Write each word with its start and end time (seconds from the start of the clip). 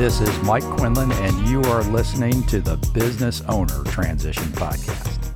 This 0.00 0.22
is 0.22 0.42
Mike 0.44 0.64
Quinlan, 0.64 1.12
and 1.12 1.46
you 1.46 1.60
are 1.64 1.82
listening 1.82 2.42
to 2.44 2.62
the 2.62 2.78
Business 2.94 3.42
Owner 3.42 3.84
Transition 3.84 4.44
Podcast. 4.44 5.34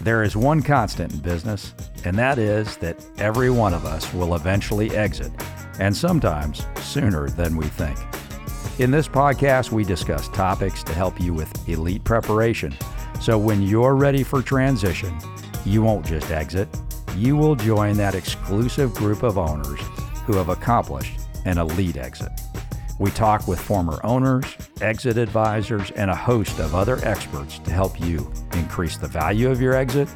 There 0.00 0.22
is 0.22 0.34
one 0.34 0.62
constant 0.62 1.12
in 1.12 1.18
business, 1.18 1.74
and 2.06 2.16
that 2.16 2.38
is 2.38 2.78
that 2.78 3.04
every 3.18 3.50
one 3.50 3.74
of 3.74 3.84
us 3.84 4.10
will 4.14 4.36
eventually 4.36 4.90
exit, 4.96 5.30
and 5.78 5.94
sometimes 5.94 6.64
sooner 6.76 7.28
than 7.28 7.58
we 7.58 7.66
think. 7.66 7.98
In 8.80 8.90
this 8.90 9.06
podcast, 9.06 9.70
we 9.70 9.84
discuss 9.84 10.30
topics 10.30 10.82
to 10.84 10.94
help 10.94 11.20
you 11.20 11.34
with 11.34 11.68
elite 11.68 12.02
preparation. 12.02 12.74
So 13.20 13.36
when 13.36 13.60
you're 13.60 13.96
ready 13.96 14.22
for 14.22 14.40
transition, 14.40 15.14
you 15.66 15.82
won't 15.82 16.06
just 16.06 16.30
exit, 16.30 16.70
you 17.16 17.36
will 17.36 17.54
join 17.54 17.98
that 17.98 18.14
exclusive 18.14 18.94
group 18.94 19.22
of 19.22 19.36
owners 19.36 19.80
who 20.24 20.36
have 20.36 20.48
accomplished 20.48 21.20
an 21.44 21.58
elite 21.58 21.98
exit. 21.98 22.32
We 23.00 23.10
talk 23.10 23.48
with 23.48 23.58
former 23.58 23.98
owners, 24.04 24.44
exit 24.82 25.16
advisors, 25.16 25.90
and 25.92 26.10
a 26.10 26.14
host 26.14 26.58
of 26.58 26.74
other 26.74 26.98
experts 27.02 27.58
to 27.60 27.70
help 27.70 27.98
you 27.98 28.30
increase 28.52 28.98
the 28.98 29.06
value 29.06 29.50
of 29.50 29.58
your 29.58 29.72
exit, 29.72 30.06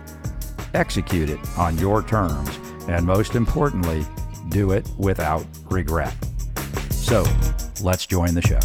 execute 0.74 1.30
it 1.30 1.38
on 1.56 1.78
your 1.78 2.02
terms, 2.02 2.50
and 2.86 3.06
most 3.06 3.36
importantly, 3.36 4.04
do 4.50 4.72
it 4.72 4.86
without 4.98 5.46
regret. 5.70 6.14
So, 6.90 7.24
let's 7.82 8.04
join 8.04 8.34
the 8.34 8.42
show. 8.42 8.60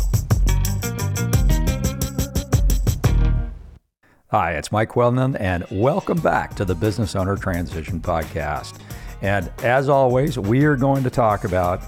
Hi, 4.31 4.57
it's 4.57 4.69
Mike 4.69 4.89
Quinlan, 4.89 5.37
and 5.37 5.65
welcome 5.71 6.19
back 6.19 6.57
to 6.57 6.65
the 6.65 6.75
Business 6.75 7.15
Owner 7.15 7.37
Transition 7.37 8.01
Podcast. 8.01 8.81
And 9.21 9.49
as 9.63 9.87
always, 9.87 10.37
we 10.37 10.65
are 10.65 10.75
going 10.75 11.03
to 11.03 11.09
talk 11.09 11.45
about 11.45 11.81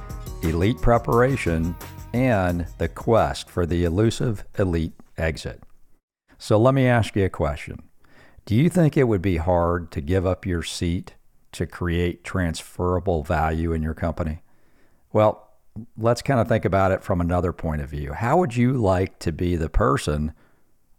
elite 0.44 0.80
preparation 0.82 1.76
and 2.14 2.68
the 2.78 2.88
quest 2.88 3.50
for 3.50 3.66
the 3.66 3.84
elusive 3.84 4.46
elite 4.58 4.94
exit. 5.18 5.62
So 6.38 6.58
let 6.58 6.74
me 6.74 6.88
ask 6.88 7.16
you 7.16 7.26
a 7.26 7.30
question. 7.30 7.84
Do 8.46 8.56
you 8.56 8.70
think 8.70 8.98
it 8.98 9.08
would 9.08 9.22
be 9.22 9.38
hard 9.38 9.92
to 9.92 10.02
give 10.02 10.26
up 10.26 10.46
your 10.46 10.64
seat 10.64 11.16
to 11.52 11.66
create 11.66 12.24
transferable 12.24 13.24
value 13.24 13.72
in 13.72 13.84
your 13.84 13.94
company? 13.94 14.42
Well, 15.14 15.50
let's 15.98 16.22
kind 16.22 16.40
of 16.40 16.48
think 16.48 16.66
about 16.66 16.92
it 16.92 17.04
from 17.04 17.22
another 17.22 17.54
point 17.54 17.82
of 17.82 17.90
view. 17.90 18.14
How 18.14 18.38
would 18.38 18.56
you 18.56 18.74
like 18.74 19.20
to 19.20 19.32
be 19.32 19.56
the 19.56 19.70
person 19.70 20.34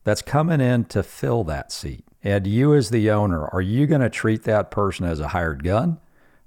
that's 0.04 0.22
coming 0.22 0.60
in 0.60 0.84
to 0.86 1.02
fill 1.02 1.44
that 1.44 1.72
seat? 1.72 2.04
And 2.22 2.46
you, 2.46 2.74
as 2.74 2.90
the 2.90 3.10
owner, 3.10 3.46
are 3.46 3.60
you 3.60 3.86
going 3.86 4.00
to 4.00 4.10
treat 4.10 4.44
that 4.44 4.70
person 4.70 5.04
as 5.06 5.20
a 5.20 5.28
hired 5.28 5.64
gun 5.64 5.98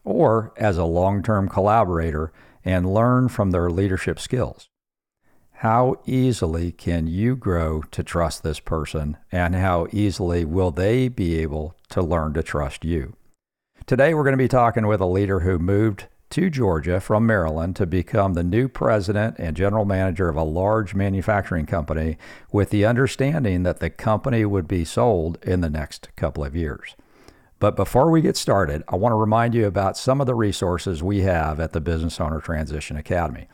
or 0.03 0.53
as 0.57 0.77
a 0.77 0.85
long 0.85 1.21
term 1.21 1.49
collaborator 1.49 2.31
and 2.65 2.93
learn 2.93 3.29
from 3.29 3.51
their 3.51 3.69
leadership 3.69 4.19
skills. 4.19 4.67
How 5.59 6.01
easily 6.05 6.73
can 6.73 7.07
you 7.07 7.37
grow 7.37 7.83
to 7.83 8.03
trust 8.03 8.43
this 8.43 8.59
person, 8.59 9.15
and 9.31 9.55
how 9.55 9.87
easily 9.93 10.43
will 10.43 10.71
they 10.71 11.07
be 11.07 11.39
able 11.39 11.77
to 11.89 12.01
learn 12.01 12.33
to 12.33 12.43
trust 12.43 12.83
you? 12.83 13.15
Today, 13.85 14.13
we're 14.13 14.23
going 14.23 14.33
to 14.33 14.37
be 14.37 14.49
talking 14.49 14.85
with 14.87 14.99
a 14.99 15.05
leader 15.05 15.41
who 15.41 15.57
moved 15.57 16.07
to 16.31 16.49
Georgia 16.49 16.99
from 16.99 17.25
Maryland 17.25 17.75
to 17.77 17.85
become 17.85 18.33
the 18.33 18.43
new 18.43 18.67
president 18.67 19.35
and 19.37 19.55
general 19.55 19.85
manager 19.85 20.27
of 20.27 20.35
a 20.35 20.43
large 20.43 20.93
manufacturing 20.93 21.65
company 21.65 22.17
with 22.51 22.71
the 22.71 22.83
understanding 22.83 23.63
that 23.63 23.79
the 23.79 23.89
company 23.89 24.43
would 24.43 24.67
be 24.67 24.83
sold 24.83 25.37
in 25.43 25.61
the 25.61 25.69
next 25.69 26.09
couple 26.15 26.43
of 26.43 26.55
years. 26.55 26.95
But 27.59 27.75
before 27.75 28.11
we 28.11 28.21
get 28.21 28.35
started, 28.35 28.83
I 28.87 28.95
want 28.95 29.13
to 29.13 29.17
remind 29.17 29.55
you 29.55 29.65
about 29.65 29.97
some 29.97 30.19
of 30.19 30.27
the 30.27 30.35
resources 30.35 31.01
we 31.01 31.21
have 31.21 31.59
at 31.59 31.73
the 31.73 31.81
Business 31.81 32.19
Owner 32.19 32.41
Transition 32.41 32.97
Academy. 32.97 33.47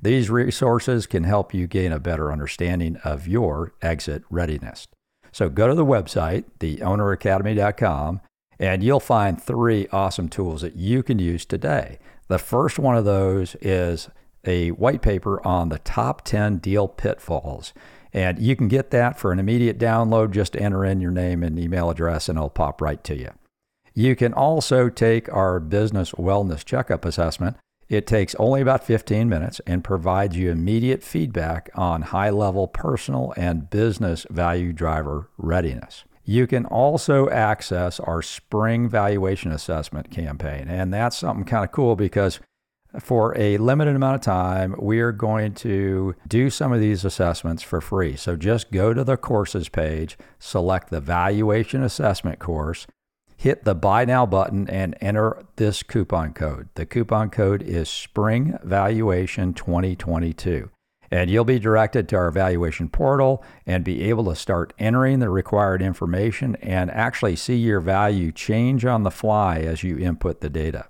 These 0.00 0.30
resources 0.30 1.06
can 1.06 1.24
help 1.24 1.54
you 1.54 1.66
gain 1.66 1.92
a 1.92 2.00
better 2.00 2.32
understanding 2.32 2.96
of 3.04 3.28
your 3.28 3.72
exit 3.82 4.24
readiness. 4.30 4.88
So 5.30 5.48
go 5.48 5.68
to 5.68 5.74
the 5.74 5.84
website, 5.84 6.44
theowneracademy.com, 6.58 8.20
and 8.58 8.82
you'll 8.82 9.00
find 9.00 9.40
three 9.40 9.86
awesome 9.92 10.28
tools 10.28 10.62
that 10.62 10.76
you 10.76 11.02
can 11.02 11.18
use 11.18 11.44
today. 11.44 11.98
The 12.28 12.38
first 12.38 12.78
one 12.78 12.96
of 12.96 13.04
those 13.04 13.54
is 13.60 14.08
a 14.44 14.70
white 14.70 15.02
paper 15.02 15.44
on 15.46 15.68
the 15.68 15.78
top 15.78 16.24
10 16.24 16.58
deal 16.58 16.88
pitfalls. 16.88 17.72
And 18.12 18.38
you 18.38 18.56
can 18.56 18.68
get 18.68 18.90
that 18.90 19.18
for 19.18 19.32
an 19.32 19.38
immediate 19.38 19.78
download. 19.78 20.32
Just 20.32 20.56
enter 20.56 20.84
in 20.84 21.00
your 21.00 21.10
name 21.10 21.42
and 21.42 21.58
email 21.58 21.90
address, 21.90 22.28
and 22.28 22.36
it'll 22.36 22.50
pop 22.50 22.80
right 22.82 23.02
to 23.04 23.16
you. 23.16 23.30
You 23.94 24.16
can 24.16 24.32
also 24.32 24.88
take 24.88 25.32
our 25.32 25.60
business 25.60 26.12
wellness 26.12 26.64
checkup 26.64 27.04
assessment. 27.04 27.56
It 27.88 28.06
takes 28.06 28.34
only 28.36 28.62
about 28.62 28.84
15 28.84 29.28
minutes 29.28 29.60
and 29.66 29.84
provides 29.84 30.36
you 30.36 30.50
immediate 30.50 31.02
feedback 31.02 31.68
on 31.74 32.02
high 32.02 32.30
level 32.30 32.66
personal 32.66 33.34
and 33.36 33.68
business 33.68 34.26
value 34.30 34.72
driver 34.72 35.28
readiness. 35.36 36.04
You 36.24 36.46
can 36.46 36.64
also 36.64 37.28
access 37.28 38.00
our 38.00 38.22
spring 38.22 38.88
valuation 38.88 39.52
assessment 39.52 40.10
campaign. 40.10 40.68
And 40.68 40.94
that's 40.94 41.18
something 41.18 41.44
kind 41.44 41.64
of 41.64 41.72
cool 41.72 41.96
because 41.96 42.40
for 42.98 43.36
a 43.36 43.58
limited 43.58 43.96
amount 43.96 44.14
of 44.14 44.20
time, 44.20 44.74
we 44.78 45.00
are 45.00 45.12
going 45.12 45.54
to 45.54 46.14
do 46.28 46.48
some 46.48 46.72
of 46.72 46.80
these 46.80 47.04
assessments 47.04 47.62
for 47.62 47.80
free. 47.80 48.16
So 48.16 48.36
just 48.36 48.70
go 48.70 48.94
to 48.94 49.04
the 49.04 49.16
courses 49.16 49.68
page, 49.68 50.16
select 50.38 50.90
the 50.90 51.00
valuation 51.00 51.82
assessment 51.82 52.38
course 52.38 52.86
hit 53.42 53.64
the 53.64 53.74
buy 53.74 54.04
now 54.04 54.24
button 54.24 54.70
and 54.70 54.96
enter 55.00 55.44
this 55.56 55.82
coupon 55.82 56.32
code. 56.32 56.68
The 56.76 56.86
coupon 56.86 57.28
code 57.28 57.60
is 57.60 57.88
Spring 57.88 58.56
Valuation 58.62 59.52
2022. 59.52 60.70
And 61.10 61.28
you'll 61.28 61.44
be 61.44 61.58
directed 61.58 62.08
to 62.08 62.16
our 62.16 62.30
valuation 62.30 62.88
portal 62.88 63.42
and 63.66 63.82
be 63.82 64.04
able 64.04 64.26
to 64.26 64.36
start 64.36 64.72
entering 64.78 65.18
the 65.18 65.28
required 65.28 65.82
information 65.82 66.54
and 66.62 66.88
actually 66.92 67.34
see 67.34 67.56
your 67.56 67.80
value 67.80 68.30
change 68.30 68.84
on 68.84 69.02
the 69.02 69.10
fly 69.10 69.58
as 69.58 69.82
you 69.82 69.98
input 69.98 70.40
the 70.40 70.48
data. 70.48 70.86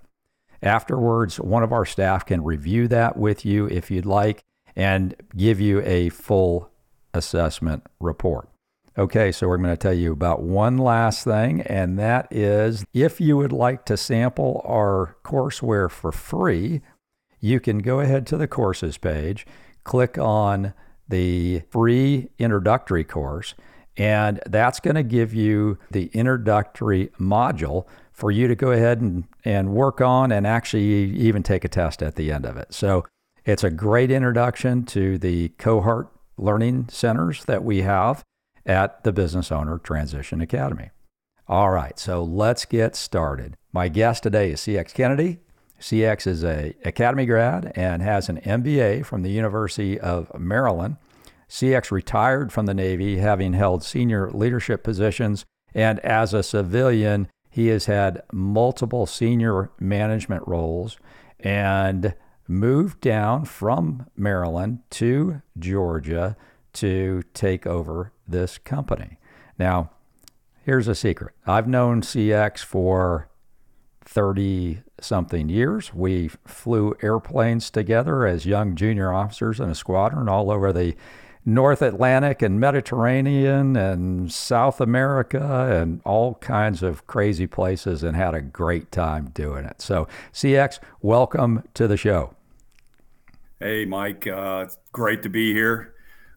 Afterwards, 0.62 1.40
one 1.40 1.62
of 1.62 1.72
our 1.72 1.86
staff 1.86 2.26
can 2.26 2.44
review 2.44 2.86
that 2.88 3.16
with 3.16 3.46
you 3.46 3.66
if 3.68 3.90
you'd 3.90 4.04
like 4.04 4.42
and 4.76 5.16
give 5.34 5.58
you 5.58 5.80
a 5.86 6.10
full 6.10 6.70
assessment 7.14 7.86
report. 7.98 8.51
Okay, 8.98 9.32
so 9.32 9.48
we're 9.48 9.56
going 9.56 9.70
to 9.70 9.76
tell 9.76 9.94
you 9.94 10.12
about 10.12 10.42
one 10.42 10.76
last 10.76 11.24
thing, 11.24 11.62
and 11.62 11.98
that 11.98 12.28
is 12.30 12.84
if 12.92 13.22
you 13.22 13.38
would 13.38 13.52
like 13.52 13.86
to 13.86 13.96
sample 13.96 14.60
our 14.66 15.16
courseware 15.24 15.90
for 15.90 16.12
free, 16.12 16.82
you 17.40 17.58
can 17.58 17.78
go 17.78 18.00
ahead 18.00 18.26
to 18.26 18.36
the 18.36 18.46
courses 18.46 18.98
page, 18.98 19.46
click 19.82 20.18
on 20.18 20.74
the 21.08 21.62
free 21.70 22.28
introductory 22.38 23.02
course, 23.02 23.54
and 23.96 24.40
that's 24.44 24.78
going 24.78 24.96
to 24.96 25.02
give 25.02 25.32
you 25.32 25.78
the 25.90 26.10
introductory 26.12 27.08
module 27.18 27.86
for 28.12 28.30
you 28.30 28.46
to 28.46 28.54
go 28.54 28.72
ahead 28.72 29.00
and, 29.00 29.24
and 29.42 29.72
work 29.72 30.02
on 30.02 30.30
and 30.30 30.46
actually 30.46 31.12
even 31.16 31.42
take 31.42 31.64
a 31.64 31.68
test 31.68 32.02
at 32.02 32.16
the 32.16 32.30
end 32.30 32.44
of 32.44 32.58
it. 32.58 32.74
So 32.74 33.06
it's 33.46 33.64
a 33.64 33.70
great 33.70 34.10
introduction 34.10 34.84
to 34.86 35.16
the 35.16 35.48
cohort 35.50 36.08
learning 36.36 36.88
centers 36.90 37.46
that 37.46 37.64
we 37.64 37.80
have 37.82 38.22
at 38.66 39.04
the 39.04 39.12
Business 39.12 39.50
Owner 39.50 39.78
Transition 39.78 40.40
Academy. 40.40 40.90
All 41.48 41.70
right, 41.70 41.98
so 41.98 42.22
let's 42.22 42.64
get 42.64 42.96
started. 42.96 43.56
My 43.72 43.88
guest 43.88 44.22
today 44.22 44.52
is 44.52 44.60
CX 44.60 44.94
Kennedy. 44.94 45.40
CX 45.80 46.26
is 46.26 46.44
a 46.44 46.74
academy 46.84 47.26
grad 47.26 47.72
and 47.74 48.02
has 48.02 48.28
an 48.28 48.40
MBA 48.40 49.04
from 49.04 49.22
the 49.22 49.30
University 49.30 49.98
of 49.98 50.32
Maryland. 50.38 50.96
CX 51.48 51.90
retired 51.90 52.52
from 52.52 52.66
the 52.66 52.74
Navy 52.74 53.18
having 53.18 53.52
held 53.52 53.82
senior 53.82 54.30
leadership 54.30 54.84
positions 54.84 55.44
and 55.74 55.98
as 56.00 56.32
a 56.32 56.42
civilian 56.42 57.28
he 57.50 57.66
has 57.66 57.86
had 57.86 58.22
multiple 58.32 59.04
senior 59.04 59.70
management 59.78 60.46
roles 60.46 60.98
and 61.40 62.14
moved 62.48 63.00
down 63.00 63.44
from 63.44 64.06
Maryland 64.16 64.78
to 64.90 65.42
Georgia 65.58 66.36
to 66.74 67.22
take 67.34 67.66
over 67.66 68.12
this 68.26 68.58
company. 68.58 69.18
Now, 69.58 69.90
here's 70.64 70.88
a 70.88 70.94
secret 70.94 71.34
I've 71.46 71.68
known 71.68 72.02
CX 72.02 72.64
for 72.64 73.28
30 74.04 74.82
something 75.00 75.48
years. 75.48 75.94
We 75.94 76.28
flew 76.46 76.94
airplanes 77.02 77.70
together 77.70 78.26
as 78.26 78.46
young 78.46 78.74
junior 78.76 79.12
officers 79.12 79.60
in 79.60 79.70
a 79.70 79.74
squadron 79.74 80.28
all 80.28 80.50
over 80.50 80.72
the 80.72 80.96
North 81.44 81.82
Atlantic 81.82 82.40
and 82.40 82.60
Mediterranean 82.60 83.76
and 83.76 84.32
South 84.32 84.80
America 84.80 85.68
and 85.72 86.00
all 86.04 86.34
kinds 86.36 86.84
of 86.84 87.06
crazy 87.08 87.48
places 87.48 88.04
and 88.04 88.16
had 88.16 88.34
a 88.34 88.40
great 88.40 88.92
time 88.92 89.30
doing 89.34 89.64
it. 89.64 89.80
So, 89.80 90.06
CX, 90.32 90.78
welcome 91.00 91.64
to 91.74 91.88
the 91.88 91.96
show. 91.96 92.36
Hey, 93.58 93.84
Mike. 93.84 94.26
Uh, 94.26 94.62
it's 94.64 94.78
great 94.92 95.22
to 95.24 95.28
be 95.28 95.52
here. 95.52 95.91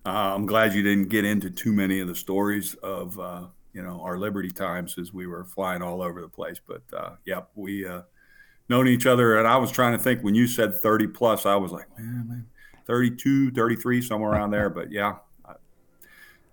Uh, 0.05 0.35
I'm 0.35 0.45
glad 0.45 0.73
you 0.73 0.83
didn't 0.83 1.09
get 1.09 1.25
into 1.25 1.49
too 1.49 1.73
many 1.73 1.99
of 1.99 2.07
the 2.07 2.15
stories 2.15 2.75
of 2.75 3.19
uh, 3.19 3.45
you 3.73 3.81
know 3.81 4.01
our 4.01 4.17
Liberty 4.17 4.51
times 4.51 4.97
as 4.99 5.13
we 5.13 5.25
were 5.25 5.43
flying 5.43 5.81
all 5.81 6.01
over 6.01 6.21
the 6.21 6.29
place. 6.29 6.59
But 6.65 6.83
uh, 6.95 7.15
yep, 7.25 7.49
we 7.55 7.87
uh, 7.87 8.01
known 8.69 8.87
each 8.87 9.05
other, 9.05 9.37
and 9.37 9.47
I 9.47 9.57
was 9.57 9.71
trying 9.71 9.97
to 9.97 10.03
think 10.03 10.21
when 10.21 10.35
you 10.35 10.47
said 10.47 10.75
30 10.75 11.07
plus, 11.07 11.45
I 11.45 11.55
was 11.55 11.71
like, 11.71 11.87
man, 11.97 12.25
man 12.27 12.45
32, 12.85 13.51
33, 13.51 14.01
somewhere 14.01 14.31
around 14.31 14.51
there. 14.51 14.69
But 14.69 14.91
yeah, 14.91 15.15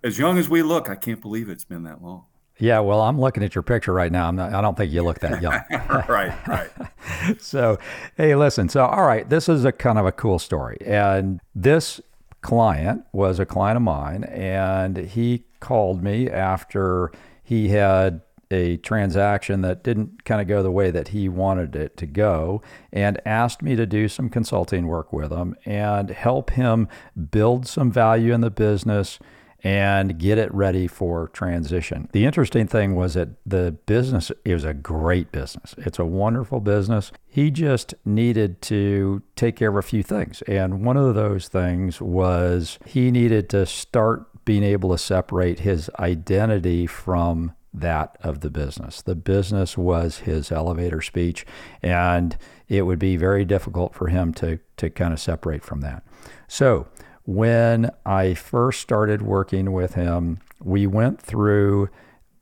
as 0.02 0.18
young 0.18 0.38
as 0.38 0.48
we 0.48 0.62
look, 0.62 0.88
I 0.88 0.94
can't 0.94 1.20
believe 1.20 1.48
it's 1.48 1.64
been 1.64 1.84
that 1.84 2.02
long. 2.02 2.24
Yeah, 2.58 2.80
well, 2.80 3.00
I'm 3.00 3.18
looking 3.18 3.42
at 3.42 3.54
your 3.54 3.62
picture 3.62 3.92
right 3.92 4.12
now. 4.12 4.28
I'm 4.28 4.36
not, 4.36 4.52
I 4.52 4.60
don't 4.60 4.76
think 4.76 4.92
you 4.92 5.02
look 5.02 5.18
that 5.20 5.42
young. 5.42 5.60
right, 6.08 6.46
right. 6.46 6.70
so, 7.40 7.78
hey, 8.16 8.34
listen. 8.36 8.68
So, 8.68 8.84
all 8.84 9.04
right, 9.04 9.28
this 9.28 9.48
is 9.48 9.64
a 9.64 9.72
kind 9.72 9.98
of 9.98 10.06
a 10.06 10.12
cool 10.12 10.38
story. 10.38 10.76
And 10.84 11.40
this 11.54 12.00
client 12.42 13.04
was 13.12 13.38
a 13.38 13.46
client 13.46 13.76
of 13.76 13.82
mine, 13.82 14.24
and 14.24 14.96
he 14.96 15.44
called 15.60 16.02
me 16.02 16.28
after 16.28 17.10
he 17.42 17.68
had 17.68 18.20
a 18.50 18.76
transaction 18.78 19.62
that 19.62 19.82
didn't 19.82 20.24
kind 20.24 20.40
of 20.40 20.46
go 20.46 20.62
the 20.62 20.70
way 20.70 20.90
that 20.90 21.08
he 21.08 21.28
wanted 21.28 21.74
it 21.74 21.96
to 21.96 22.06
go 22.06 22.60
and 22.92 23.20
asked 23.24 23.62
me 23.62 23.74
to 23.74 23.86
do 23.86 24.08
some 24.08 24.28
consulting 24.28 24.86
work 24.86 25.12
with 25.12 25.32
him 25.32 25.56
and 25.64 26.10
help 26.10 26.50
him 26.50 26.86
build 27.30 27.66
some 27.66 27.90
value 27.90 28.34
in 28.34 28.42
the 28.42 28.50
business 28.50 29.18
and 29.64 30.18
get 30.18 30.38
it 30.38 30.52
ready 30.52 30.86
for 30.86 31.28
transition. 31.28 32.08
The 32.12 32.24
interesting 32.24 32.66
thing 32.66 32.94
was 32.94 33.14
that 33.14 33.28
the 33.46 33.76
business 33.86 34.32
is 34.44 34.64
a 34.64 34.74
great 34.74 35.30
business. 35.30 35.74
It's 35.78 35.98
a 35.98 36.04
wonderful 36.04 36.60
business. 36.60 37.12
He 37.28 37.50
just 37.50 37.94
needed 38.04 38.60
to 38.62 39.22
take 39.36 39.56
care 39.56 39.70
of 39.70 39.76
a 39.76 39.82
few 39.82 40.02
things. 40.02 40.42
And 40.42 40.84
one 40.84 40.96
of 40.96 41.14
those 41.14 41.48
things 41.48 42.00
was 42.00 42.78
he 42.84 43.10
needed 43.10 43.48
to 43.50 43.66
start 43.66 44.26
being 44.44 44.64
able 44.64 44.90
to 44.90 44.98
separate 44.98 45.60
his 45.60 45.88
identity 45.98 46.86
from 46.86 47.52
that 47.74 48.16
of 48.20 48.40
the 48.40 48.50
business. 48.50 49.00
The 49.00 49.14
business 49.14 49.78
was 49.78 50.18
his 50.18 50.52
elevator 50.52 51.00
speech, 51.00 51.46
and 51.82 52.36
it 52.68 52.82
would 52.82 52.98
be 52.98 53.16
very 53.16 53.44
difficult 53.44 53.94
for 53.94 54.08
him 54.08 54.34
to, 54.34 54.58
to 54.76 54.90
kind 54.90 55.12
of 55.12 55.20
separate 55.20 55.62
from 55.62 55.80
that. 55.80 56.02
So, 56.48 56.88
when 57.24 57.90
I 58.04 58.34
first 58.34 58.80
started 58.80 59.22
working 59.22 59.72
with 59.72 59.94
him, 59.94 60.40
we 60.62 60.86
went 60.86 61.20
through 61.20 61.88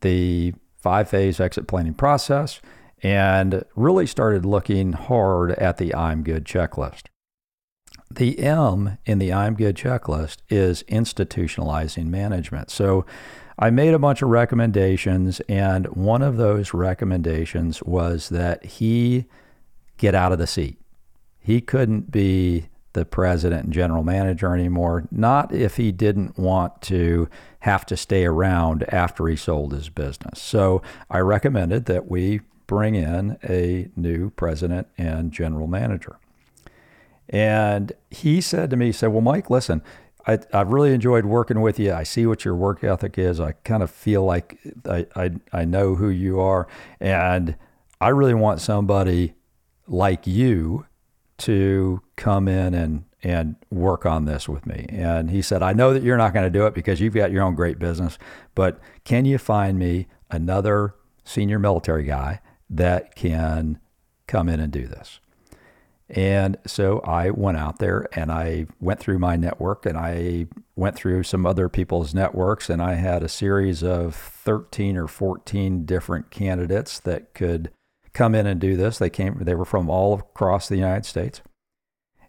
the 0.00 0.54
five 0.76 1.08
phase 1.08 1.40
exit 1.40 1.66
planning 1.66 1.94
process 1.94 2.60
and 3.02 3.64
really 3.74 4.06
started 4.06 4.44
looking 4.44 4.92
hard 4.92 5.52
at 5.52 5.76
the 5.76 5.94
I'm 5.94 6.22
good 6.22 6.44
checklist. 6.44 7.04
The 8.10 8.38
M 8.40 8.98
in 9.06 9.18
the 9.18 9.32
I'm 9.32 9.54
good 9.54 9.76
checklist 9.76 10.38
is 10.48 10.82
institutionalizing 10.84 12.06
management. 12.06 12.70
So 12.70 13.06
I 13.58 13.70
made 13.70 13.92
a 13.92 13.98
bunch 13.98 14.22
of 14.22 14.30
recommendations, 14.30 15.40
and 15.40 15.86
one 15.88 16.22
of 16.22 16.38
those 16.38 16.72
recommendations 16.72 17.82
was 17.82 18.30
that 18.30 18.64
he 18.64 19.26
get 19.98 20.14
out 20.14 20.32
of 20.32 20.38
the 20.38 20.46
seat. 20.46 20.80
He 21.38 21.60
couldn't 21.60 22.10
be 22.10 22.69
the 22.92 23.04
president 23.04 23.64
and 23.64 23.72
general 23.72 24.02
manager 24.02 24.54
anymore, 24.54 25.06
not 25.10 25.52
if 25.52 25.76
he 25.76 25.92
didn't 25.92 26.38
want 26.38 26.82
to 26.82 27.28
have 27.60 27.86
to 27.86 27.96
stay 27.96 28.24
around 28.24 28.84
after 28.92 29.26
he 29.28 29.36
sold 29.36 29.72
his 29.72 29.88
business. 29.88 30.40
So 30.40 30.82
I 31.08 31.18
recommended 31.18 31.84
that 31.86 32.10
we 32.10 32.40
bring 32.66 32.94
in 32.94 33.38
a 33.48 33.88
new 33.96 34.30
president 34.30 34.88
and 34.96 35.32
general 35.32 35.66
manager. 35.66 36.18
And 37.28 37.92
he 38.10 38.40
said 38.40 38.70
to 38.70 38.76
me, 38.76 38.86
he 38.86 38.92
said, 38.92 39.08
Well, 39.08 39.20
Mike, 39.20 39.50
listen, 39.50 39.82
I, 40.26 40.38
I've 40.52 40.72
really 40.72 40.92
enjoyed 40.92 41.24
working 41.24 41.60
with 41.60 41.78
you. 41.78 41.92
I 41.92 42.02
see 42.02 42.26
what 42.26 42.44
your 42.44 42.54
work 42.54 42.82
ethic 42.82 43.18
is. 43.18 43.40
I 43.40 43.52
kind 43.52 43.82
of 43.82 43.90
feel 43.90 44.24
like 44.24 44.58
I, 44.84 45.06
I, 45.14 45.30
I 45.52 45.64
know 45.64 45.94
who 45.94 46.08
you 46.08 46.40
are. 46.40 46.66
And 46.98 47.56
I 48.00 48.08
really 48.08 48.34
want 48.34 48.60
somebody 48.60 49.34
like 49.86 50.26
you 50.26 50.86
to 51.40 52.02
come 52.16 52.48
in 52.48 52.74
and 52.74 53.04
and 53.22 53.56
work 53.70 54.06
on 54.06 54.24
this 54.24 54.48
with 54.48 54.64
me. 54.66 54.86
And 54.88 55.30
he 55.30 55.42
said, 55.42 55.62
I 55.62 55.74
know 55.74 55.92
that 55.92 56.02
you're 56.02 56.16
not 56.16 56.32
going 56.32 56.50
to 56.50 56.58
do 56.58 56.66
it 56.66 56.74
because 56.74 57.00
you've 57.00 57.14
got 57.14 57.30
your 57.30 57.42
own 57.42 57.54
great 57.54 57.78
business, 57.78 58.18
but 58.54 58.80
can 59.04 59.26
you 59.26 59.36
find 59.36 59.78
me 59.78 60.06
another 60.30 60.94
senior 61.22 61.58
military 61.58 62.04
guy 62.04 62.40
that 62.70 63.14
can 63.14 63.78
come 64.26 64.48
in 64.48 64.58
and 64.58 64.72
do 64.72 64.86
this? 64.86 65.20
And 66.08 66.56
so 66.66 67.00
I 67.00 67.30
went 67.30 67.56
out 67.56 67.78
there 67.78 68.08
and 68.14 68.32
I 68.32 68.66
went 68.80 68.98
through 68.98 69.20
my 69.20 69.36
network 69.36 69.86
and 69.86 69.96
I 69.96 70.46
went 70.74 70.96
through 70.96 71.22
some 71.22 71.46
other 71.46 71.68
people's 71.68 72.14
networks 72.14 72.68
and 72.68 72.82
I 72.82 72.94
had 72.94 73.22
a 73.22 73.28
series 73.28 73.84
of 73.84 74.16
13 74.16 74.96
or 74.96 75.06
14 75.06 75.84
different 75.84 76.30
candidates 76.30 76.98
that 77.00 77.32
could 77.34 77.70
come 78.12 78.34
in 78.34 78.46
and 78.46 78.60
do 78.60 78.76
this. 78.76 78.98
They 78.98 79.10
came, 79.10 79.38
they 79.40 79.54
were 79.54 79.64
from 79.64 79.88
all 79.88 80.14
across 80.14 80.68
the 80.68 80.76
United 80.76 81.06
States. 81.06 81.40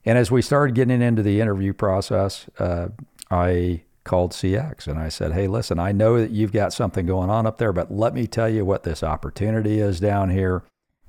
And 0.06 0.18
as 0.18 0.32
we 0.32 0.42
started 0.42 0.76
getting 0.76 1.02
into 1.02 1.22
the 1.22 1.42
interview 1.42 1.74
process, 1.74 2.50
uh, 2.58 2.90
I 3.30 3.84
called 4.04 4.32
CX 4.32 4.88
and 4.88 4.98
I 4.98 5.10
said, 5.10 5.34
Hey, 5.34 5.48
listen, 5.48 5.80
I 5.80 5.92
know 5.92 6.20
that 6.20 6.32
you've 6.32 6.52
got 6.52 6.74
something 6.74 7.06
going 7.06 7.30
on 7.30 7.46
up 7.46 7.58
there, 7.58 7.74
but 7.74 7.92
let 7.92 8.14
me 8.14 8.26
tell 8.28 8.50
you 8.50 8.66
what 8.66 8.84
this 8.84 9.04
opportunity 9.04 9.80
is 9.80 10.00
down 10.00 10.30
here. 10.30 10.64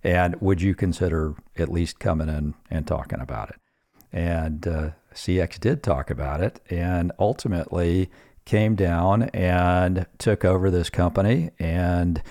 And 0.05 0.41
would 0.41 0.61
you 0.61 0.75
consider 0.75 1.35
at 1.57 1.71
least 1.71 1.99
coming 1.99 2.29
in 2.29 2.55
and 2.71 2.87
talking 2.87 3.21
about 3.21 3.51
it? 3.51 3.57
And 4.13 4.67
uh, 4.67 4.91
CX 5.15 5.59
did 5.59 5.83
talk 5.83 6.11
about 6.11 6.41
it 6.41 6.61
and 6.69 7.13
ultimately 7.19 8.11
came 8.45 8.75
down 8.75 9.25
and 9.31 10.07
took 10.19 10.45
over 10.45 10.71
this 10.71 10.91
company. 10.91 11.51
And 11.59 12.23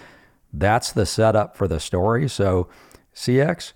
that's 0.54 0.92
the 0.92 1.06
setup 1.06 1.56
for 1.56 1.68
the 1.68 1.80
story. 1.80 2.28
So, 2.28 2.68
CX, 3.16 3.74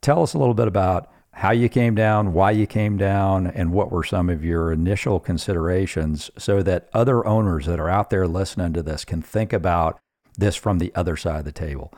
tell 0.00 0.22
us 0.22 0.34
a 0.34 0.38
little 0.38 0.54
bit 0.54 0.68
about 0.68 1.10
how 1.32 1.52
you 1.52 1.68
came 1.68 1.94
down, 1.94 2.32
why 2.32 2.50
you 2.50 2.66
came 2.66 2.96
down, 2.96 3.46
and 3.46 3.72
what 3.72 3.90
were 3.90 4.04
some 4.04 4.28
of 4.28 4.44
your 4.44 4.72
initial 4.72 5.20
considerations 5.20 6.30
so 6.36 6.62
that 6.62 6.88
other 6.92 7.26
owners 7.26 7.66
that 7.66 7.80
are 7.80 7.88
out 7.88 8.10
there 8.10 8.26
listening 8.26 8.72
to 8.72 8.82
this 8.82 9.04
can 9.04 9.22
think 9.22 9.52
about 9.52 9.98
this 10.36 10.56
from 10.56 10.78
the 10.78 10.92
other 10.94 11.16
side 11.16 11.40
of 11.40 11.44
the 11.44 11.52
table, 11.52 11.92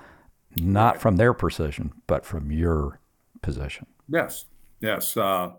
not 0.56 1.00
from 1.00 1.16
their 1.16 1.32
position, 1.32 1.92
but 2.06 2.24
from 2.24 2.50
your 2.50 3.00
position. 3.40 3.86
Yes, 4.08 4.44
yes. 4.80 5.16
Uh, 5.16 5.50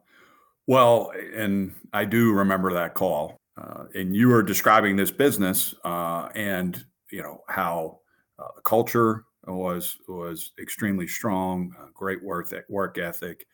well, 0.67 1.11
and 1.35 1.73
I 1.91 2.05
do 2.05 2.31
remember 2.33 2.73
that 2.73 2.93
call. 2.93 3.37
Uh, 3.57 3.85
and 3.93 4.15
you 4.15 4.29
were 4.29 4.41
describing 4.41 4.95
this 4.95 5.11
business 5.11 5.75
uh, 5.83 6.29
and 6.33 6.85
you 7.13 7.21
know 7.21 7.43
how 7.47 7.99
uh, 8.39 8.47
the 8.55 8.61
culture 8.61 9.25
was 9.45 9.97
was 10.07 10.51
extremely 10.59 11.07
strong, 11.07 11.71
uh, 11.79 11.85
great 11.93 12.23
work 12.23 12.51
work 12.69 12.97
ethic. 12.97 13.45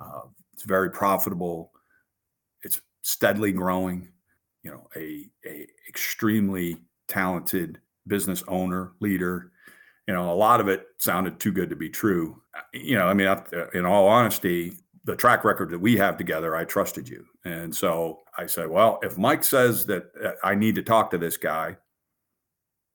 Uh, 0.00 0.22
it's 0.52 0.62
very 0.62 0.90
profitable. 0.90 1.72
It's 2.62 2.80
steadily 3.02 3.52
growing. 3.52 4.12
You 4.62 4.70
know, 4.70 4.88
a 4.96 5.28
a 5.44 5.66
extremely 5.88 6.78
talented 7.08 7.80
business 8.06 8.44
owner 8.46 8.92
leader. 9.00 9.50
You 10.06 10.14
know, 10.14 10.32
a 10.32 10.34
lot 10.34 10.60
of 10.60 10.68
it 10.68 10.86
sounded 10.98 11.40
too 11.40 11.52
good 11.52 11.70
to 11.70 11.76
be 11.76 11.90
true. 11.90 12.40
You 12.72 12.96
know, 12.96 13.08
I 13.08 13.14
mean, 13.14 13.28
in 13.74 13.84
all 13.84 14.06
honesty, 14.06 14.74
the 15.04 15.16
track 15.16 15.44
record 15.44 15.70
that 15.70 15.78
we 15.78 15.96
have 15.96 16.16
together, 16.16 16.54
I 16.54 16.64
trusted 16.64 17.08
you. 17.08 17.26
And 17.44 17.74
so 17.74 18.20
I 18.38 18.46
said, 18.46 18.68
well, 18.68 19.00
if 19.02 19.18
Mike 19.18 19.44
says 19.44 19.84
that 19.86 20.04
uh, 20.24 20.32
I 20.42 20.54
need 20.54 20.76
to 20.76 20.82
talk 20.82 21.10
to 21.10 21.18
this 21.18 21.36
guy, 21.36 21.76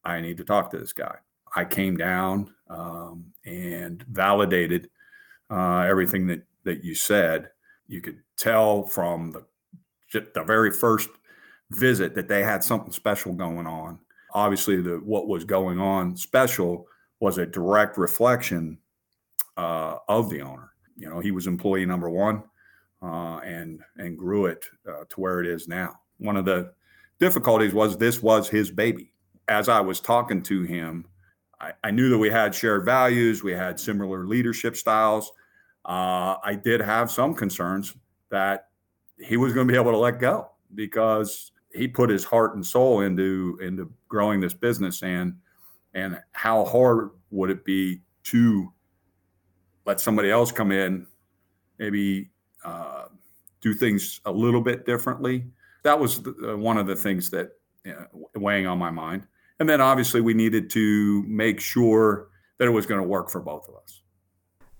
I 0.03 0.21
need 0.21 0.37
to 0.37 0.43
talk 0.43 0.71
to 0.71 0.77
this 0.77 0.93
guy. 0.93 1.15
I 1.55 1.65
came 1.65 1.97
down 1.97 2.53
um, 2.69 3.25
and 3.45 4.03
validated 4.09 4.89
uh, 5.49 5.81
everything 5.81 6.27
that 6.27 6.43
that 6.63 6.83
you 6.83 6.95
said. 6.95 7.49
You 7.87 8.01
could 8.01 8.19
tell 8.37 8.83
from 8.83 9.31
the 9.31 9.45
the 10.33 10.43
very 10.43 10.71
first 10.71 11.09
visit 11.71 12.15
that 12.15 12.27
they 12.27 12.43
had 12.43 12.63
something 12.63 12.91
special 12.91 13.33
going 13.33 13.67
on. 13.67 13.99
Obviously, 14.33 14.81
the 14.81 14.97
what 14.97 15.27
was 15.27 15.45
going 15.45 15.79
on 15.79 16.17
special 16.17 16.87
was 17.19 17.37
a 17.37 17.45
direct 17.45 17.97
reflection 17.97 18.77
uh, 19.57 19.97
of 20.09 20.29
the 20.29 20.41
owner. 20.41 20.71
You 20.97 21.09
know, 21.09 21.19
he 21.19 21.31
was 21.31 21.47
employee 21.47 21.85
number 21.85 22.09
one, 22.09 22.43
uh, 23.01 23.37
and 23.39 23.81
and 23.97 24.17
grew 24.17 24.47
it 24.47 24.65
uh, 24.87 25.03
to 25.09 25.21
where 25.21 25.39
it 25.39 25.47
is 25.47 25.67
now. 25.67 25.99
One 26.17 26.37
of 26.37 26.45
the 26.45 26.73
difficulties 27.19 27.73
was 27.73 27.97
this 27.97 28.21
was 28.23 28.49
his 28.49 28.71
baby 28.71 29.12
as 29.47 29.69
I 29.69 29.79
was 29.81 29.99
talking 29.99 30.41
to 30.43 30.63
him, 30.63 31.05
I, 31.59 31.73
I, 31.83 31.91
knew 31.91 32.09
that 32.09 32.17
we 32.17 32.29
had 32.29 32.53
shared 32.53 32.85
values, 32.85 33.43
we 33.43 33.53
had 33.53 33.79
similar 33.79 34.25
leadership 34.25 34.75
styles. 34.75 35.31
Uh, 35.85 36.35
I 36.43 36.59
did 36.61 36.81
have 36.81 37.11
some 37.11 37.33
concerns 37.33 37.93
that 38.29 38.69
he 39.17 39.37
was 39.37 39.53
going 39.53 39.67
to 39.67 39.71
be 39.71 39.79
able 39.79 39.91
to 39.91 39.97
let 39.97 40.19
go 40.19 40.49
because 40.75 41.51
he 41.73 41.87
put 41.87 42.09
his 42.09 42.23
heart 42.23 42.55
and 42.55 42.65
soul 42.65 43.01
into 43.01 43.59
into 43.61 43.91
growing 44.07 44.39
this 44.39 44.53
business 44.53 45.03
and 45.03 45.35
and 45.93 46.19
how 46.31 46.65
hard 46.65 47.11
would 47.31 47.49
it 47.49 47.65
be 47.65 48.01
to 48.23 48.71
let 49.85 49.99
somebody 49.99 50.31
else 50.31 50.51
come 50.51 50.71
in 50.71 51.05
maybe 51.79 52.29
uh, 52.63 53.05
do 53.61 53.73
things 53.73 54.21
a 54.25 54.31
little 54.31 54.61
bit 54.61 54.85
differently 54.85 55.45
that 55.83 55.99
was 55.99 56.21
the, 56.21 56.53
uh, 56.53 56.57
one 56.57 56.77
of 56.77 56.87
the 56.87 56.95
things 56.95 57.29
that 57.29 57.51
you 57.83 57.91
know, 57.91 58.07
weighing 58.35 58.67
on 58.67 58.77
my 58.77 58.89
mind 58.89 59.27
and 59.59 59.69
then 59.69 59.81
obviously 59.81 60.21
we 60.21 60.33
needed 60.33 60.69
to 60.71 61.23
make 61.27 61.59
sure 61.59 62.27
that 62.59 62.65
it 62.65 62.71
was 62.71 62.85
going 62.85 63.01
to 63.01 63.07
work 63.07 63.29
for 63.29 63.41
both 63.41 63.67
of 63.67 63.75
us. 63.75 64.01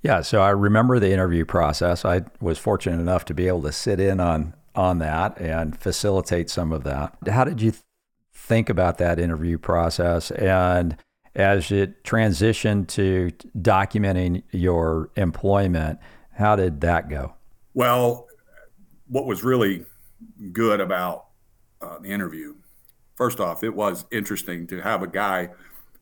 Yeah, 0.01 0.21
so 0.21 0.41
I 0.41 0.49
remember 0.49 0.99
the 0.99 1.11
interview 1.11 1.45
process. 1.45 2.03
I 2.03 2.21
was 2.41 2.59
fortunate 2.59 2.99
enough 2.99 3.23
to 3.25 3.33
be 3.33 3.47
able 3.47 3.61
to 3.63 3.71
sit 3.71 3.99
in 3.99 4.19
on 4.19 4.53
on 4.75 4.97
that 4.97 5.39
and 5.39 5.79
facilitate 5.79 6.49
some 6.49 6.71
of 6.71 6.83
that. 6.83 7.15
How 7.27 7.43
did 7.43 7.61
you 7.61 7.71
th- 7.71 7.83
think 8.33 8.69
about 8.69 8.97
that 8.97 9.19
interview 9.19 9.59
process 9.59 10.31
and 10.31 10.97
as 11.35 11.71
it 11.71 12.03
transitioned 12.03 12.87
to 12.87 13.31
documenting 13.57 14.43
your 14.51 15.09
employment, 15.15 15.99
how 16.33 16.55
did 16.55 16.81
that 16.81 17.09
go? 17.09 17.33
Well, 17.73 18.27
what 19.07 19.25
was 19.25 19.43
really 19.43 19.85
good 20.51 20.79
about 20.79 21.25
uh, 21.81 21.99
the 21.99 22.09
interview, 22.09 22.55
first 23.15 23.39
off, 23.39 23.63
it 23.63 23.73
was 23.73 24.05
interesting 24.11 24.67
to 24.67 24.81
have 24.81 25.03
a 25.03 25.07
guy 25.07 25.49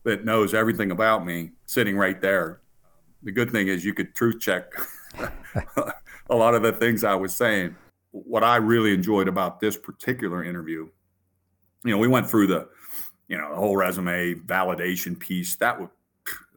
that 0.04 0.24
knows 0.24 0.54
everything 0.54 0.90
about 0.90 1.24
me 1.24 1.50
sitting 1.66 1.96
right 1.96 2.20
there. 2.20 2.60
The 3.22 3.32
good 3.32 3.50
thing 3.50 3.68
is 3.68 3.84
you 3.84 3.94
could 3.94 4.14
truth 4.14 4.40
check 4.40 4.72
a 6.30 6.34
lot 6.34 6.54
of 6.54 6.62
the 6.62 6.72
things 6.72 7.04
I 7.04 7.14
was 7.14 7.34
saying. 7.34 7.76
What 8.10 8.42
I 8.42 8.56
really 8.56 8.92
enjoyed 8.92 9.28
about 9.28 9.60
this 9.60 9.76
particular 9.76 10.44
interview, 10.44 10.88
you 11.84 11.90
know, 11.90 11.98
we 11.98 12.08
went 12.08 12.28
through 12.28 12.48
the, 12.48 12.68
you 13.28 13.38
know, 13.38 13.50
the 13.50 13.56
whole 13.56 13.76
resume 13.76 14.34
validation 14.34 15.18
piece. 15.18 15.56
That 15.56 15.80
was 15.80 15.88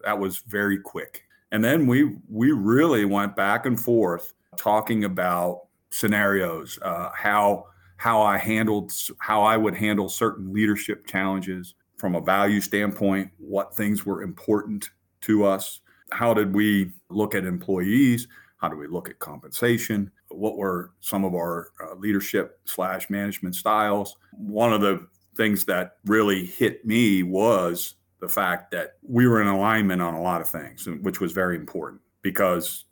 that 0.04 0.20
was 0.20 0.40
very 0.40 0.80
quick. 0.80 1.24
And 1.52 1.64
then 1.64 1.88
we 1.88 2.16
we 2.30 2.52
really 2.52 3.06
went 3.06 3.36
back 3.36 3.66
and 3.66 3.80
forth 3.80 4.34
talking 4.58 5.04
about 5.06 5.62
scenarios, 5.92 6.78
uh, 6.82 7.10
how 7.16 7.68
how 7.98 8.22
I 8.22 8.38
handled 8.38 8.92
how 9.20 9.44
I 9.44 9.58
would 9.58 9.75
handle 9.75 10.10
certain 10.10 10.54
leadership 10.54 11.08
challenges 11.08 11.75
from 11.98 12.16
a 12.16 12.22
value 12.22 12.62
standpoint, 12.62 13.32
what 13.38 13.75
things 13.75 14.06
were 14.06 14.22
important 14.22 14.90
to 15.22 15.46
us, 15.46 15.80
how 16.12 16.34
did 16.34 16.54
we 16.54 16.92
look 17.10 17.36
at 17.36 17.46
employees, 17.46 18.28
how 18.58 18.68
do 18.68 18.75
we 18.78 18.88
look 18.88 19.10
at 19.10 19.20
compensation, 19.20 20.12
what 20.30 20.58
were 20.58 20.92
some 21.00 21.24
of 21.24 21.34
our 21.34 21.72
uh, 21.82 21.96
leadership 21.96 22.60
slash 22.66 23.10
management 23.10 23.56
styles. 23.56 24.18
One 24.34 24.74
of 24.74 24.82
the 24.82 25.08
things 25.36 25.66
that 25.66 25.98
really 26.06 26.46
hit 26.46 26.86
me 26.86 27.24
was 27.24 27.96
the 28.20 28.30
fact 28.30 28.72
that 28.72 28.96
we 29.02 29.28
were 29.28 29.42
in 29.42 29.48
alignment 29.48 30.02
on 30.02 30.14
a 30.14 30.22
lot 30.22 30.42
of 30.42 30.50
things, 30.50 30.88
which 31.02 31.20
was 31.20 31.32
very 31.32 31.56
important 31.56 32.02
because 32.22 32.86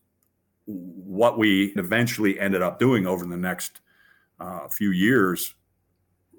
what 0.66 1.38
we 1.38 1.74
eventually 1.76 2.40
ended 2.40 2.62
up 2.62 2.80
doing 2.80 3.06
over 3.06 3.26
the 3.26 3.38
next 3.38 3.82
uh, 4.44 4.68
few 4.68 4.92
years 4.92 5.56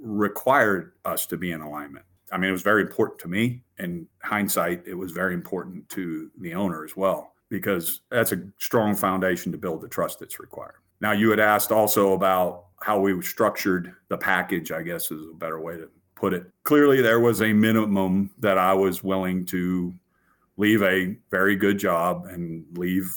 required 0.01 0.93
us 1.05 1.27
to 1.27 1.37
be 1.37 1.53
in 1.53 1.61
alignment. 1.63 2.05
I 2.33 2.37
mean, 2.39 2.51
it 2.51 2.53
was 2.53 2.63
very 2.63 2.83
important 2.83 3.19
to 3.21 3.29
me. 3.29 3.63
In 3.79 4.07
hindsight, 4.23 4.83
it 4.87 4.95
was 4.95 5.13
very 5.13 5.35
important 5.35 5.89
to 5.91 6.31
the 6.41 6.55
owner 6.55 6.85
as 6.85 6.97
well, 6.97 7.33
because 7.49 8.03
that's 8.11 8.33
a 8.33 8.43
strong 8.59 8.95
foundation 8.97 9.53
to 9.53 9.59
build 9.59 9.81
the 9.81 9.89
trust 9.89 10.21
that's 10.21 10.41
required. 10.41 10.81
Now, 11.01 11.13
you 11.13 11.31
had 11.31 11.41
asked 11.41 11.73
also 11.73 12.13
about 12.13 12.67
how 12.81 13.01
we 13.01 13.21
structured 13.23 13.95
the 14.09 14.19
package, 14.19 14.73
I 14.73 14.83
guess 14.83 15.11
is 15.11 15.27
a 15.31 15.35
better 15.35 15.61
way 15.61 15.77
to 15.77 15.89
put 16.15 16.35
it. 16.35 16.45
Clearly, 16.65 17.01
there 17.01 17.21
was 17.21 17.41
a 17.41 17.53
minimum 17.53 18.31
that 18.39 18.59
I 18.59 18.75
was 18.75 19.03
willing 19.03 19.47
to 19.47 19.95
leave 20.57 20.83
a 20.83 21.17
very 21.31 21.57
good 21.57 21.79
job 21.79 22.27
and 22.27 22.65
leave 22.77 23.11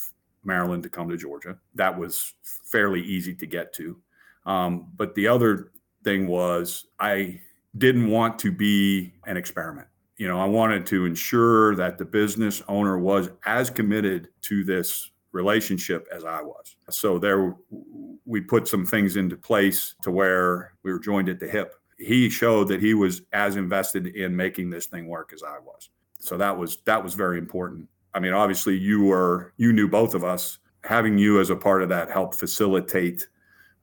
Maryland 0.44 0.82
to 0.84 0.88
come 0.88 1.08
to 1.08 1.16
Georgia. 1.16 1.58
That 1.74 1.96
was 1.96 2.34
fairly 2.42 3.02
easy 3.02 3.34
to 3.34 3.46
get 3.46 3.72
to. 3.74 3.96
Um, 4.48 4.88
but 4.96 5.14
the 5.14 5.28
other 5.28 5.72
thing 6.02 6.26
was, 6.26 6.86
I 6.98 7.40
didn't 7.76 8.08
want 8.08 8.38
to 8.40 8.50
be 8.50 9.12
an 9.26 9.36
experiment. 9.36 9.86
You 10.16 10.26
know, 10.26 10.40
I 10.40 10.46
wanted 10.46 10.86
to 10.86 11.04
ensure 11.04 11.76
that 11.76 11.98
the 11.98 12.04
business 12.04 12.62
owner 12.66 12.98
was 12.98 13.30
as 13.46 13.70
committed 13.70 14.28
to 14.42 14.64
this 14.64 15.10
relationship 15.32 16.08
as 16.10 16.24
I 16.24 16.42
was. 16.42 16.76
So 16.90 17.18
there 17.18 17.54
we 18.24 18.40
put 18.40 18.66
some 18.66 18.84
things 18.84 19.16
into 19.16 19.36
place 19.36 19.94
to 20.02 20.10
where 20.10 20.72
we 20.82 20.92
were 20.92 20.98
joined 20.98 21.28
at 21.28 21.38
the 21.38 21.46
hip. 21.46 21.74
He 21.98 22.30
showed 22.30 22.68
that 22.68 22.80
he 22.80 22.94
was 22.94 23.22
as 23.32 23.56
invested 23.56 24.08
in 24.08 24.34
making 24.34 24.70
this 24.70 24.86
thing 24.86 25.06
work 25.06 25.32
as 25.34 25.42
I 25.42 25.58
was. 25.58 25.90
So 26.20 26.36
that 26.38 26.56
was 26.56 26.78
that 26.86 27.02
was 27.04 27.14
very 27.14 27.38
important. 27.38 27.86
I 28.14 28.20
mean, 28.20 28.32
obviously 28.32 28.76
you 28.76 29.04
were 29.04 29.52
you 29.58 29.72
knew 29.72 29.88
both 29.88 30.14
of 30.14 30.24
us. 30.24 30.58
Having 30.84 31.18
you 31.18 31.40
as 31.40 31.50
a 31.50 31.56
part 31.56 31.82
of 31.82 31.88
that 31.90 32.10
helped 32.10 32.36
facilitate 32.36 33.26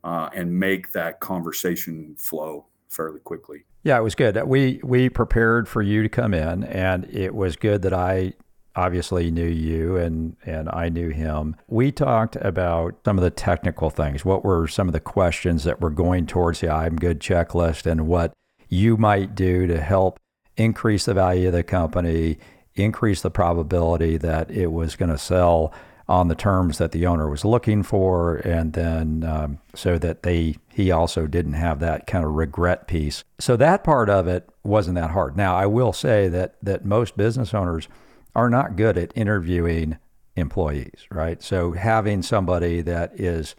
uh, 0.06 0.30
and 0.34 0.58
make 0.58 0.94
that 0.94 1.20
conversation 1.20 2.16
flow 2.18 2.66
fairly 2.88 3.20
quickly. 3.20 3.66
Yeah, 3.84 3.98
it 3.98 4.04
was 4.04 4.16
good. 4.16 4.42
We 4.46 4.80
we 4.84 5.10
prepared 5.10 5.68
for 5.68 5.82
you 5.82 6.04
to 6.04 6.10
come 6.10 6.34
in, 6.34 6.64
and 6.64 7.06
it 7.06 7.36
was 7.36 7.56
good 7.56 7.82
that 7.82 7.94
I 7.94 8.34
obviously 8.76 9.32
knew 9.32 9.46
you 9.46 9.98
and 9.98 10.36
and 10.46 10.70
I 10.70 10.90
knew 10.90 11.10
him. 11.10 11.56
We 11.68 11.92
talked 11.92 12.36
about 12.38 12.96
some 13.04 13.18
of 13.18 13.24
the 13.24 13.32
technical 13.32 13.90
things. 13.90 14.24
What 14.24 14.46
were 14.46 14.68
some 14.68 14.88
of 14.88 14.94
the 14.94 15.00
questions 15.00 15.64
that 15.64 15.82
were 15.82 15.90
going 15.90 16.28
towards 16.28 16.62
the 16.62 16.70
I'm 16.70 16.96
good 16.96 17.20
checklist 17.20 17.86
and 17.86 18.08
what 18.08 18.34
you 18.70 18.98
might 18.98 19.36
do 19.36 19.68
to 19.68 19.80
help 19.80 20.20
increase 20.58 21.06
the 21.06 21.14
value 21.14 21.48
of 21.48 21.54
the 21.54 21.64
company, 21.64 22.38
increase 22.76 23.22
the 23.22 23.32
probability 23.32 24.18
that 24.18 24.52
it 24.52 24.72
was 24.72 24.96
going 24.96 25.12
to 25.12 25.18
sell 25.18 25.74
on 26.08 26.28
the 26.28 26.36
terms 26.36 26.78
that 26.78 26.92
the 26.92 27.06
owner 27.06 27.30
was 27.30 27.44
looking 27.44 27.82
for, 27.82 28.36
and 28.38 28.74
then 28.74 29.24
um, 29.24 29.60
so 29.74 29.98
that 29.98 30.24
they 30.24 30.56
he 30.72 30.92
also 30.92 31.26
didn't 31.28 31.54
have 31.54 31.80
that 31.80 32.06
kind 32.06 32.24
of 32.24 32.32
regret 32.32 32.88
piece. 32.88 33.24
So 33.40 33.56
that 33.58 33.84
part 33.84 34.10
of 34.10 34.28
it 34.28 34.48
wasn't 34.64 34.96
that 34.96 35.12
hard. 35.12 35.36
Now 35.36 35.56
I 35.56 35.66
will 35.66 35.94
say 35.94 36.28
that 36.30 36.56
that 36.62 36.86
most 36.86 37.18
business 37.18 37.54
owners 37.54 37.88
are 38.36 38.50
not 38.50 38.76
good 38.76 38.98
at 38.98 39.12
interviewing 39.16 39.98
employees, 40.36 41.08
right? 41.10 41.42
So 41.42 41.72
having 41.72 42.22
somebody 42.22 42.82
that 42.82 43.20
is 43.20 43.56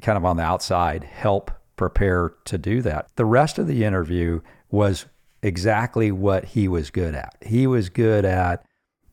kind 0.00 0.16
of 0.16 0.24
on 0.24 0.36
the 0.36 0.42
outside 0.42 1.04
help 1.04 1.50
prepare 1.76 2.32
to 2.44 2.56
do 2.56 2.80
that. 2.82 3.08
The 3.16 3.24
rest 3.24 3.58
of 3.58 3.66
the 3.66 3.84
interview 3.84 4.40
was 4.70 5.06
exactly 5.42 6.12
what 6.12 6.44
he 6.44 6.68
was 6.68 6.90
good 6.90 7.14
at. 7.14 7.36
He 7.42 7.66
was 7.66 7.88
good 7.88 8.24
at 8.24 8.64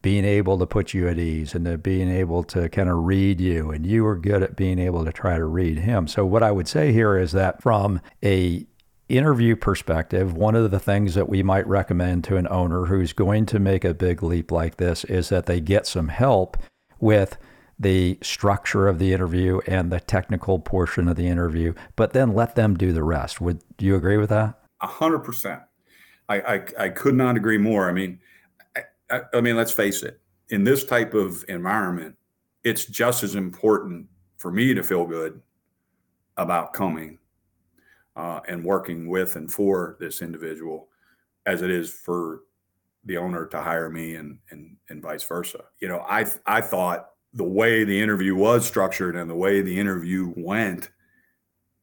being 0.01 0.23
able 0.23 0.57
to 0.57 0.65
put 0.65 0.93
you 0.93 1.07
at 1.07 1.19
ease 1.19 1.53
and 1.53 1.65
to 1.65 1.77
being 1.77 2.09
able 2.09 2.43
to 2.43 2.69
kind 2.69 2.89
of 2.89 2.97
read 2.99 3.41
you 3.41 3.71
and 3.71 3.85
you 3.85 4.03
were 4.03 4.15
good 4.15 4.41
at 4.41 4.55
being 4.55 4.79
able 4.79 5.03
to 5.03 5.11
try 5.11 5.37
to 5.37 5.45
read 5.45 5.79
him. 5.79 6.07
So 6.07 6.25
what 6.25 6.43
i 6.43 6.51
would 6.51 6.67
say 6.67 6.93
here 6.93 7.17
is 7.17 7.31
that 7.33 7.61
from 7.61 7.99
a 8.23 8.65
interview 9.09 9.55
perspective 9.55 10.33
one 10.33 10.55
of 10.55 10.69
the 10.69 10.79
things 10.79 11.15
that 11.15 11.27
we 11.27 11.41
might 11.41 11.67
recommend 11.67 12.23
to 12.23 12.37
an 12.37 12.47
owner 12.49 12.85
who's 12.85 13.11
going 13.11 13.43
to 13.43 13.59
make 13.59 13.83
a 13.83 13.93
big 13.93 14.21
leap 14.21 14.51
like 14.51 14.77
this 14.77 15.03
is 15.05 15.29
that 15.29 15.47
they 15.47 15.59
get 15.59 15.87
some 15.87 16.09
help 16.09 16.55
with 16.99 17.37
the 17.79 18.19
structure 18.21 18.87
of 18.87 18.99
the 18.99 19.11
interview 19.11 19.59
and 19.65 19.91
the 19.91 19.99
technical 19.99 20.59
portion 20.59 21.07
of 21.07 21.15
the 21.15 21.27
interview 21.27 21.73
but 21.95 22.13
then 22.13 22.33
let 22.33 22.55
them 22.55 22.77
do 22.77 22.93
the 22.93 23.03
rest. 23.03 23.41
Would 23.41 23.61
you 23.79 23.95
agree 23.95 24.17
with 24.17 24.29
that? 24.29 24.59
A 24.81 24.87
hundred 24.87 25.19
percent. 25.19 25.61
I 26.29 26.61
I 26.77 26.89
could 26.89 27.15
not 27.15 27.35
agree 27.35 27.57
more. 27.57 27.89
I 27.89 27.91
mean 27.91 28.19
I, 29.11 29.21
I 29.33 29.41
mean, 29.41 29.55
let's 29.55 29.71
face 29.71 30.03
it, 30.03 30.19
in 30.49 30.63
this 30.63 30.83
type 30.83 31.13
of 31.13 31.43
environment, 31.47 32.15
it's 32.63 32.85
just 32.85 33.23
as 33.23 33.35
important 33.35 34.07
for 34.37 34.51
me 34.51 34.73
to 34.73 34.83
feel 34.83 35.05
good 35.05 35.41
about 36.37 36.73
coming 36.73 37.19
uh, 38.15 38.39
and 38.47 38.63
working 38.63 39.07
with 39.09 39.35
and 39.35 39.51
for 39.51 39.97
this 39.99 40.21
individual 40.21 40.89
as 41.45 41.61
it 41.61 41.69
is 41.69 41.91
for 41.91 42.41
the 43.05 43.17
owner 43.17 43.45
to 43.45 43.61
hire 43.61 43.89
me 43.89 44.15
and 44.15 44.37
and 44.51 44.75
and 44.89 45.01
vice 45.01 45.23
versa. 45.23 45.63
You 45.79 45.87
know, 45.87 45.99
I 46.07 46.25
I 46.45 46.61
thought 46.61 47.09
the 47.33 47.43
way 47.43 47.83
the 47.83 47.99
interview 48.01 48.35
was 48.35 48.65
structured 48.65 49.15
and 49.15 49.29
the 49.29 49.35
way 49.35 49.61
the 49.61 49.79
interview 49.79 50.33
went, 50.35 50.89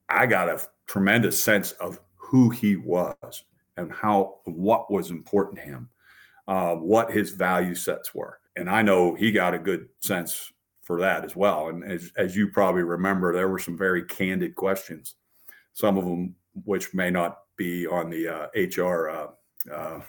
I 0.08 0.26
got 0.26 0.48
a 0.48 0.60
tremendous 0.86 1.42
sense 1.42 1.72
of 1.72 2.00
who 2.14 2.50
he 2.50 2.76
was 2.76 3.44
and 3.76 3.92
how 3.92 4.40
what 4.44 4.90
was 4.90 5.10
important 5.10 5.56
to 5.56 5.62
him 5.62 5.88
uh, 6.48 6.74
what 6.74 7.12
his 7.12 7.30
value 7.30 7.74
sets 7.74 8.14
were. 8.14 8.38
And 8.56 8.70
I 8.70 8.82
know 8.82 9.14
he 9.14 9.32
got 9.32 9.54
a 9.54 9.58
good 9.58 9.88
sense 10.00 10.52
for 10.82 11.00
that 11.00 11.24
as 11.24 11.34
well. 11.34 11.68
And 11.68 11.84
as, 11.84 12.12
as 12.16 12.36
you 12.36 12.48
probably 12.48 12.82
remember, 12.82 13.32
there 13.32 13.48
were 13.48 13.58
some 13.58 13.76
very 13.76 14.04
candid 14.04 14.54
questions, 14.54 15.16
some 15.72 15.98
of 15.98 16.04
them 16.04 16.34
which 16.64 16.94
may 16.94 17.10
not 17.10 17.40
be 17.56 17.86
on 17.86 18.08
the 18.08 18.28
uh, 18.28 18.46
HR 18.54 19.10
uh, 19.10 19.26
uh, 19.72 20.00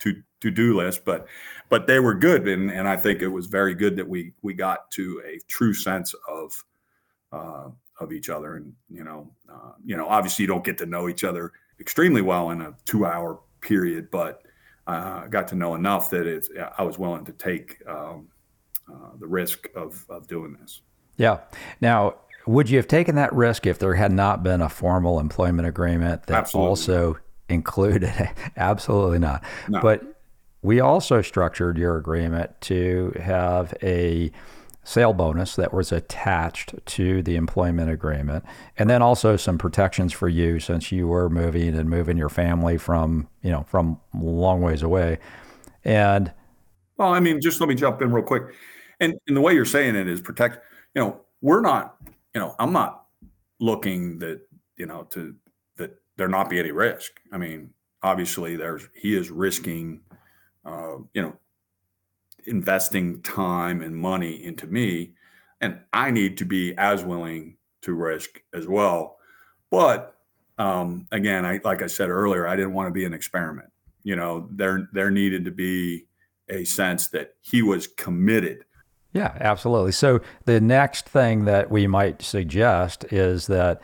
to 0.00 0.22
to 0.40 0.50
do 0.50 0.76
list, 0.76 1.04
but 1.04 1.26
but 1.68 1.86
they 1.86 2.00
were 2.00 2.14
good, 2.14 2.46
and 2.48 2.70
and 2.70 2.88
I 2.88 2.96
think 2.96 3.22
it 3.22 3.28
was 3.28 3.46
very 3.46 3.74
good 3.74 3.96
that 3.96 4.08
we 4.08 4.32
we 4.42 4.54
got 4.54 4.90
to 4.92 5.22
a 5.26 5.38
true 5.48 5.72
sense 5.72 6.14
of 6.28 6.64
uh, 7.32 7.68
of 8.00 8.12
each 8.12 8.28
other, 8.28 8.56
and 8.56 8.72
you 8.90 9.04
know 9.04 9.30
uh, 9.50 9.72
you 9.84 9.96
know 9.96 10.06
obviously 10.08 10.42
you 10.42 10.48
don't 10.48 10.64
get 10.64 10.78
to 10.78 10.86
know 10.86 11.08
each 11.08 11.24
other 11.24 11.52
extremely 11.80 12.22
well 12.22 12.50
in 12.50 12.62
a 12.62 12.74
two 12.84 13.06
hour 13.06 13.40
period, 13.60 14.10
but 14.10 14.42
uh, 14.86 15.26
got 15.26 15.48
to 15.48 15.54
know 15.54 15.74
enough 15.74 16.10
that 16.10 16.26
it's, 16.26 16.48
I 16.78 16.82
was 16.82 16.98
willing 16.98 17.24
to 17.24 17.32
take 17.32 17.82
um, 17.86 18.28
uh, 18.90 19.10
the 19.18 19.26
risk 19.26 19.68
of, 19.74 20.04
of 20.08 20.26
doing 20.26 20.56
this. 20.60 20.82
Yeah. 21.16 21.40
Now, 21.80 22.16
would 22.46 22.70
you 22.70 22.76
have 22.76 22.86
taken 22.86 23.16
that 23.16 23.32
risk 23.32 23.66
if 23.66 23.78
there 23.78 23.94
had 23.94 24.12
not 24.12 24.42
been 24.42 24.60
a 24.60 24.68
formal 24.68 25.18
employment 25.18 25.66
agreement 25.66 26.26
that 26.26 26.38
Absolutely. 26.38 26.68
also 26.68 27.18
included? 27.48 28.30
Absolutely 28.56 29.18
not. 29.18 29.42
No. 29.68 29.80
But 29.80 30.02
we 30.62 30.80
also 30.80 31.22
structured 31.22 31.78
your 31.78 31.96
agreement 31.96 32.60
to 32.62 33.12
have 33.20 33.74
a 33.82 34.30
sale 34.86 35.12
bonus 35.12 35.56
that 35.56 35.74
was 35.74 35.90
attached 35.90 36.72
to 36.86 37.20
the 37.20 37.34
employment 37.34 37.90
agreement, 37.90 38.44
and 38.78 38.88
then 38.88 39.02
also 39.02 39.36
some 39.36 39.58
protections 39.58 40.12
for 40.12 40.28
you 40.28 40.60
since 40.60 40.92
you 40.92 41.08
were 41.08 41.28
moving 41.28 41.74
and 41.74 41.90
moving 41.90 42.16
your 42.16 42.28
family 42.28 42.78
from 42.78 43.28
you 43.42 43.50
know 43.50 43.64
from 43.64 44.00
long 44.14 44.62
ways 44.62 44.82
away. 44.82 45.18
And 45.84 46.32
well, 46.96 47.12
I 47.12 47.20
mean, 47.20 47.40
just 47.40 47.60
let 47.60 47.68
me 47.68 47.74
jump 47.74 48.00
in 48.00 48.12
real 48.12 48.24
quick. 48.24 48.54
And, 49.00 49.14
and 49.26 49.36
the 49.36 49.40
way 49.40 49.52
you're 49.52 49.64
saying 49.64 49.96
it 49.96 50.08
is 50.08 50.20
protect. 50.20 50.60
You 50.94 51.02
know, 51.02 51.20
we're 51.42 51.60
not. 51.60 51.96
You 52.34 52.40
know, 52.40 52.54
I'm 52.58 52.72
not 52.72 53.06
looking 53.58 54.20
that 54.20 54.40
you 54.76 54.86
know 54.86 55.02
to 55.10 55.34
that 55.78 55.98
there 56.16 56.28
not 56.28 56.48
be 56.48 56.60
any 56.60 56.70
risk. 56.70 57.20
I 57.32 57.38
mean, 57.38 57.70
obviously, 58.02 58.56
there's 58.56 58.88
he 58.94 59.16
is 59.16 59.30
risking. 59.30 60.02
Uh, 60.64 60.98
you 61.12 61.22
know, 61.22 61.36
investing 62.46 63.20
time 63.22 63.80
and 63.82 63.96
money 63.96 64.42
into 64.44 64.66
me 64.66 65.12
and 65.60 65.78
i 65.92 66.10
need 66.10 66.36
to 66.38 66.44
be 66.44 66.76
as 66.76 67.04
willing 67.04 67.56
to 67.82 67.94
risk 67.94 68.42
as 68.52 68.66
well. 68.66 69.16
But 69.70 70.14
um, 70.58 71.06
again 71.12 71.44
i 71.44 71.60
like 71.64 71.82
i 71.82 71.86
said 71.86 72.08
earlier 72.08 72.48
i 72.48 72.56
didn't 72.56 72.72
want 72.72 72.88
to 72.88 72.92
be 72.92 73.04
an 73.04 73.14
experiment. 73.14 73.70
You 74.02 74.16
know 74.16 74.48
there 74.50 74.88
there 74.92 75.10
needed 75.10 75.44
to 75.44 75.50
be 75.50 76.06
a 76.48 76.64
sense 76.64 77.08
that 77.08 77.34
he 77.40 77.62
was 77.62 77.86
committed. 77.86 78.64
Yeah 79.12 79.36
absolutely. 79.40 79.92
So 79.92 80.20
the 80.44 80.60
next 80.60 81.08
thing 81.08 81.44
that 81.44 81.70
we 81.70 81.86
might 81.86 82.22
suggest 82.22 83.04
is 83.12 83.46
that 83.48 83.80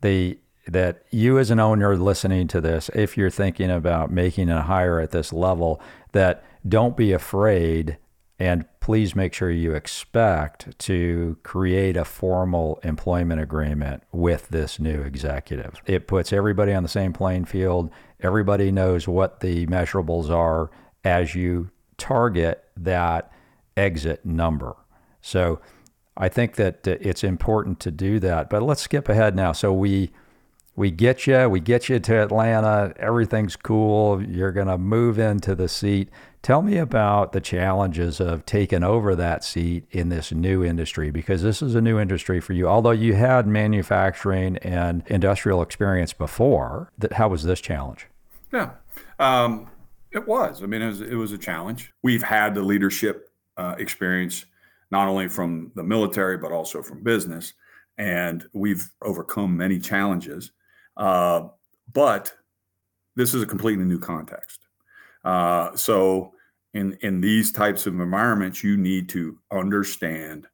the 0.00 0.38
that 0.66 1.02
you 1.10 1.38
as 1.38 1.50
an 1.50 1.60
owner 1.60 1.96
listening 1.96 2.48
to 2.48 2.60
this 2.60 2.90
if 2.94 3.16
you're 3.16 3.30
thinking 3.30 3.70
about 3.70 4.10
making 4.10 4.48
a 4.48 4.62
hire 4.62 5.00
at 5.00 5.10
this 5.10 5.32
level 5.32 5.80
that 6.12 6.42
don't 6.66 6.96
be 6.96 7.12
afraid 7.12 7.98
and 8.38 8.64
please 8.80 9.14
make 9.14 9.32
sure 9.32 9.50
you 9.50 9.72
expect 9.72 10.78
to 10.80 11.36
create 11.42 11.96
a 11.96 12.04
formal 12.04 12.80
employment 12.82 13.40
agreement 13.40 14.02
with 14.12 14.48
this 14.48 14.80
new 14.80 15.02
executive. 15.02 15.80
It 15.86 16.08
puts 16.08 16.32
everybody 16.32 16.72
on 16.72 16.82
the 16.82 16.88
same 16.88 17.12
playing 17.12 17.44
field. 17.44 17.90
Everybody 18.20 18.72
knows 18.72 19.06
what 19.06 19.40
the 19.40 19.66
measurables 19.66 20.30
are 20.30 20.70
as 21.04 21.34
you 21.34 21.70
target 21.96 22.64
that 22.76 23.32
exit 23.76 24.24
number. 24.26 24.76
So 25.22 25.60
I 26.16 26.28
think 26.28 26.56
that 26.56 26.86
uh, 26.86 26.96
it's 27.00 27.24
important 27.24 27.80
to 27.80 27.90
do 27.90 28.18
that. 28.20 28.50
But 28.50 28.62
let's 28.62 28.82
skip 28.82 29.08
ahead 29.08 29.34
now. 29.34 29.52
So 29.52 29.72
we 29.72 30.10
we 30.76 30.90
get 30.90 31.26
you, 31.26 31.48
we 31.48 31.60
get 31.60 31.88
you 31.88 32.00
to 32.00 32.22
Atlanta, 32.22 32.92
everything's 32.96 33.54
cool, 33.54 34.20
you're 34.20 34.50
going 34.50 34.66
to 34.66 34.76
move 34.76 35.20
into 35.20 35.54
the 35.54 35.68
seat. 35.68 36.10
Tell 36.44 36.60
me 36.60 36.76
about 36.76 37.32
the 37.32 37.40
challenges 37.40 38.20
of 38.20 38.44
taking 38.44 38.84
over 38.84 39.14
that 39.14 39.42
seat 39.42 39.86
in 39.90 40.10
this 40.10 40.30
new 40.30 40.62
industry 40.62 41.10
because 41.10 41.42
this 41.42 41.62
is 41.62 41.74
a 41.74 41.80
new 41.80 41.98
industry 41.98 42.38
for 42.38 42.52
you. 42.52 42.68
Although 42.68 42.90
you 42.90 43.14
had 43.14 43.46
manufacturing 43.46 44.58
and 44.58 45.02
industrial 45.06 45.62
experience 45.62 46.12
before, 46.12 46.92
that 46.98 47.14
how 47.14 47.28
was 47.28 47.44
this 47.44 47.62
challenge? 47.62 48.08
Yeah, 48.52 48.72
um, 49.18 49.70
it 50.12 50.28
was. 50.28 50.62
I 50.62 50.66
mean, 50.66 50.82
it 50.82 50.88
was, 50.88 51.00
it 51.00 51.14
was, 51.14 51.32
a 51.32 51.38
challenge. 51.38 51.94
We've 52.02 52.22
had 52.22 52.54
the 52.54 52.60
leadership 52.60 53.30
uh, 53.56 53.76
experience 53.78 54.44
not 54.90 55.08
only 55.08 55.28
from 55.28 55.72
the 55.76 55.82
military 55.82 56.36
but 56.36 56.52
also 56.52 56.82
from 56.82 57.02
business, 57.02 57.54
and 57.96 58.44
we've 58.52 58.86
overcome 59.00 59.56
many 59.56 59.78
challenges. 59.78 60.52
Uh, 60.94 61.48
but 61.90 62.34
this 63.16 63.32
is 63.32 63.42
a 63.42 63.46
completely 63.46 63.86
new 63.86 63.98
context. 63.98 64.60
Uh, 65.24 65.74
so 65.74 66.33
in 66.74 66.98
in 67.00 67.20
these 67.20 67.52
types 67.52 67.86
of 67.86 67.98
environments, 67.98 68.62
you 68.62 68.76
need 68.76 69.08
to 69.10 69.38
understand, 69.50 70.46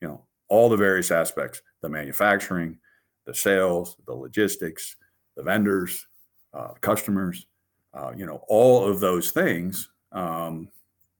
you 0.00 0.08
know, 0.08 0.24
all 0.48 0.68
the 0.68 0.76
various 0.76 1.10
aspects: 1.10 1.62
the 1.82 1.88
manufacturing, 1.88 2.78
the 3.24 3.34
sales, 3.34 3.96
the 4.06 4.14
logistics, 4.14 4.96
the 5.36 5.42
vendors, 5.42 6.06
uh, 6.52 6.72
customers. 6.80 7.46
Uh, 7.94 8.12
you 8.14 8.26
know, 8.26 8.42
all 8.48 8.84
of 8.84 9.00
those 9.00 9.30
things. 9.30 9.88
Um, 10.12 10.68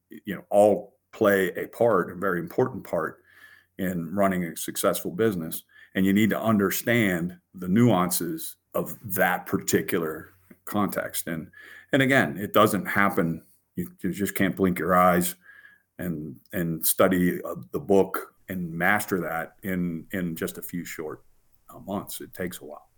you 0.09 0.35
know, 0.35 0.43
all 0.49 0.95
play 1.11 1.49
a 1.55 1.67
part, 1.67 2.11
a 2.11 2.15
very 2.15 2.39
important 2.39 2.83
part 2.83 3.19
in 3.77 4.13
running 4.13 4.43
a 4.43 4.55
successful 4.55 5.11
business. 5.11 5.63
And 5.95 6.05
you 6.05 6.13
need 6.13 6.29
to 6.29 6.39
understand 6.39 7.37
the 7.55 7.67
nuances 7.67 8.57
of 8.73 8.97
that 9.15 9.45
particular 9.45 10.33
context. 10.65 11.27
And 11.27 11.49
and 11.93 12.01
again, 12.01 12.37
it 12.37 12.53
doesn't 12.53 12.85
happen. 12.85 13.43
You, 13.77 13.89
you 14.01 14.11
just 14.11 14.35
can't 14.35 14.55
blink 14.55 14.79
your 14.79 14.95
eyes 14.95 15.35
and 15.99 16.35
and 16.51 16.85
study 16.85 17.41
uh, 17.43 17.55
the 17.71 17.79
book 17.79 18.33
and 18.49 18.71
master 18.71 19.21
that 19.21 19.55
in 19.63 20.05
in 20.11 20.35
just 20.35 20.57
a 20.57 20.61
few 20.61 20.83
short 20.83 21.23
uh, 21.69 21.79
months. 21.79 22.19
It 22.19 22.33
takes 22.33 22.59
a 22.59 22.65
while. 22.65 22.89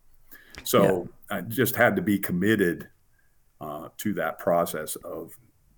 So 0.63 1.07
yeah. 1.29 1.37
I 1.37 1.41
just 1.41 1.75
had 1.75 1.95
to 1.95 2.01
be 2.01 2.17
committed 2.17 2.89
uh, 3.61 3.89
to 3.97 4.13
that 4.13 4.39
process 4.39 4.95
of 4.97 5.37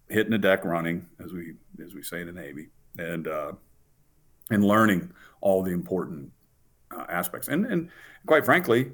hitting 0.10 0.32
the 0.32 0.38
deck 0.38 0.66
running, 0.66 1.08
as 1.24 1.34
we 1.34 1.56
as 1.84 1.94
we 1.94 2.04
say 2.04 2.22
in 2.22 2.28
the 2.28 2.34
Navy, 2.34 2.70
and 2.98 3.28
uh, 3.28 3.54
and 4.50 4.64
learning 4.64 5.12
all 5.42 5.64
the 5.64 5.72
important 5.72 6.32
uh, 6.96 7.06
aspects. 7.10 7.48
And 7.48 7.66
and 7.66 7.90
quite 8.26 8.46
frankly, 8.46 8.92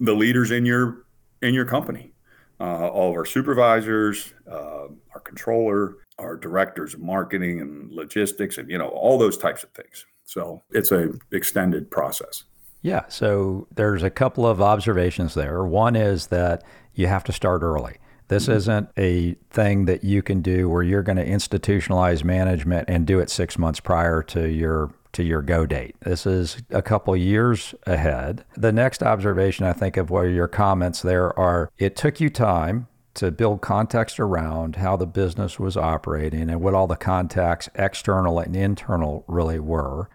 the 0.00 0.14
leaders 0.14 0.50
in 0.50 0.64
your 0.64 1.06
in 1.42 1.54
your 1.54 1.64
company, 1.64 2.12
uh, 2.60 2.88
all 2.88 3.10
of 3.10 3.16
our 3.16 3.24
supervisors, 3.24 4.34
uh, 4.50 4.88
our 5.14 5.20
controller, 5.24 5.96
our 6.18 6.36
directors 6.36 6.94
of 6.94 7.00
marketing 7.00 7.60
and 7.60 7.90
logistics, 7.90 8.58
and 8.58 8.70
you 8.70 8.78
know 8.78 8.88
all 8.88 9.18
those 9.18 9.36
types 9.36 9.64
of 9.64 9.70
things. 9.70 10.06
So 10.24 10.62
it's 10.70 10.92
a 10.92 11.12
extended 11.32 11.90
process. 11.90 12.44
Yeah. 12.82 13.02
So 13.08 13.66
there's 13.74 14.02
a 14.02 14.10
couple 14.10 14.46
of 14.46 14.60
observations 14.62 15.34
there. 15.34 15.64
One 15.64 15.96
is 15.96 16.28
that 16.28 16.62
you 16.94 17.08
have 17.08 17.24
to 17.24 17.32
start 17.32 17.62
early. 17.62 17.96
This 18.28 18.44
mm-hmm. 18.44 18.52
isn't 18.52 18.88
a 18.96 19.34
thing 19.50 19.86
that 19.86 20.04
you 20.04 20.22
can 20.22 20.40
do 20.40 20.68
where 20.68 20.82
you're 20.82 21.02
going 21.02 21.18
to 21.18 21.26
institutionalize 21.26 22.24
management 22.24 22.88
and 22.88 23.06
do 23.06 23.18
it 23.18 23.28
six 23.28 23.58
months 23.58 23.80
prior 23.80 24.22
to 24.24 24.48
your 24.48 24.92
to 25.12 25.22
your 25.22 25.42
go 25.42 25.66
date. 25.66 25.96
This 26.00 26.26
is 26.26 26.62
a 26.70 26.82
couple 26.82 27.16
years 27.16 27.74
ahead. 27.86 28.44
The 28.56 28.72
next 28.72 29.02
observation 29.02 29.66
I 29.66 29.72
think 29.72 29.96
of 29.96 30.10
where 30.10 30.28
your 30.28 30.48
comments 30.48 31.02
there 31.02 31.36
are 31.38 31.70
it 31.78 31.96
took 31.96 32.20
you 32.20 32.30
time 32.30 32.86
to 33.14 33.30
build 33.30 33.60
context 33.60 34.20
around 34.20 34.76
how 34.76 34.96
the 34.96 35.06
business 35.06 35.58
was 35.58 35.76
operating 35.76 36.48
and 36.48 36.60
what 36.60 36.74
all 36.74 36.86
the 36.86 36.96
contacts 36.96 37.68
external 37.74 38.38
and 38.38 38.54
internal 38.54 39.24
really 39.26 39.58
were. 39.58 40.08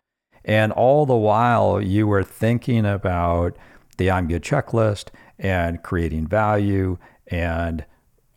And 0.45 0.71
all 0.71 1.05
the 1.05 1.15
while 1.15 1.81
you 1.81 2.07
were 2.07 2.23
thinking 2.23 2.85
about 2.85 3.57
the 3.97 4.11
I'm 4.11 4.27
good 4.27 4.43
checklist 4.43 5.09
and 5.37 5.83
creating 5.83 6.27
value 6.27 6.97
and 7.27 7.85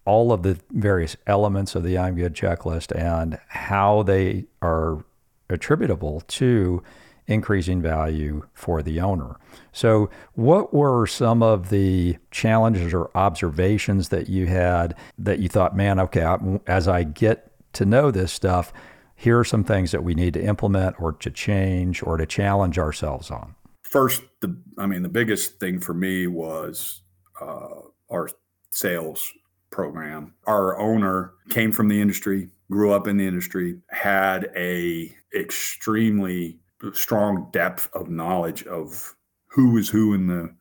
all 0.05 0.33
of 0.33 0.43
the 0.43 0.59
various 0.71 1.17
elements 1.27 1.75
of 1.75 1.83
the 1.83 1.99
I'm 1.99 2.17
good 2.17 2.35
checklist 2.35 2.97
and 2.99 3.39
how 3.49 4.03
they 4.03 4.47
are 4.63 5.05
attributable 5.49 6.23
to 6.23 6.83
increasing 7.29 7.81
value 7.83 8.47
for 8.55 8.83
the 8.83 9.01
owner. 9.01 9.37
So, 9.71 10.11
what 10.35 10.73
were 10.73 11.07
some 11.07 11.43
of 11.43 11.69
the 11.69 12.17
challenges 12.31 12.93
or 12.95 13.11
observations 13.15 14.09
that 14.09 14.29
you 14.29 14.47
had 14.47 14.95
that 15.19 15.39
you 15.39 15.49
thought, 15.49 15.77
man, 15.77 16.01
okay, 16.01 16.37
as 16.67 16.89
I 16.89 17.05
get 17.05 17.53
to 17.75 17.85
know 17.85 18.11
this 18.11 18.33
stuff, 18.33 18.73
here 19.15 19.39
are 19.39 19.45
some 19.45 19.63
things 19.65 19.91
that 19.91 20.03
we 20.03 20.15
need 20.15 20.35
to 20.35 20.43
implement 20.43 21.01
or 21.01 21.13
to 21.13 21.31
change 21.31 22.03
or 22.03 22.17
to 22.17 22.27
challenge 22.27 22.79
ourselves 22.79 23.31
on? 23.31 23.55
First, 23.83 24.23
the 24.41 24.57
I 24.79 24.87
mean, 24.87 25.03
the 25.03 25.09
biggest 25.09 25.61
thing 25.61 25.81
for 25.81 25.95
me 25.95 26.27
was 26.27 27.03
uh, 27.41 27.81
our 28.11 28.29
sales 28.71 29.31
program. 29.71 30.35
Our 30.47 30.79
owner 30.79 31.33
came 31.51 31.73
from 31.73 31.89
the 31.89 32.01
industry, 32.01 32.49
grew 32.71 32.93
up 32.93 33.07
in 33.09 33.17
the 33.17 33.27
industry, 33.27 33.77
had 33.91 34.51
a 34.57 35.15
extremely 35.35 36.59
strong 36.93 37.49
depth 37.53 37.89
of 37.93 38.09
knowledge 38.09 38.63
of 38.65 39.15
who 39.47 39.77
is 39.79 39.89
who 39.89 40.15
in 40.15 40.27
the 40.27 40.55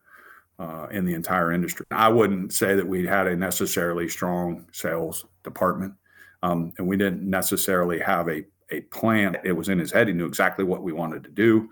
uh, 0.60 0.88
in 0.90 1.06
the 1.06 1.14
entire 1.14 1.52
industry. 1.52 1.86
I 1.92 2.10
wouldn't 2.10 2.52
say 2.52 2.76
that 2.76 2.88
we 2.88 3.06
had 3.06 3.28
a 3.28 3.36
necessarily 3.36 4.10
strong 4.10 4.66
sales 4.72 5.26
department, 5.44 5.94
um, 6.42 6.74
and 6.78 6.88
we 6.88 6.98
didn't 6.98 7.30
necessarily 7.30 8.00
have 8.00 8.28
a 8.30 8.44
a 8.72 8.82
plan. 8.82 9.38
It 9.44 9.52
was 9.52 9.70
in 9.70 9.80
his 9.80 9.92
head. 9.92 10.08
He 10.08 10.14
knew 10.14 10.26
exactly 10.26 10.66
what 10.66 10.84
we 10.84 10.92
wanted 10.92 11.24
to 11.26 11.30
do, 11.30 11.70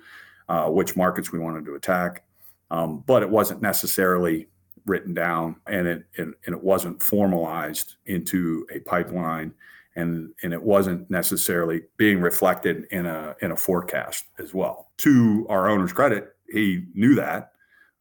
uh, 0.50 0.70
which 0.70 0.96
markets 0.96 1.32
we 1.32 1.40
wanted 1.40 1.66
to 1.66 1.76
attack, 1.76 2.24
um, 2.72 3.04
but 3.08 3.24
it 3.24 3.30
wasn't 3.30 3.62
necessarily 3.62 4.48
written 4.86 5.14
down, 5.14 5.56
and 5.66 5.88
it, 5.88 6.06
it 6.14 6.28
and 6.46 6.56
it 6.56 6.64
wasn't 6.64 7.02
formalized 7.02 7.96
into 8.06 8.68
a 8.72 8.80
pipeline 8.80 9.54
and 9.96 10.30
and 10.44 10.54
it 10.54 10.62
wasn't 10.62 11.10
necessarily 11.10 11.82
being 11.98 12.20
reflected 12.20 12.86
in 12.92 13.06
a 13.06 13.36
in 13.42 13.52
a 13.52 13.58
forecast 13.58 14.26
as 14.40 14.54
well. 14.54 14.92
To 14.98 15.46
our 15.50 15.70
owner's 15.70 15.94
credit, 15.94 16.36
he 16.50 16.84
knew 16.94 17.16
that, 17.16 17.52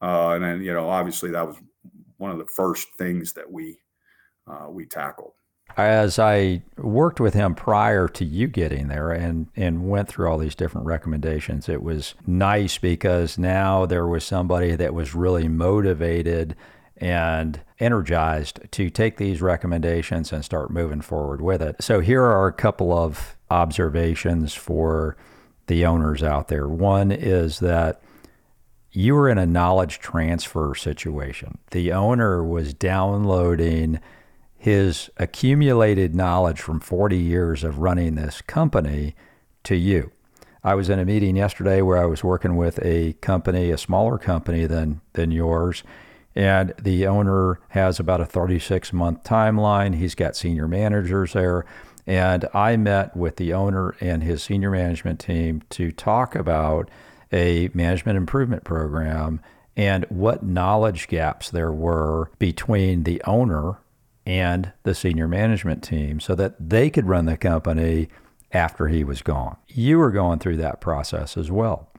uh, 0.02 0.30
and 0.30 0.44
then 0.44 0.62
you 0.62 0.72
know 0.72 0.88
obviously 0.88 1.30
that 1.30 1.46
was 1.46 1.56
one 2.16 2.30
of 2.30 2.38
the 2.38 2.46
first 2.46 2.88
things 2.98 3.32
that 3.34 3.50
we 3.50 3.78
uh, 4.46 4.66
we 4.68 4.86
tackled. 4.86 5.32
As 5.76 6.18
I 6.18 6.62
worked 6.76 7.20
with 7.20 7.34
him 7.34 7.54
prior 7.54 8.06
to 8.08 8.24
you 8.24 8.46
getting 8.46 8.88
there 8.88 9.10
and, 9.10 9.48
and 9.56 9.88
went 9.88 10.08
through 10.08 10.28
all 10.28 10.38
these 10.38 10.54
different 10.54 10.86
recommendations, 10.86 11.68
it 11.68 11.82
was 11.82 12.14
nice 12.26 12.78
because 12.78 13.38
now 13.38 13.84
there 13.84 14.06
was 14.06 14.24
somebody 14.24 14.76
that 14.76 14.94
was 14.94 15.14
really 15.14 15.48
motivated 15.48 16.54
and 17.04 17.60
energized 17.78 18.60
to 18.70 18.88
take 18.88 19.18
these 19.18 19.42
recommendations 19.42 20.32
and 20.32 20.42
start 20.42 20.70
moving 20.70 21.02
forward 21.02 21.42
with 21.42 21.60
it. 21.60 21.76
So, 21.80 22.00
here 22.00 22.22
are 22.22 22.46
a 22.46 22.52
couple 22.52 22.96
of 22.96 23.36
observations 23.50 24.54
for 24.54 25.14
the 25.66 25.84
owners 25.84 26.22
out 26.22 26.48
there. 26.48 26.66
One 26.66 27.12
is 27.12 27.58
that 27.58 28.00
you 28.90 29.14
were 29.14 29.28
in 29.28 29.36
a 29.36 29.44
knowledge 29.44 29.98
transfer 29.98 30.74
situation. 30.74 31.58
The 31.72 31.92
owner 31.92 32.42
was 32.42 32.72
downloading 32.72 34.00
his 34.56 35.10
accumulated 35.18 36.14
knowledge 36.14 36.60
from 36.62 36.80
40 36.80 37.18
years 37.18 37.64
of 37.64 37.80
running 37.80 38.14
this 38.14 38.40
company 38.40 39.14
to 39.64 39.76
you. 39.76 40.10
I 40.62 40.74
was 40.74 40.88
in 40.88 40.98
a 40.98 41.04
meeting 41.04 41.36
yesterday 41.36 41.82
where 41.82 41.98
I 41.98 42.06
was 42.06 42.24
working 42.24 42.56
with 42.56 42.78
a 42.82 43.12
company, 43.14 43.70
a 43.70 43.76
smaller 43.76 44.16
company 44.16 44.64
than 44.64 45.02
than 45.12 45.30
yours, 45.30 45.82
and 46.34 46.74
the 46.80 47.06
owner 47.06 47.60
has 47.68 48.00
about 48.00 48.20
a 48.20 48.26
36 48.26 48.92
month 48.92 49.22
timeline. 49.24 49.94
He's 49.94 50.14
got 50.14 50.36
senior 50.36 50.66
managers 50.66 51.32
there. 51.32 51.64
And 52.06 52.46
I 52.52 52.76
met 52.76 53.16
with 53.16 53.36
the 53.36 53.52
owner 53.52 53.94
and 54.00 54.22
his 54.22 54.42
senior 54.42 54.70
management 54.70 55.20
team 55.20 55.62
to 55.70 55.90
talk 55.90 56.34
about 56.34 56.90
a 57.32 57.70
management 57.72 58.18
improvement 58.18 58.64
program 58.64 59.40
and 59.76 60.04
what 60.08 60.44
knowledge 60.44 61.08
gaps 61.08 61.50
there 61.50 61.72
were 61.72 62.30
between 62.38 63.04
the 63.04 63.22
owner 63.24 63.78
and 64.26 64.72
the 64.82 64.94
senior 64.94 65.28
management 65.28 65.82
team 65.82 66.20
so 66.20 66.34
that 66.34 66.54
they 66.60 66.90
could 66.90 67.06
run 67.06 67.26
the 67.26 67.36
company 67.36 68.08
after 68.52 68.88
he 68.88 69.02
was 69.02 69.22
gone. 69.22 69.56
You 69.68 69.98
were 69.98 70.10
going 70.10 70.38
through 70.38 70.58
that 70.58 70.80
process 70.80 71.36
as 71.36 71.50
well. 71.50 71.90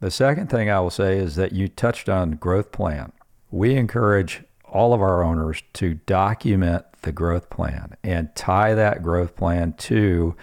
The 0.00 0.10
second 0.10 0.48
thing 0.50 0.70
I 0.70 0.80
will 0.80 0.90
say 0.90 1.18
is 1.18 1.36
that 1.36 1.52
you 1.52 1.68
touched 1.68 2.08
on 2.08 2.32
growth 2.32 2.72
plan. 2.72 3.12
We 3.52 3.76
encourage 3.76 4.42
all 4.64 4.94
of 4.94 5.00
our 5.00 5.22
owners 5.22 5.62
to 5.74 5.94
document 5.94 6.84
the 7.02 7.12
growth 7.12 7.50
plan 7.50 7.96
and 8.02 8.34
tie 8.34 8.74
that 8.74 9.02
growth 9.02 9.36
plan 9.36 9.74
to 9.74 10.34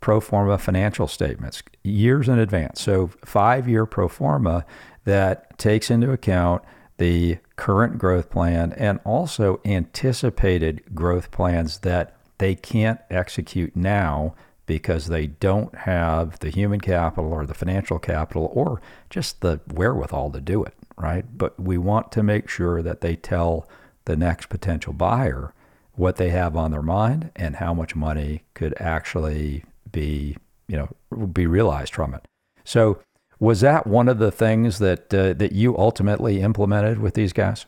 pro 0.00 0.20
forma 0.20 0.58
financial 0.58 1.06
statements 1.06 1.62
years 1.82 2.28
in 2.28 2.38
advance. 2.38 2.80
So, 2.80 3.10
five 3.24 3.68
year 3.68 3.86
pro 3.86 4.08
forma 4.08 4.64
that 5.04 5.58
takes 5.58 5.90
into 5.90 6.10
account 6.10 6.62
the 6.96 7.38
current 7.56 7.98
growth 7.98 8.30
plan 8.30 8.72
and 8.72 9.00
also 9.04 9.60
anticipated 9.64 10.82
growth 10.94 11.30
plans 11.30 11.80
that 11.80 12.16
they 12.38 12.54
can't 12.54 13.00
execute 13.10 13.76
now 13.76 14.34
because 14.66 15.06
they 15.06 15.26
don't 15.26 15.74
have 15.74 16.38
the 16.40 16.50
human 16.50 16.80
capital 16.80 17.32
or 17.32 17.44
the 17.44 17.54
financial 17.54 17.98
capital 17.98 18.50
or 18.54 18.80
just 19.10 19.40
the 19.40 19.60
wherewithal 19.72 20.30
to 20.30 20.40
do 20.40 20.64
it, 20.64 20.74
right? 20.96 21.24
But 21.36 21.58
we 21.60 21.78
want 21.78 22.12
to 22.12 22.22
make 22.22 22.48
sure 22.48 22.82
that 22.82 23.00
they 23.00 23.16
tell 23.16 23.68
the 24.04 24.16
next 24.16 24.48
potential 24.48 24.92
buyer 24.92 25.52
what 25.94 26.16
they 26.16 26.30
have 26.30 26.56
on 26.56 26.70
their 26.70 26.82
mind 26.82 27.30
and 27.36 27.56
how 27.56 27.72
much 27.72 27.94
money 27.94 28.42
could 28.54 28.74
actually 28.80 29.64
be, 29.90 30.36
you 30.68 30.76
know, 30.76 31.26
be 31.26 31.46
realized 31.46 31.94
from 31.94 32.14
it. 32.14 32.26
So, 32.64 32.98
was 33.40 33.60
that 33.60 33.86
one 33.86 34.08
of 34.08 34.18
the 34.18 34.30
things 34.30 34.78
that 34.78 35.12
uh, 35.12 35.34
that 35.34 35.52
you 35.52 35.76
ultimately 35.76 36.40
implemented 36.40 36.98
with 36.98 37.14
these 37.14 37.32
guys? 37.32 37.66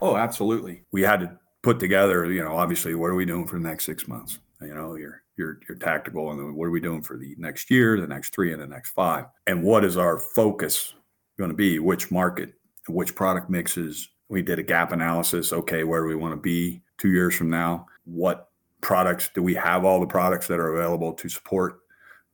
Oh, 0.00 0.16
absolutely. 0.16 0.82
We 0.92 1.02
had 1.02 1.20
to 1.20 1.38
put 1.62 1.80
together, 1.80 2.30
you 2.30 2.42
know, 2.42 2.56
obviously, 2.56 2.94
what 2.94 3.08
are 3.08 3.14
we 3.14 3.24
doing 3.24 3.46
for 3.46 3.58
the 3.58 3.64
next 3.64 3.86
six 3.86 4.06
months? 4.08 4.38
You 4.60 4.74
know, 4.74 4.94
your 4.94 5.22
your 5.36 5.58
your 5.68 5.76
tactical, 5.78 6.30
and 6.30 6.54
what 6.54 6.66
are 6.66 6.70
we 6.70 6.80
doing 6.80 7.02
for 7.02 7.16
the 7.16 7.34
next 7.38 7.70
year, 7.70 8.00
the 8.00 8.06
next 8.06 8.34
three, 8.34 8.52
and 8.52 8.62
the 8.62 8.66
next 8.66 8.90
five, 8.90 9.26
and 9.46 9.62
what 9.62 9.84
is 9.84 9.96
our 9.96 10.18
focus 10.18 10.94
going 11.38 11.50
to 11.50 11.56
be? 11.56 11.78
Which 11.78 12.10
market, 12.10 12.54
which 12.88 13.14
product 13.14 13.50
mixes? 13.50 14.08
We 14.28 14.42
did 14.42 14.58
a 14.58 14.62
gap 14.62 14.92
analysis. 14.92 15.52
Okay, 15.52 15.84
where 15.84 16.00
do 16.02 16.08
we 16.08 16.16
want 16.16 16.32
to 16.32 16.40
be 16.40 16.82
two 16.98 17.10
years 17.10 17.34
from 17.34 17.50
now? 17.50 17.86
What 18.04 18.48
products 18.80 19.30
do 19.34 19.42
we 19.42 19.54
have 19.54 19.84
all 19.84 20.00
the 20.00 20.06
products 20.06 20.46
that 20.48 20.58
are 20.58 20.74
available 20.74 21.12
to 21.14 21.28
support 21.28 21.80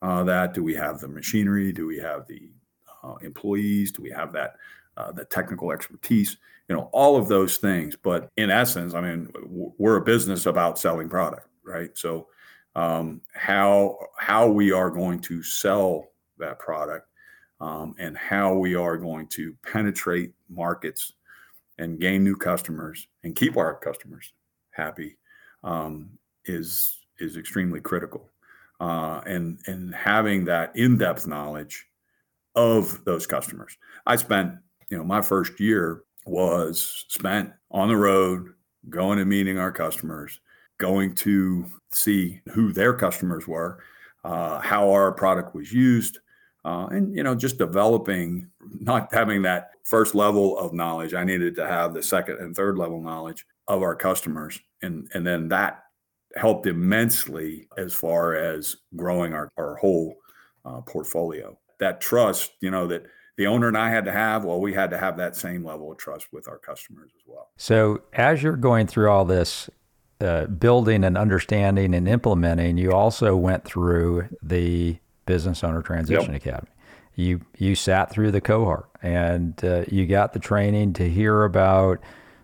uh, 0.03 0.25
that? 0.25 0.55
Do 0.55 0.63
we 0.63 0.75
have 0.75 1.01
the 1.01 1.09
machinery? 1.09 1.73
Do 1.73 1.87
we 1.87 1.99
have 1.99 2.27
the 2.27 2.51
uh, 3.03 3.17
employees? 3.23 3.93
Do 3.93 4.03
we 4.03 4.11
have 4.11 4.33
that 4.33 4.55
uh, 4.97 5.13
the 5.13 5.25
technical 5.25 5.73
expertise? 5.73 6.37
You 6.69 6.77
know, 6.77 6.89
all 6.93 7.17
of 7.17 7.29
those 7.29 7.57
things. 7.57 7.97
But 7.97 8.31
in 8.37 8.51
essence, 8.51 8.95
I 8.95 9.01
mean, 9.01 9.33
we're 9.79 9.97
a 9.97 10.05
business 10.05 10.47
about 10.47 10.79
selling 10.79 11.09
product, 11.09 11.49
right? 11.65 11.91
So 11.99 12.29
um, 12.77 13.21
how 13.35 13.99
how 14.17 14.49
we 14.49 14.71
are 14.73 14.91
going 14.91 15.21
to 15.23 15.43
sell 15.43 16.11
that 16.39 16.59
product 16.59 17.10
um, 17.61 17.95
and 17.99 18.17
how 18.17 18.55
we 18.55 18.75
are 18.75 18.97
going 18.97 19.27
to 19.29 19.55
penetrate 19.63 20.33
markets 20.49 21.13
and 21.79 22.01
gain 22.01 22.25
new 22.25 22.37
customers 22.37 23.07
and 23.25 23.37
keep 23.37 23.57
our 23.57 23.75
customers 23.75 24.33
happy 24.71 25.17
um, 25.65 26.11
is 26.45 26.99
is 27.19 27.37
extremely 27.37 27.81
critical. 27.81 28.31
Uh, 28.81 29.21
and 29.27 29.59
and 29.67 29.95
having 29.95 30.45
that 30.47 30.75
in-depth 30.75 31.27
knowledge 31.27 31.87
of 32.55 33.05
those 33.05 33.27
customers. 33.27 33.77
I 34.07 34.17
spent, 34.17 34.55
you 34.89 34.97
know, 34.97 35.05
my 35.05 35.21
first 35.21 35.61
year 35.61 36.03
was 36.27 37.05
spent 37.09 37.53
on 37.71 37.89
the 37.89 37.97
road, 37.97 38.55
going 38.89 39.19
and 39.19 39.29
meeting 39.29 39.59
our 39.59 39.71
customers, 39.71 40.41
going 40.79 41.15
to 41.15 41.67
see 41.91 42.41
who 42.53 42.73
their 42.73 42.95
customers 42.95 43.47
were, 43.47 43.83
uh, 44.25 44.61
how 44.61 44.91
our 44.91 45.13
product 45.13 45.55
was 45.55 45.73
used, 45.73 46.19
uh, 46.65 46.87
and 46.91 47.15
you 47.15 47.23
know, 47.23 47.35
just 47.35 47.59
developing, 47.59 48.49
not 48.81 49.13
having 49.13 49.43
that 49.43 49.71
first 49.85 50.15
level 50.15 50.59
of 50.59 50.73
knowledge. 50.73 51.15
I 51.15 51.25
needed 51.25 51.55
to 51.57 51.67
have 51.67 51.95
the 51.95 52.03
second 52.03 52.39
and 52.39 52.55
third 52.55 52.79
level 52.79 53.01
knowledge 53.01 53.47
of 53.69 53.83
our 53.83 53.95
customers, 53.95 54.61
and 54.83 55.09
and 55.15 55.27
then 55.27 55.49
that 55.49 55.85
helped 56.37 56.67
immensely 56.67 57.69
as 57.77 57.93
far 57.93 58.35
as 58.35 58.77
growing 58.95 59.35
our, 59.35 59.49
our 59.57 59.77
whole 59.77 60.17
uh, 60.65 60.81
portfolio. 60.83 61.59
That 61.79 62.01
trust, 62.01 62.53
you 62.61 62.71
know, 62.71 62.87
that 62.87 63.05
the 63.37 63.47
owner 63.47 63.69
and 63.69 63.79
I 63.79 63.91
had 63.91 64.05
to 64.05 64.13
have, 64.13 64.45
well, 64.45 64.61
we 64.61 64.75
had 64.75 64.91
to 64.91 64.99
have 64.99 65.17
that 65.17 65.35
same 65.35 65.65
level 65.65 65.91
of 65.91 65.99
trust 65.99 66.29
with 66.33 66.47
our 66.47 66.59
customers 66.59 67.11
as 67.17 67.23
well. 67.27 67.49
So, 67.57 68.03
as 68.13 68.43
you're 68.43 68.57
going 68.57 68.87
through 68.87 69.11
all 69.11 69.25
this 69.25 69.71
uh, 70.21 70.45
building 70.47 71.05
and 71.05 71.17
understanding 71.17 71.95
and 71.95 72.07
implementing, 72.07 72.77
you 72.77 72.93
also 72.93 73.35
went 73.37 73.65
through 73.65 74.29
the 74.43 74.99
Business 75.31 75.63
Owner 75.63 75.81
Transition 75.81 76.33
yep. 76.33 76.43
Academy. 76.43 76.73
You 77.15 77.41
you 77.57 77.77
sat 77.77 78.11
through 78.11 78.33
the 78.33 78.41
cohort 78.41 78.89
and 79.01 79.65
uh, 79.65 79.85
you 79.87 80.05
got 80.09 80.33
the 80.33 80.41
training 80.41 80.93
to 80.95 81.09
hear 81.09 81.45
about 81.45 82.01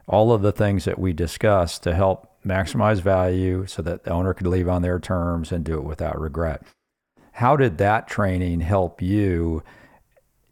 all 0.06 0.32
of 0.32 0.42
the 0.42 0.52
things 0.52 0.84
that 0.84 0.96
we 0.96 1.12
discussed 1.12 1.82
to 1.82 1.96
help 1.96 2.30
maximize 2.46 3.00
value 3.00 3.66
so 3.66 3.82
that 3.82 4.04
the 4.04 4.12
owner 4.12 4.32
could 4.32 4.46
leave 4.46 4.68
on 4.68 4.82
their 4.82 5.00
terms 5.00 5.50
and 5.50 5.64
do 5.64 5.74
it 5.74 5.82
without 5.82 6.16
regret. 6.20 6.62
How 7.32 7.56
did 7.56 7.78
that 7.78 8.06
training 8.06 8.60
help 8.60 9.02
you? 9.02 9.64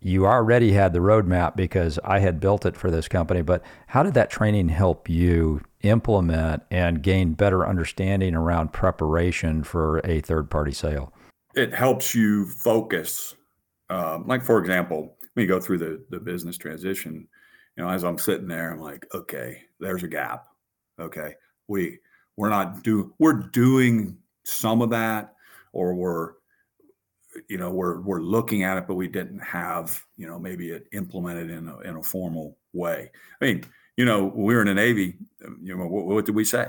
You 0.01 0.27
already 0.27 0.73
had 0.73 0.93
the 0.93 0.99
roadmap 0.99 1.55
because 1.55 2.01
I 2.03 2.19
had 2.19 2.41
built 2.41 2.67
it 2.67 2.77
for 2.77 2.91
this 2.91 3.07
company, 3.07 3.43
but 3.43 3.63
how 3.87 4.03
did 4.03 4.15
that 4.15 4.29
training 4.29 4.71
help 4.71 5.09
you 5.09 5.61
implement 5.83 6.65
and 6.69 7.01
gain 7.01 7.35
better 7.35 7.65
understanding 7.65 8.35
around 8.35 8.73
preparation 8.73 9.63
for 9.63 10.01
a 10.05 10.21
third 10.21 10.51
party 10.51 10.73
sale? 10.73 11.14
It 11.57 11.75
helps 11.75 12.15
you 12.15 12.47
focus. 12.47 13.35
Um, 13.91 14.27
like, 14.27 14.43
for 14.43 14.59
example, 14.59 15.17
when 15.35 15.43
you 15.43 15.49
go 15.49 15.61
through 15.61 15.79
the, 15.79 16.05
the 16.11 16.21
business 16.21 16.57
transition, 16.57 17.29
you 17.77 17.83
know, 17.83 17.91
as 17.91 18.05
I'm 18.05 18.19
sitting 18.19 18.49
there, 18.49 18.73
I'm 18.73 18.81
like, 18.81 19.07
okay, 19.15 19.63
there's 19.81 20.03
a 20.03 20.09
gap. 20.09 20.47
Okay 20.99 21.35
we 21.69 21.99
we're 22.37 22.49
not 22.49 22.83
do 22.83 23.15
we're 23.19 23.33
doing 23.33 24.17
some 24.45 24.83
of 24.83 24.91
that 24.91 25.35
or 25.73 25.95
we're 25.95 26.33
you 27.49 27.59
know 27.59 27.71
we're 27.71 28.01
we're 28.01 28.21
looking 28.21 28.63
at 28.63 28.77
it 28.77 28.87
but 28.87 28.95
we 28.95 29.09
didn't 29.09 29.41
have 29.41 30.03
you 30.17 30.27
know 30.27 30.39
maybe 30.39 30.71
it 30.71 30.87
implemented 30.93 31.51
in 31.51 31.69
a, 31.69 31.79
in 31.81 31.97
a 31.97 32.03
formal 32.03 32.57
way 32.73 33.11
i 33.41 33.45
mean 33.45 33.65
you 33.97 34.05
know 34.05 34.33
we 34.35 34.55
were 34.55 34.61
in 34.61 34.69
the 34.69 34.75
navy 34.75 35.17
you 35.63 35.77
know 35.77 35.87
what, 35.87 36.07
what 36.07 36.27
did 36.27 36.35
we 36.35 36.45
say 36.45 36.67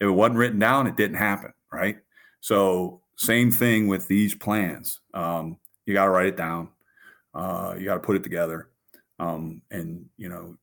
if 0.00 0.06
it 0.06 0.10
wasn't 0.10 0.36
written 0.36 0.58
down 0.58 0.86
it 0.86 0.96
didn't 0.96 1.16
happen 1.16 1.52
right 1.72 1.98
so 2.40 3.00
same 3.16 3.50
thing 3.50 3.88
with 3.88 4.06
these 4.08 4.34
plans. 4.34 5.00
Um, 5.14 5.58
you 5.84 5.94
got 5.94 6.04
to 6.04 6.10
write 6.10 6.26
it 6.26 6.36
down. 6.36 6.68
Uh, 7.34 7.74
you 7.78 7.84
got 7.84 7.94
to 7.94 8.00
put 8.00 8.16
it 8.16 8.22
together. 8.22 8.70
Um, 9.18 9.62
and 9.70 10.04
you 10.18 10.28
know 10.28 10.58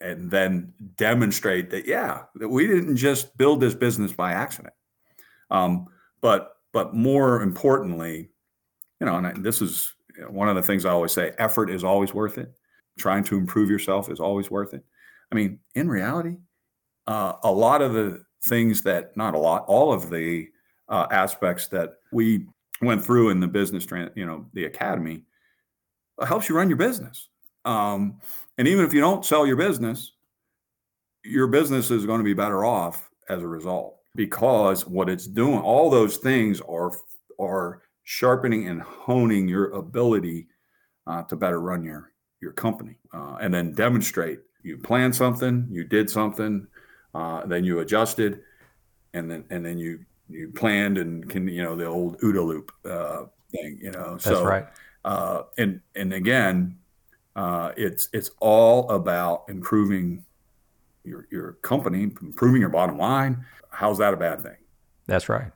and 0.00 0.30
then 0.30 0.72
demonstrate 0.96 1.70
that 1.70 1.86
yeah 1.86 2.22
that 2.36 2.48
we 2.48 2.66
didn't 2.66 2.96
just 2.96 3.36
build 3.36 3.60
this 3.60 3.74
business 3.74 4.12
by 4.12 4.32
accident. 4.32 4.74
Um, 5.50 5.86
but 6.22 6.56
but 6.72 6.94
more 6.94 7.42
importantly 7.42 8.30
you 9.00 9.06
know 9.06 9.16
and 9.16 9.44
this 9.44 9.60
is 9.60 9.92
one 10.28 10.48
of 10.48 10.56
the 10.56 10.62
things 10.62 10.86
i 10.86 10.90
always 10.90 11.12
say 11.12 11.32
effort 11.38 11.68
is 11.70 11.84
always 11.84 12.14
worth 12.14 12.38
it. 12.38 12.50
Trying 12.98 13.24
to 13.24 13.36
improve 13.36 13.68
yourself 13.68 14.10
is 14.10 14.20
always 14.20 14.50
worth 14.50 14.72
it. 14.72 14.82
I 15.30 15.34
mean 15.34 15.58
in 15.74 15.88
reality 15.88 16.36
uh, 17.06 17.34
a 17.44 17.50
lot 17.50 17.82
of 17.82 17.92
the 17.92 18.24
things 18.44 18.82
that 18.82 19.16
not 19.16 19.34
a 19.34 19.38
lot, 19.38 19.64
all 19.66 19.92
of 19.92 20.10
the 20.10 20.48
uh, 20.88 21.06
aspects 21.10 21.68
that 21.68 21.94
we 22.12 22.46
went 22.80 23.04
through 23.04 23.30
in 23.30 23.40
the 23.40 23.48
business, 23.48 23.86
you 24.14 24.26
know, 24.26 24.46
the 24.52 24.64
academy 24.64 25.22
helps 26.24 26.48
you 26.48 26.56
run 26.56 26.68
your 26.68 26.76
business. 26.76 27.28
Um, 27.64 28.20
and 28.58 28.68
even 28.68 28.84
if 28.84 28.94
you 28.94 29.00
don't 29.00 29.24
sell 29.24 29.46
your 29.46 29.56
business, 29.56 30.12
your 31.24 31.48
business 31.48 31.90
is 31.90 32.06
going 32.06 32.20
to 32.20 32.24
be 32.24 32.34
better 32.34 32.64
off 32.64 33.10
as 33.28 33.42
a 33.42 33.48
result 33.48 33.96
because 34.14 34.86
what 34.86 35.08
it's 35.08 35.26
doing, 35.26 35.58
all 35.58 35.90
those 35.90 36.18
things 36.18 36.60
are 36.62 36.92
are 37.38 37.82
sharpening 38.04 38.68
and 38.68 38.80
honing 38.80 39.48
your 39.48 39.70
ability 39.72 40.46
uh, 41.06 41.22
to 41.24 41.36
better 41.36 41.60
run 41.60 41.82
your 41.82 42.12
your 42.40 42.52
company, 42.52 42.96
uh, 43.12 43.36
and 43.40 43.52
then 43.52 43.72
demonstrate 43.72 44.40
you 44.62 44.78
planned 44.78 45.14
something, 45.14 45.66
you 45.70 45.84
did 45.84 46.08
something, 46.08 46.66
uh, 47.14 47.44
then 47.46 47.64
you 47.64 47.80
adjusted, 47.80 48.40
and 49.14 49.30
then 49.30 49.44
and 49.50 49.64
then 49.64 49.78
you 49.78 50.04
planned 50.54 50.98
and 50.98 51.28
can 51.28 51.48
you 51.48 51.62
know 51.62 51.76
the 51.76 51.86
old 51.86 52.18
OODA 52.20 52.46
loop 52.46 52.72
uh, 52.84 53.24
thing, 53.50 53.78
you 53.80 53.90
know. 53.90 54.12
That's 54.12 54.24
so, 54.24 54.44
right. 54.44 54.66
Uh, 55.04 55.42
and 55.58 55.80
and 55.94 56.12
again, 56.12 56.78
uh, 57.36 57.72
it's 57.76 58.08
it's 58.12 58.30
all 58.40 58.90
about 58.90 59.44
improving 59.48 60.24
your 61.04 61.26
your 61.30 61.52
company, 61.62 62.02
improving 62.02 62.60
your 62.60 62.70
bottom 62.70 62.98
line. 62.98 63.44
How's 63.70 63.98
that 63.98 64.14
a 64.14 64.16
bad 64.16 64.42
thing? 64.42 64.56
That's 65.06 65.28
right. 65.28 65.52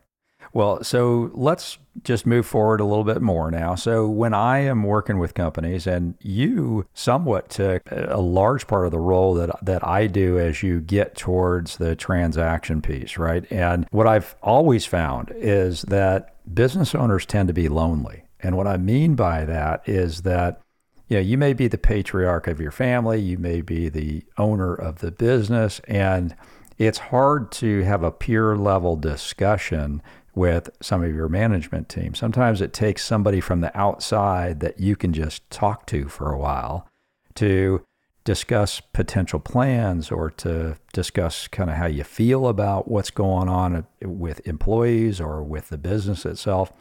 Well, 0.52 0.82
so 0.82 1.30
let's 1.34 1.78
just 2.02 2.26
move 2.26 2.46
forward 2.46 2.80
a 2.80 2.84
little 2.84 3.04
bit 3.04 3.22
more 3.22 3.50
now. 3.50 3.74
So, 3.74 4.08
when 4.08 4.34
I 4.34 4.58
am 4.60 4.82
working 4.82 5.18
with 5.18 5.34
companies, 5.34 5.86
and 5.86 6.14
you 6.20 6.86
somewhat 6.94 7.50
took 7.50 7.82
a 7.90 8.20
large 8.20 8.66
part 8.66 8.86
of 8.86 8.90
the 8.90 8.98
role 8.98 9.34
that 9.34 9.50
that 9.64 9.86
I 9.86 10.06
do 10.06 10.38
as 10.38 10.62
you 10.62 10.80
get 10.80 11.14
towards 11.14 11.76
the 11.76 11.94
transaction 11.94 12.82
piece, 12.82 13.16
right? 13.16 13.50
And 13.50 13.86
what 13.90 14.06
I've 14.06 14.34
always 14.42 14.86
found 14.86 15.32
is 15.36 15.82
that 15.82 16.34
business 16.52 16.94
owners 16.94 17.26
tend 17.26 17.48
to 17.48 17.54
be 17.54 17.68
lonely. 17.68 18.24
And 18.40 18.56
what 18.56 18.66
I 18.66 18.76
mean 18.76 19.14
by 19.14 19.44
that 19.44 19.82
is 19.86 20.22
that 20.22 20.60
you 21.08 21.16
know, 21.16 21.22
you 21.22 21.36
may 21.36 21.52
be 21.52 21.66
the 21.66 21.78
patriarch 21.78 22.46
of 22.46 22.60
your 22.60 22.70
family, 22.70 23.20
you 23.20 23.36
may 23.36 23.60
be 23.60 23.88
the 23.88 24.24
owner 24.38 24.74
of 24.74 25.00
the 25.00 25.10
business, 25.10 25.80
and 25.88 26.36
it's 26.78 26.98
hard 26.98 27.52
to 27.52 27.82
have 27.82 28.02
a 28.02 28.10
peer 28.10 28.56
level 28.56 28.96
discussion 28.96 30.00
with 30.40 30.70
some 30.80 31.04
of 31.04 31.14
your 31.14 31.28
management 31.28 31.86
team. 31.90 32.14
Sometimes 32.14 32.62
it 32.62 32.72
takes 32.72 33.04
somebody 33.04 33.40
from 33.40 33.60
the 33.60 33.78
outside 33.78 34.60
that 34.60 34.80
you 34.80 34.96
can 34.96 35.12
just 35.12 35.48
talk 35.50 35.84
to 35.88 36.08
for 36.08 36.32
a 36.32 36.38
while 36.38 36.88
to 37.34 37.84
discuss 38.24 38.80
potential 38.80 39.38
plans 39.38 40.10
or 40.10 40.30
to 40.30 40.78
discuss 40.94 41.46
kind 41.46 41.68
of 41.68 41.76
how 41.76 41.84
you 41.84 42.04
feel 42.04 42.48
about 42.48 42.90
what's 42.90 43.10
going 43.10 43.50
on 43.50 43.86
with 44.02 44.40
employees 44.48 45.20
or 45.20 45.42
with 45.42 45.68
the 45.68 45.76
business 45.76 46.24
itself. 46.24 46.72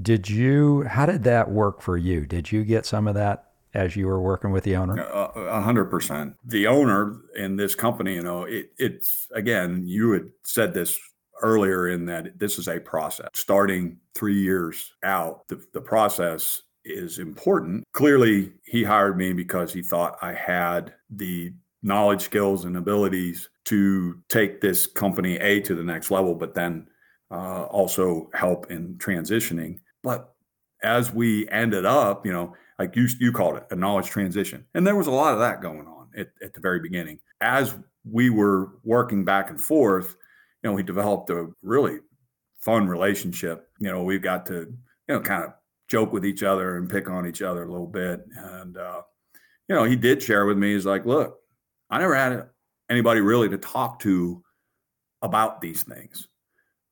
Did 0.00 0.28
you, 0.28 0.82
how 0.82 1.06
did 1.06 1.24
that 1.24 1.50
work 1.50 1.80
for 1.80 1.96
you? 1.96 2.26
Did 2.26 2.52
you 2.52 2.64
get 2.64 2.84
some 2.84 3.08
of 3.08 3.14
that 3.14 3.46
as 3.72 3.96
you 3.96 4.06
were 4.06 4.20
working 4.20 4.50
with 4.50 4.64
the 4.64 4.76
owner? 4.76 5.00
Uh, 5.00 5.30
a 5.34 5.62
hundred 5.62 5.86
percent. 5.86 6.34
The 6.44 6.66
owner 6.66 7.18
in 7.34 7.56
this 7.56 7.74
company, 7.74 8.16
you 8.16 8.22
know, 8.22 8.42
it, 8.42 8.72
it's 8.76 9.26
again, 9.32 9.84
you 9.86 10.12
had 10.12 10.32
said 10.42 10.74
this 10.74 10.98
earlier 11.42 11.88
in 11.88 12.06
that 12.06 12.38
this 12.38 12.58
is 12.58 12.68
a 12.68 12.80
process. 12.80 13.28
Starting 13.34 13.98
three 14.14 14.40
years 14.40 14.92
out, 15.02 15.46
the, 15.48 15.64
the 15.72 15.80
process 15.80 16.62
is 16.84 17.18
important. 17.18 17.84
Clearly, 17.92 18.52
he 18.64 18.84
hired 18.84 19.16
me 19.16 19.32
because 19.32 19.72
he 19.72 19.82
thought 19.82 20.18
I 20.22 20.34
had 20.34 20.94
the 21.10 21.52
knowledge, 21.82 22.22
skills, 22.22 22.64
and 22.64 22.76
abilities 22.76 23.48
to 23.66 24.18
take 24.28 24.60
this 24.60 24.86
company 24.86 25.36
A 25.36 25.60
to 25.60 25.74
the 25.74 25.82
next 25.82 26.10
level, 26.10 26.34
but 26.34 26.54
then 26.54 26.86
uh, 27.30 27.64
also 27.64 28.30
help 28.34 28.70
in 28.70 28.94
transitioning. 28.96 29.78
But 30.02 30.34
as 30.82 31.12
we 31.12 31.48
ended 31.48 31.86
up, 31.86 32.26
you 32.26 32.32
know, 32.32 32.54
like 32.78 32.96
you 32.96 33.08
you 33.20 33.32
called 33.32 33.56
it 33.56 33.66
a 33.70 33.76
knowledge 33.76 34.08
transition, 34.08 34.66
and 34.74 34.86
there 34.86 34.96
was 34.96 35.06
a 35.06 35.12
lot 35.12 35.32
of 35.32 35.40
that 35.40 35.62
going 35.62 35.86
on 35.86 36.08
at, 36.16 36.28
at 36.42 36.52
the 36.54 36.60
very 36.60 36.80
beginning. 36.80 37.18
As 37.40 37.74
we 38.04 38.30
were 38.30 38.72
working 38.82 39.24
back 39.24 39.50
and 39.50 39.60
forth, 39.60 40.16
you 40.64 40.70
know, 40.70 40.74
we 40.74 40.82
developed 40.82 41.28
a 41.28 41.48
really 41.62 41.98
fun 42.62 42.88
relationship. 42.88 43.68
You 43.78 43.92
know, 43.92 44.02
we've 44.02 44.22
got 44.22 44.46
to, 44.46 44.60
you 44.60 45.14
know, 45.14 45.20
kind 45.20 45.44
of 45.44 45.52
joke 45.88 46.12
with 46.12 46.24
each 46.24 46.42
other 46.42 46.78
and 46.78 46.88
pick 46.88 47.10
on 47.10 47.26
each 47.26 47.42
other 47.42 47.64
a 47.64 47.70
little 47.70 47.86
bit. 47.86 48.24
And, 48.34 48.78
uh, 48.78 49.02
you 49.68 49.74
know, 49.74 49.84
he 49.84 49.94
did 49.94 50.22
share 50.22 50.46
with 50.46 50.56
me, 50.56 50.72
he's 50.72 50.86
like, 50.86 51.04
look, 51.04 51.38
I 51.90 51.98
never 51.98 52.14
had 52.14 52.48
anybody 52.90 53.20
really 53.20 53.50
to 53.50 53.58
talk 53.58 53.98
to 54.00 54.42
about 55.20 55.60
these 55.60 55.82
things. 55.82 56.28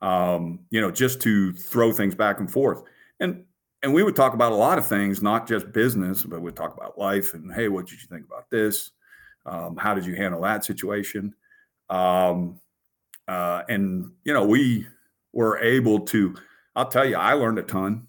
Um, 0.01 0.59
you 0.69 0.79
know, 0.79 0.91
just 0.91 1.21
to 1.21 1.53
throw 1.53 1.91
things 1.91 2.13
back 2.13 2.39
and 2.39 2.51
forth. 2.51 2.83
And 3.19 3.43
and 3.81 3.93
we 3.93 4.03
would 4.03 4.15
talk 4.15 4.33
about 4.33 4.53
a 4.53 4.55
lot 4.55 4.77
of 4.77 4.85
things, 4.85 5.21
not 5.21 5.47
just 5.47 5.73
business, 5.73 6.23
but 6.23 6.41
we'd 6.41 6.55
talk 6.55 6.75
about 6.75 6.97
life 6.97 7.33
and 7.33 7.53
hey, 7.53 7.67
what 7.67 7.87
did 7.87 8.01
you 8.01 8.07
think 8.07 8.25
about 8.25 8.49
this? 8.49 8.91
Um, 9.45 9.75
how 9.75 9.93
did 9.93 10.05
you 10.05 10.15
handle 10.15 10.41
that 10.41 10.63
situation? 10.63 11.33
Um, 11.89 12.59
uh, 13.27 13.63
and, 13.69 14.11
you 14.23 14.33
know, 14.33 14.45
we 14.45 14.85
were 15.31 15.57
able 15.59 15.99
to, 15.99 16.35
I'll 16.75 16.89
tell 16.89 17.07
you, 17.07 17.15
I 17.15 17.33
learned 17.33 17.59
a 17.59 17.63
ton. 17.63 18.07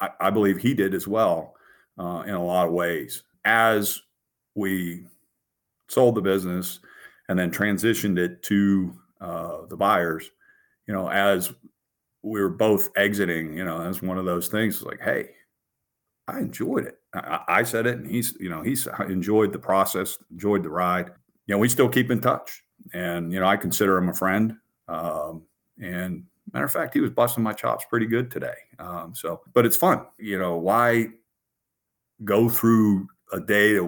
I, 0.00 0.10
I 0.20 0.30
believe 0.30 0.58
he 0.58 0.74
did 0.74 0.94
as 0.94 1.06
well 1.06 1.54
uh, 1.98 2.22
in 2.26 2.34
a 2.34 2.44
lot 2.44 2.66
of 2.66 2.72
ways. 2.72 3.22
As 3.44 4.00
we 4.54 5.06
sold 5.88 6.14
the 6.14 6.20
business 6.20 6.80
and 7.28 7.38
then 7.38 7.50
transitioned 7.50 8.18
it 8.18 8.42
to 8.44 8.94
uh, 9.20 9.66
the 9.68 9.76
buyers, 9.76 10.30
you 10.86 10.94
know, 10.94 11.08
as 11.08 11.52
we 12.22 12.40
were 12.40 12.50
both 12.50 12.88
exiting, 12.96 13.56
you 13.56 13.64
know, 13.64 13.82
that's 13.82 14.02
one 14.02 14.18
of 14.18 14.24
those 14.24 14.48
things 14.48 14.82
like, 14.82 15.00
hey, 15.00 15.30
I 16.28 16.38
enjoyed 16.38 16.86
it. 16.86 16.98
I, 17.14 17.40
I, 17.48 17.62
said 17.62 17.86
it, 17.86 17.98
and 17.98 18.06
he's, 18.06 18.36
you 18.38 18.50
know, 18.50 18.62
he's 18.62 18.86
enjoyed 19.08 19.52
the 19.52 19.58
process, 19.58 20.18
enjoyed 20.30 20.62
the 20.62 20.70
ride. 20.70 21.10
You 21.46 21.54
know, 21.54 21.58
we 21.58 21.68
still 21.68 21.88
keep 21.88 22.10
in 22.10 22.20
touch 22.20 22.62
and 22.92 23.32
you 23.32 23.40
know 23.40 23.46
I 23.46 23.56
consider 23.56 23.96
him 23.96 24.08
a 24.08 24.14
friend. 24.14 24.56
Um, 24.88 25.42
and 25.80 26.24
matter 26.52 26.64
of 26.64 26.72
fact, 26.72 26.94
he 26.94 27.00
was 27.00 27.10
busting 27.10 27.42
my 27.42 27.52
chops 27.52 27.84
pretty 27.88 28.06
good 28.06 28.30
today. 28.30 28.54
Um, 28.78 29.14
so, 29.14 29.40
but 29.52 29.66
it's 29.66 29.76
fun. 29.76 30.06
You 30.18 30.38
know, 30.38 30.56
why 30.56 31.08
go 32.24 32.48
through 32.48 33.08
a 33.32 33.40
day 33.40 33.78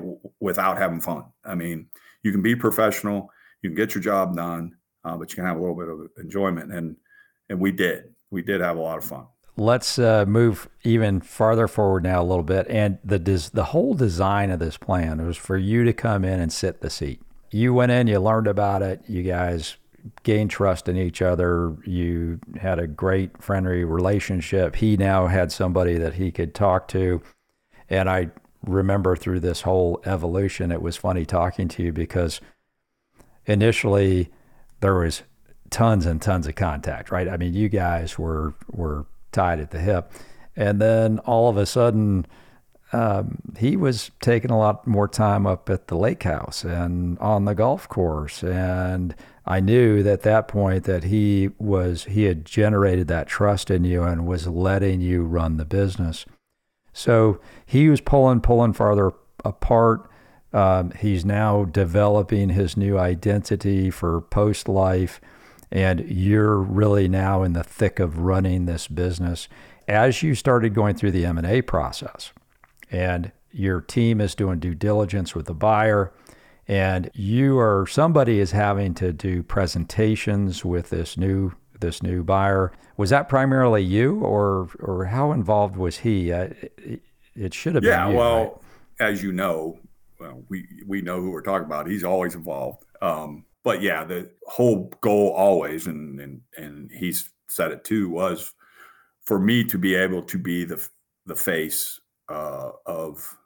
without 0.41 0.79
having 0.79 1.01
fun? 1.01 1.25
I 1.45 1.55
mean, 1.55 1.89
you 2.23 2.33
can 2.33 2.43
be 2.43 2.55
professional, 2.55 3.31
you 3.63 3.71
can 3.71 3.77
get 3.77 3.95
your 3.95 4.03
job 4.03 4.37
done, 4.37 4.77
uh, 5.05 5.17
but 5.17 5.31
you 5.31 5.37
can 5.37 5.45
have 5.45 5.57
a 5.57 5.61
little 5.61 5.77
bit 5.77 5.89
of 5.89 6.25
enjoyment. 6.25 6.73
And 6.73 6.97
and 7.49 7.61
we 7.61 7.73
did, 7.73 8.15
we 8.31 8.43
did 8.43 8.61
have 8.61 8.77
a 8.77 8.81
lot 8.81 8.99
of 8.99 9.05
fun. 9.05 9.27
Let's 9.57 9.99
uh, 9.99 10.25
move 10.27 10.69
even 10.83 11.21
farther 11.21 11.69
forward 11.69 12.05
now 12.05 12.23
a 12.23 12.25
little 12.25 12.45
bit. 12.45 12.67
And 12.71 12.99
the 13.05 13.19
des- 13.19 13.51
the 13.53 13.65
whole 13.65 13.93
design 13.93 14.51
of 14.51 14.61
this 14.61 14.79
plan 14.79 15.27
was 15.27 15.37
for 15.37 15.59
you 15.59 15.85
to 15.85 15.93
come 15.93 16.25
in 16.25 16.41
and 16.41 16.51
sit 16.51 16.81
the 16.81 16.89
seat 16.89 17.21
you 17.53 17.75
went 17.75 17.93
in, 17.93 18.07
you 18.07 18.19
learned 18.19 18.47
about 18.47 18.83
it, 18.83 19.03
you 19.09 19.23
guys 19.23 19.77
gained 20.23 20.51
trust 20.51 20.89
in 20.89 20.97
each 20.97 21.23
other. 21.23 21.77
You 21.85 22.41
had 22.61 22.79
a 22.79 22.87
great 22.87 23.41
friendly 23.43 23.85
relationship. 23.85 24.77
He 24.77 24.97
now 24.97 25.27
had 25.27 25.53
somebody 25.53 25.97
that 25.99 26.15
he 26.15 26.33
could 26.33 26.55
talk 26.55 26.89
to. 26.89 27.23
And 27.89 28.09
I 28.09 28.31
remember 28.65 29.17
through 29.17 29.41
this 29.41 29.63
whole 29.63 30.01
evolution, 30.05 30.73
it 30.73 30.83
was 30.83 30.97
funny 30.97 31.25
talking 31.25 31.69
to 31.69 31.83
you 31.83 31.93
because 31.93 32.41
initially 33.47 34.31
there 34.81 34.95
was 34.95 35.23
tons 35.71 36.07
and 36.07 36.21
tons 36.21 36.47
of 36.47 36.55
contact, 36.55 37.11
right? 37.11 37.29
I 37.29 37.37
mean, 37.37 37.55
you 37.55 37.69
guys 37.69 38.19
were 38.19 38.55
were 38.71 39.07
tied 39.31 39.61
at 39.61 39.71
the 39.71 39.81
hip. 39.81 40.13
And 40.55 40.81
then 40.81 41.19
all 41.21 41.49
of 41.49 41.57
a 41.57 41.65
sudden, 41.65 42.27
um, 42.93 43.39
he 43.59 43.77
was 43.77 44.11
taking 44.21 44.51
a 44.51 44.59
lot 44.59 44.87
more 44.87 45.09
time 45.09 45.47
up 45.47 45.71
at 45.71 45.89
the 45.89 45.97
lake 45.97 46.25
house 46.25 46.63
and 46.63 47.19
on 47.21 47.47
the 47.47 47.55
golf 47.55 47.89
course. 47.89 48.43
And 48.43 49.15
I 49.47 49.61
knew 49.61 50.03
that 50.03 50.13
at 50.13 50.23
that 50.23 50.49
point 50.49 50.85
that 50.85 51.05
he 51.05 51.51
was, 51.59 52.05
he 52.05 52.25
had 52.25 52.45
generated 52.45 53.09
that 53.09 53.29
trust 53.29 53.71
in 53.71 53.85
you 53.85 54.03
and 54.03 54.27
was 54.27 54.47
letting 54.47 55.01
you 55.01 55.25
run 55.25 55.57
the 55.57 55.65
business. 55.65 56.27
So 56.93 57.41
he 57.65 57.89
was 57.89 58.03
pulling, 58.03 58.43
pulling 58.43 58.75
farther 58.75 59.13
apart. 59.43 60.09
Um, 60.53 60.91
he's 60.91 61.25
now 61.25 61.65
developing 61.65 62.51
his 62.51 62.77
new 62.77 62.99
identity 62.99 63.91
for 63.91 64.21
post 64.21 64.69
life. 64.69 65.19
And 65.71 66.01
you're 66.01 66.59
really 66.59 67.09
now 67.09 67.43
in 67.43 67.55
the 67.55 67.65
thick 67.65 67.99
of 67.99 68.19
running 68.19 68.67
this 68.67 68.87
business. 68.87 69.49
As 69.89 70.23
you 70.23 70.35
started 70.35 70.75
going 70.75 70.95
through 70.95 71.13
the 71.13 71.25
M&A 71.25 71.63
process, 71.63 72.33
and 72.93 73.33
your 73.51 73.81
team 73.81 74.21
is 74.21 74.35
doing 74.35 74.61
due 74.61 74.75
diligence 74.75 75.35
with 75.35 75.47
the 75.47 75.55
buyer 75.55 76.13
and 76.69 77.11
you 77.13 77.59
or 77.59 77.87
somebody 77.89 78.39
is 78.39 78.53
having 78.53 78.95
to 78.95 79.13
do 79.13 79.43
presentations 79.43 80.65
with 80.65 80.91
this 80.91 81.17
new 81.17 81.53
this 81.81 82.01
new 82.01 82.23
buyer. 82.23 82.71
Was 82.97 83.11
that 83.11 83.29
primarily 83.29 83.83
you 83.83 84.21
or 84.21 84.69
or 84.79 85.07
how 85.07 85.33
involved 85.33 85.77
was 85.77 85.99
he? 85.99 86.33
Uh, 86.33 86.51
it, 87.35 87.55
should 87.55 87.75
have 87.75 87.83
yeah, 87.83 88.05
been 88.05 88.13
yeah 88.13 88.19
well 88.19 88.63
right? 89.01 89.11
as 89.11 89.23
you 89.23 89.33
know 89.33 89.77
well, 90.23 90.45
we 90.49 90.67
we 90.87 91.03
know 91.03 91.21
who 91.21 91.31
we're 91.31 91.43
talking 91.43 91.67
about. 91.67 91.89
He's 91.89 92.05
always 92.05 92.35
involved. 92.35 92.85
Um, 93.01 93.45
but 93.65 93.83
yeah, 93.83 94.05
the 94.05 94.31
whole 94.47 94.93
goal 95.01 95.31
always, 95.31 95.87
and 95.87 96.21
and 96.21 96.41
and 96.57 96.91
he's 96.93 97.31
said 97.49 97.73
it 97.73 97.85
too, 97.85 98.09
was 98.09 98.53
for 99.25 99.39
me 99.41 99.65
to 99.65 99.79
be 99.79 99.97
able 99.97 100.23
to 100.23 100.39
be 100.39 100.65
the 100.65 100.87
the 101.27 101.35
face 101.35 102.01
uh, 102.33 102.71
of 102.87 103.37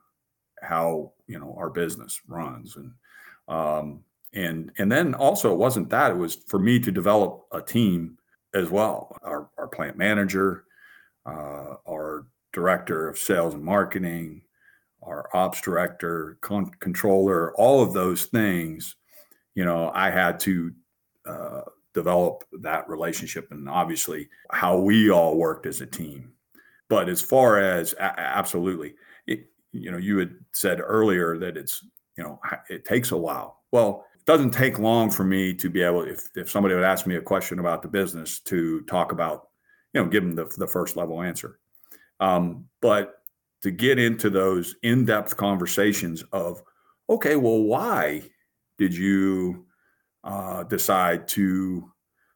how 0.62 1.12
you 1.27 1.38
know 1.38 1.55
our 1.59 1.70
business 1.70 2.20
runs, 2.29 2.77
and 2.77 2.92
um, 3.49 4.05
and 4.33 4.72
and 4.79 4.90
then 4.90 5.14
also 5.14 5.53
it 5.53 5.59
wasn't 5.59 5.90
that 5.90 6.12
it 6.12 6.16
was 6.16 6.37
for 6.46 6.59
me 6.59 6.79
to 6.81 6.92
develop 6.92 7.44
a 7.53 7.61
team 7.61 8.18
as 8.55 8.70
well. 8.70 9.16
Our 9.22 9.51
our 9.59 9.68
plant 9.68 9.99
manager, 9.99 10.64
uh, 11.27 11.77
our 11.88 12.27
director 12.53 13.09
of 13.09 13.18
sales 13.18 13.55
and 13.55 13.64
marketing, 13.64 14.42
our 15.03 15.29
ops 15.35 15.61
director, 15.61 16.38
con- 16.40 16.70
controller, 16.81 17.55
all 17.57 17.83
of 17.83 17.92
those 17.92 18.27
things 18.27 18.96
you 19.57 19.64
know, 19.64 19.90
I 19.92 20.11
had 20.11 20.38
to 20.40 20.72
uh, 21.27 21.62
develop 21.94 22.44
that 22.61 22.88
relationship 22.88 23.49
and 23.51 23.68
obviously 23.68 24.29
how 24.53 24.79
we 24.79 25.11
all 25.11 25.37
worked 25.37 25.66
as 25.66 25.81
a 25.81 25.87
team. 25.87 26.31
But 26.88 27.09
as 27.09 27.20
far 27.20 27.59
as 27.59 27.94
absolutely, 27.99 28.94
it, 29.27 29.51
you 29.72 29.90
know, 29.90 29.99
you 29.99 30.18
had 30.18 30.35
said 30.53 30.81
earlier 30.81 31.37
that 31.38 31.57
it's, 31.57 31.85
you 32.16 32.25
know, 32.25 32.40
it 32.70 32.85
takes 32.85 33.11
a 33.11 33.16
while. 33.16 33.62
Well, 33.72 34.05
it 34.14 34.25
doesn't 34.25 34.53
take 34.53 34.79
long 34.79 35.11
for 35.11 35.25
me 35.25 35.53
to 35.55 35.68
be 35.68 35.83
able, 35.83 36.03
if, 36.03 36.29
if 36.37 36.51
somebody 36.51 36.75
would 36.75 36.85
ask 36.85 37.07
me 37.07 37.16
a 37.16 37.20
question 37.20 37.59
about 37.59 37.83
the 37.83 37.88
business, 37.88 38.40
to 38.40 38.83
talk 38.83 39.12
about, 39.12 39.49
you 39.92 40.03
know, 40.03 40.09
give 40.09 40.22
them 40.22 40.35
the, 40.35 40.44
the 40.57 40.66
first 40.66 40.96
level 40.96 41.22
answer. 41.22 41.59
Um, 42.20 42.66
but 42.81 43.22
to 43.62 43.70
get 43.70 43.99
into 43.99 44.31
those 44.31 44.77
in 44.83 45.05
depth 45.05 45.37
conversations 45.37 46.22
of, 46.33 46.62
okay, 47.11 47.37
well, 47.37 47.62
why 47.62 48.22
did 48.79 48.94
you 48.94 49.66
uh, 50.25 50.62
decide 50.64 51.27
to 51.29 51.90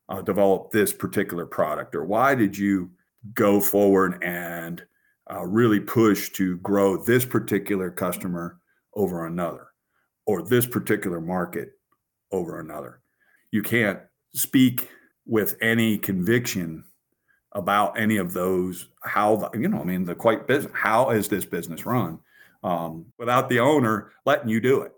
uh, 0.08 0.22
develop 0.22 0.70
this 0.70 0.92
particular 0.92 1.46
product 1.46 1.94
or 1.94 2.04
why 2.04 2.34
did 2.34 2.56
you 2.56 2.90
go 3.34 3.60
forward 3.60 4.22
and 4.22 4.84
uh, 5.30 5.44
really 5.44 5.80
push 5.80 6.30
to 6.30 6.56
grow 6.58 6.96
this 6.96 7.24
particular 7.24 7.90
customer 7.90 8.58
over 8.94 9.26
another 9.26 9.68
or 10.26 10.42
this 10.42 10.66
particular 10.66 11.20
market 11.20 11.72
over 12.32 12.60
another 12.60 13.00
you 13.50 13.62
can't 13.62 14.00
speak 14.34 14.88
with 15.26 15.56
any 15.60 15.98
conviction 15.98 16.84
about 17.52 17.98
any 17.98 18.16
of 18.16 18.32
those 18.32 18.88
how 19.02 19.36
the, 19.36 19.58
you 19.58 19.68
know 19.68 19.80
i 19.80 19.84
mean 19.84 20.04
the 20.04 20.14
quite 20.14 20.46
business 20.46 20.72
how 20.74 21.10
is 21.10 21.28
this 21.28 21.44
business 21.44 21.86
run 21.86 22.18
um, 22.62 23.06
without 23.18 23.48
the 23.48 23.58
owner 23.58 24.12
letting 24.24 24.48
you 24.48 24.60
do 24.60 24.82
it 24.82 24.92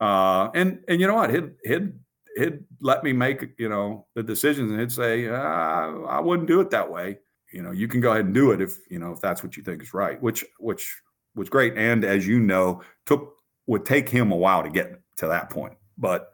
uh, 0.00 0.50
and 0.54 0.80
and 0.88 1.00
you 1.00 1.06
know 1.06 1.14
what? 1.14 1.30
He'd 1.30 1.52
he'd 1.64 1.92
he'd 2.36 2.58
let 2.80 3.02
me 3.02 3.12
make 3.12 3.54
you 3.58 3.68
know 3.68 4.06
the 4.14 4.22
decisions, 4.22 4.70
and 4.70 4.80
he'd 4.80 4.92
say, 4.92 5.28
uh, 5.28 5.34
"I 5.36 6.20
wouldn't 6.20 6.48
do 6.48 6.60
it 6.60 6.70
that 6.70 6.90
way." 6.90 7.18
You 7.52 7.62
know, 7.62 7.72
you 7.72 7.88
can 7.88 8.00
go 8.00 8.12
ahead 8.12 8.26
and 8.26 8.34
do 8.34 8.50
it 8.50 8.60
if 8.60 8.78
you 8.90 8.98
know 8.98 9.12
if 9.12 9.20
that's 9.20 9.42
what 9.42 9.56
you 9.56 9.62
think 9.62 9.82
is 9.82 9.94
right, 9.94 10.20
which 10.22 10.44
which 10.58 11.00
was 11.34 11.48
great. 11.48 11.74
And 11.76 12.04
as 12.04 12.26
you 12.26 12.40
know, 12.40 12.82
took 13.04 13.36
would 13.66 13.84
take 13.84 14.08
him 14.08 14.32
a 14.32 14.36
while 14.36 14.62
to 14.62 14.70
get 14.70 15.00
to 15.16 15.26
that 15.28 15.50
point, 15.50 15.74
but 15.98 16.30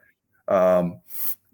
um, 0.47 0.99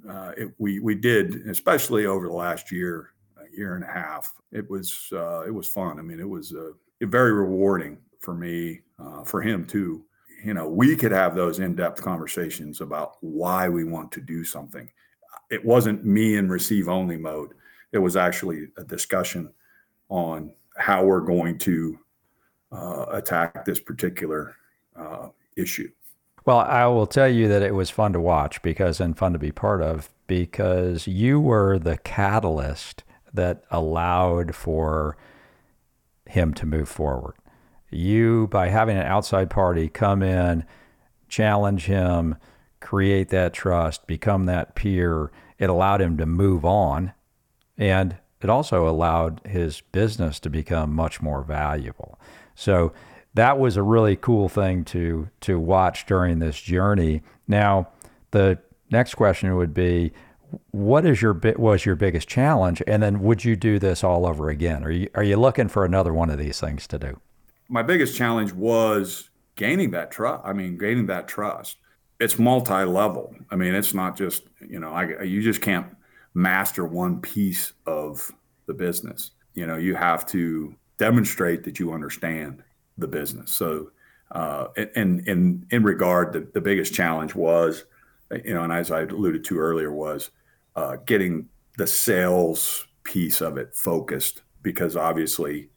uh, 0.10 0.32
it, 0.38 0.50
we 0.58 0.80
we 0.80 0.96
did, 0.96 1.48
especially 1.48 2.06
over 2.06 2.28
the 2.28 2.34
last 2.34 2.72
year, 2.72 3.12
year 3.56 3.76
and 3.76 3.84
a 3.84 3.92
half. 3.92 4.34
It 4.52 4.70
was 4.70 5.10
uh, 5.12 5.42
it 5.42 5.52
was 5.52 5.68
fun. 5.68 6.00
I 6.00 6.02
mean, 6.02 6.20
it 6.20 6.30
was 6.30 6.54
uh, 6.54 6.72
very 7.02 7.34
rewarding 7.34 7.98
for 8.20 8.34
me, 8.34 8.82
uh, 9.00 9.24
for 9.24 9.42
him 9.42 9.66
too, 9.66 10.04
you 10.44 10.54
know, 10.54 10.68
we 10.68 10.96
could 10.96 11.12
have 11.12 11.36
those 11.36 11.60
in-depth 11.60 12.02
conversations 12.02 12.82
about 12.82 13.18
why 13.22 13.68
we 13.70 13.84
want 13.84 14.12
to 14.14 14.22
do 14.22 14.44
something. 14.44 14.90
It 15.50 15.64
wasn't 15.64 16.06
me 16.06 16.36
in 16.36 16.50
receive 16.50 16.88
only 16.88 17.18
mode. 17.18 17.54
It 17.92 18.00
was 18.00 18.16
actually 18.16 18.68
a 18.78 18.84
discussion 18.84 19.52
on 20.10 20.54
how 20.78 21.04
we're 21.04 21.22
going 21.22 21.58
to 21.60 22.00
uh, 22.72 23.06
attack 23.12 23.66
this 23.66 23.80
particular 23.80 24.56
uh, 24.96 25.30
issue. 25.58 25.90
Well, 26.46 26.60
I 26.60 26.86
will 26.86 27.08
tell 27.08 27.28
you 27.28 27.48
that 27.48 27.62
it 27.62 27.76
was 27.76 27.90
fun 27.90 28.14
to 28.14 28.20
watch 28.20 28.62
because 28.62 29.00
and 29.00 29.18
fun 29.18 29.34
to 29.34 29.40
be 29.40 29.52
part 29.52 29.82
of 29.82 30.10
because 30.28 31.08
you 31.08 31.40
were 31.40 31.78
the 31.78 31.98
catalyst 31.98 33.04
that 33.34 33.64
allowed 33.70 34.56
for 34.56 35.18
him 36.26 36.54
to 36.54 36.66
move 36.66 36.88
forward 36.88 37.36
you 37.92 38.48
by 38.48 38.70
having 38.70 38.98
an 38.98 39.06
outside 39.06 39.50
party 39.50 39.90
come 39.90 40.22
in, 40.22 40.66
challenge 41.28 41.86
him, 41.86 42.36
create 42.80 43.30
that 43.30 43.54
trust, 43.54 44.08
become 44.08 44.46
that 44.46 44.76
peer, 44.76 45.32
it 45.58 45.70
allowed 45.70 46.02
him 46.02 46.18
to 46.18 46.26
move 46.26 46.64
on. 46.64 47.14
And 47.80 48.18
it 48.42 48.50
also 48.50 48.88
allowed 48.88 49.42
his 49.46 49.82
business 49.82 50.40
to 50.42 50.50
become 50.52 50.94
much 50.94 51.22
more 51.22 51.42
valuable. 51.42 52.20
So 52.54 52.94
that 53.34 53.58
was 53.58 53.76
a 53.76 53.84
really 53.84 54.16
cool 54.16 54.48
thing 54.50 54.86
to 54.86 55.30
to 55.42 55.60
watch 55.60 56.06
during 56.06 56.38
this 56.38 56.62
journey. 56.62 57.24
Now, 57.48 57.88
the 58.32 58.60
next 58.92 59.16
question 59.16 59.56
would 59.56 59.74
be 59.74 60.12
what 60.72 61.06
is 61.06 61.22
your 61.22 61.34
was 61.58 61.86
your 61.86 61.96
biggest 61.96 62.28
challenge 62.28 62.84
and 62.86 63.02
then 63.02 63.22
would 63.22 63.44
you 63.44 63.56
do 63.56 63.80
this 63.80 64.04
all 64.04 64.28
over 64.28 64.50
again? 64.50 64.84
Are 64.84 64.92
you 64.92 65.10
are 65.16 65.24
you 65.24 65.38
looking 65.38 65.68
for 65.68 65.84
another 65.84 66.14
one 66.14 66.30
of 66.30 66.38
these 66.38 66.60
things 66.60 66.86
to 66.88 67.00
do? 67.00 67.20
my 67.70 67.84
biggest 67.84 68.18
challenge 68.18 68.52
was 68.52 69.30
gaining 69.56 69.92
that 69.92 70.12
trust. 70.12 70.42
I 70.44 70.54
mean, 70.54 70.78
gaining 70.78 71.06
that 71.06 71.28
trust. 71.28 71.78
It's 72.20 72.38
multi-level. 72.38 73.36
I 73.50 73.56
mean, 73.56 73.76
it's 73.76 73.94
not 73.94 74.18
just 74.18 74.44
you 74.60 74.80
know, 74.80 74.92
I 74.92 75.22
you 75.22 75.42
just 75.42 75.62
can't 75.62 75.88
master 76.34 76.86
one 76.86 77.22
piece 77.22 77.74
of 77.86 78.32
the 78.66 78.74
business. 78.74 79.32
You 79.54 79.68
know, 79.68 79.78
you 79.78 79.96
have 79.96 80.26
to 80.28 80.76
demonstrate 80.98 81.64
that 81.64 81.80
you 81.80 81.94
understand 81.94 82.64
the 82.98 83.08
business. 83.08 83.52
So, 83.52 83.92
uh, 84.32 84.68
in 84.96 85.24
in 85.28 85.66
in 85.72 85.84
regard, 85.84 86.34
the, 86.34 86.48
the 86.54 86.62
biggest 86.62 86.94
challenge 86.94 87.34
was, 87.34 87.86
you 88.46 88.54
know, 88.54 88.64
and 88.64 88.72
as 88.72 88.92
I 88.92 89.02
alluded 89.02 89.44
to 89.46 89.58
earlier, 89.58 89.92
was 89.92 90.30
uh, 90.76 90.98
getting 91.06 91.50
the 91.78 91.88
sales 91.88 92.86
piece 93.04 93.42
of 93.42 93.58
it 93.58 93.76
focused 93.76 94.44
because 94.62 94.96
obviously, 94.96 95.70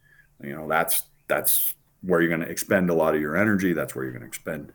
you 0.43 0.55
know, 0.55 0.69
that's 0.69 1.05
that's 1.29 1.75
where 2.03 2.21
you're 2.21 2.29
going 2.29 2.41
to 2.41 2.49
expend 2.49 2.91
a 2.91 2.95
lot 2.95 3.15
of 3.15 3.21
your 3.21 3.37
energy. 3.37 3.73
That's 3.73 3.95
where 3.95 4.05
you're 4.05 4.12
going 4.12 4.23
to 4.23 4.29
expend 4.29 4.73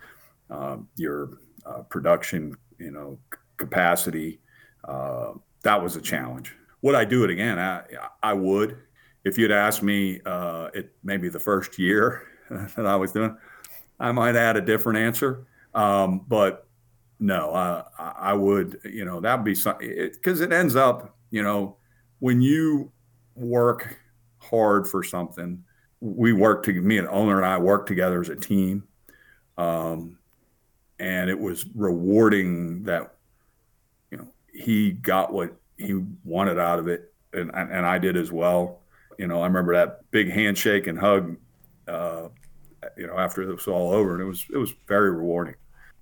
um, 0.49 0.87
your 0.95 1.37
uh, 1.65 1.83
production, 1.83 2.55
you 2.79 2.91
know, 2.91 3.19
capacity. 3.57 4.39
Uh, 4.87 5.33
that 5.67 5.83
was 5.83 5.97
a 5.97 6.01
challenge. 6.01 6.55
Would 6.81 6.95
I 6.95 7.03
do 7.03 7.25
it 7.25 7.29
again? 7.29 7.59
I, 7.59 7.83
I 8.23 8.31
would. 8.31 8.77
If 9.25 9.37
you'd 9.37 9.51
asked 9.51 9.83
me, 9.83 10.21
uh, 10.25 10.69
it 10.73 10.93
maybe 11.03 11.27
the 11.27 11.41
first 11.41 11.77
year 11.77 12.23
that 12.49 12.85
I 12.85 12.95
was 12.95 13.11
doing, 13.11 13.35
I 13.99 14.13
might 14.13 14.37
add 14.37 14.55
a 14.55 14.61
different 14.61 14.99
answer. 14.99 15.45
Um, 15.75 16.21
but 16.25 16.67
no, 17.19 17.53
I, 17.53 17.83
I 17.99 18.33
would. 18.33 18.79
You 18.85 19.03
know, 19.03 19.19
that'd 19.19 19.43
be 19.43 19.55
something 19.55 19.89
because 20.13 20.39
it, 20.39 20.53
it 20.53 20.55
ends 20.55 20.77
up, 20.77 21.17
you 21.31 21.43
know, 21.43 21.75
when 22.19 22.39
you 22.39 22.89
work 23.35 23.99
hard 24.39 24.87
for 24.87 25.03
something 25.03 25.63
we 25.99 26.31
work 26.31 26.63
to 26.63 26.73
me 26.73 26.97
and 26.97 27.07
owner 27.07 27.37
and 27.37 27.45
I 27.45 27.57
worked 27.57 27.87
together 27.87 28.21
as 28.21 28.29
a 28.29 28.35
team. 28.35 28.83
Um, 29.57 30.19
and 30.99 31.29
it 31.29 31.39
was 31.39 31.65
rewarding 31.75 32.83
that, 32.83 33.16
he 34.57 34.91
got 34.91 35.31
what 35.33 35.55
he 35.77 35.93
wanted 36.23 36.59
out 36.59 36.79
of 36.79 36.87
it. 36.87 37.13
And, 37.33 37.51
and 37.53 37.85
I 37.85 37.97
did 37.99 38.17
as 38.17 38.31
well. 38.31 38.81
You 39.17 39.27
know, 39.27 39.41
I 39.41 39.47
remember 39.47 39.73
that 39.75 40.09
big 40.11 40.31
handshake 40.31 40.87
and 40.87 40.97
hug, 40.97 41.37
uh, 41.87 42.29
you 42.95 43.07
know, 43.07 43.17
after 43.17 43.41
it 43.41 43.53
was 43.53 43.67
all 43.67 43.91
over 43.91 44.13
and 44.13 44.21
it 44.21 44.25
was, 44.25 44.45
it 44.51 44.57
was 44.57 44.73
very 44.87 45.11
rewarding. 45.11 45.55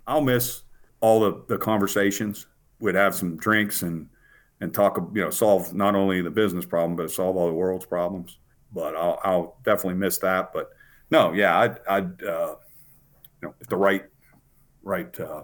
I'll 0.07 0.21
miss 0.21 0.63
all 1.01 1.19
the, 1.19 1.43
the 1.47 1.57
conversations. 1.57 2.47
We'd 2.79 2.95
have 2.95 3.15
some 3.15 3.37
drinks 3.37 3.81
and, 3.81 4.07
and 4.61 4.73
talk, 4.73 4.97
you 5.13 5.21
know, 5.21 5.29
solve 5.29 5.73
not 5.73 5.95
only 5.95 6.21
the 6.21 6.29
business 6.29 6.65
problem, 6.65 6.95
but 6.95 7.11
solve 7.11 7.35
all 7.35 7.47
the 7.47 7.53
world's 7.53 7.85
problems 7.85 8.37
but 8.75 8.95
I'll, 8.95 9.19
I'll 9.23 9.57
definitely 9.63 9.95
miss 9.95 10.19
that. 10.19 10.53
But 10.53 10.69
no, 11.09 11.31
yeah, 11.31 11.57
I'd, 11.57 11.79
I'd 11.87 12.23
uh, 12.23 12.55
you 13.41 13.47
know, 13.47 13.55
if 13.59 13.67
the 13.67 13.77
right, 13.77 14.03
right 14.83 15.19
uh, 15.19 15.43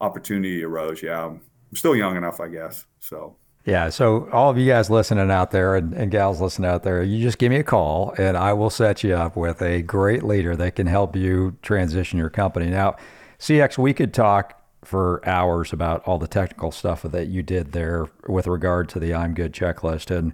opportunity 0.00 0.62
arose, 0.64 1.02
yeah, 1.02 1.32
still 1.74 1.96
young 1.96 2.16
enough, 2.16 2.40
I 2.40 2.48
guess. 2.48 2.86
So. 2.98 3.36
Yeah. 3.66 3.90
So 3.90 4.28
all 4.32 4.50
of 4.50 4.56
you 4.56 4.66
guys 4.66 4.88
listening 4.88 5.30
out 5.30 5.50
there 5.50 5.76
and, 5.76 5.92
and 5.92 6.10
gals 6.10 6.40
listening 6.40 6.70
out 6.70 6.82
there, 6.82 7.02
you 7.02 7.22
just 7.22 7.38
give 7.38 7.50
me 7.50 7.56
a 7.56 7.64
call 7.64 8.14
and 8.16 8.36
I 8.36 8.54
will 8.54 8.70
set 8.70 9.04
you 9.04 9.14
up 9.14 9.36
with 9.36 9.60
a 9.60 9.82
great 9.82 10.22
leader 10.22 10.56
that 10.56 10.76
can 10.76 10.86
help 10.86 11.14
you 11.14 11.56
transition 11.62 12.18
your 12.18 12.30
company. 12.30 12.66
Now, 12.66 12.96
CX, 13.38 13.76
we 13.76 13.92
could 13.92 14.14
talk 14.14 14.60
for 14.82 15.26
hours 15.28 15.72
about 15.72 16.02
all 16.06 16.18
the 16.18 16.26
technical 16.26 16.72
stuff 16.72 17.02
that 17.02 17.28
you 17.28 17.42
did 17.42 17.72
there 17.72 18.06
with 18.26 18.46
regard 18.46 18.88
to 18.90 18.98
the 18.98 19.14
I'm 19.14 19.34
Good 19.34 19.52
checklist. 19.52 20.14
And 20.14 20.32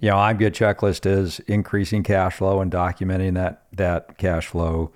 you 0.00 0.10
know, 0.10 0.18
I'm 0.18 0.36
good 0.36 0.54
checklist 0.54 1.06
is 1.06 1.40
increasing 1.40 2.02
cash 2.02 2.36
flow 2.36 2.60
and 2.60 2.70
documenting 2.70 3.34
that 3.34 3.64
that 3.72 4.18
cash 4.18 4.46
flow. 4.46 4.92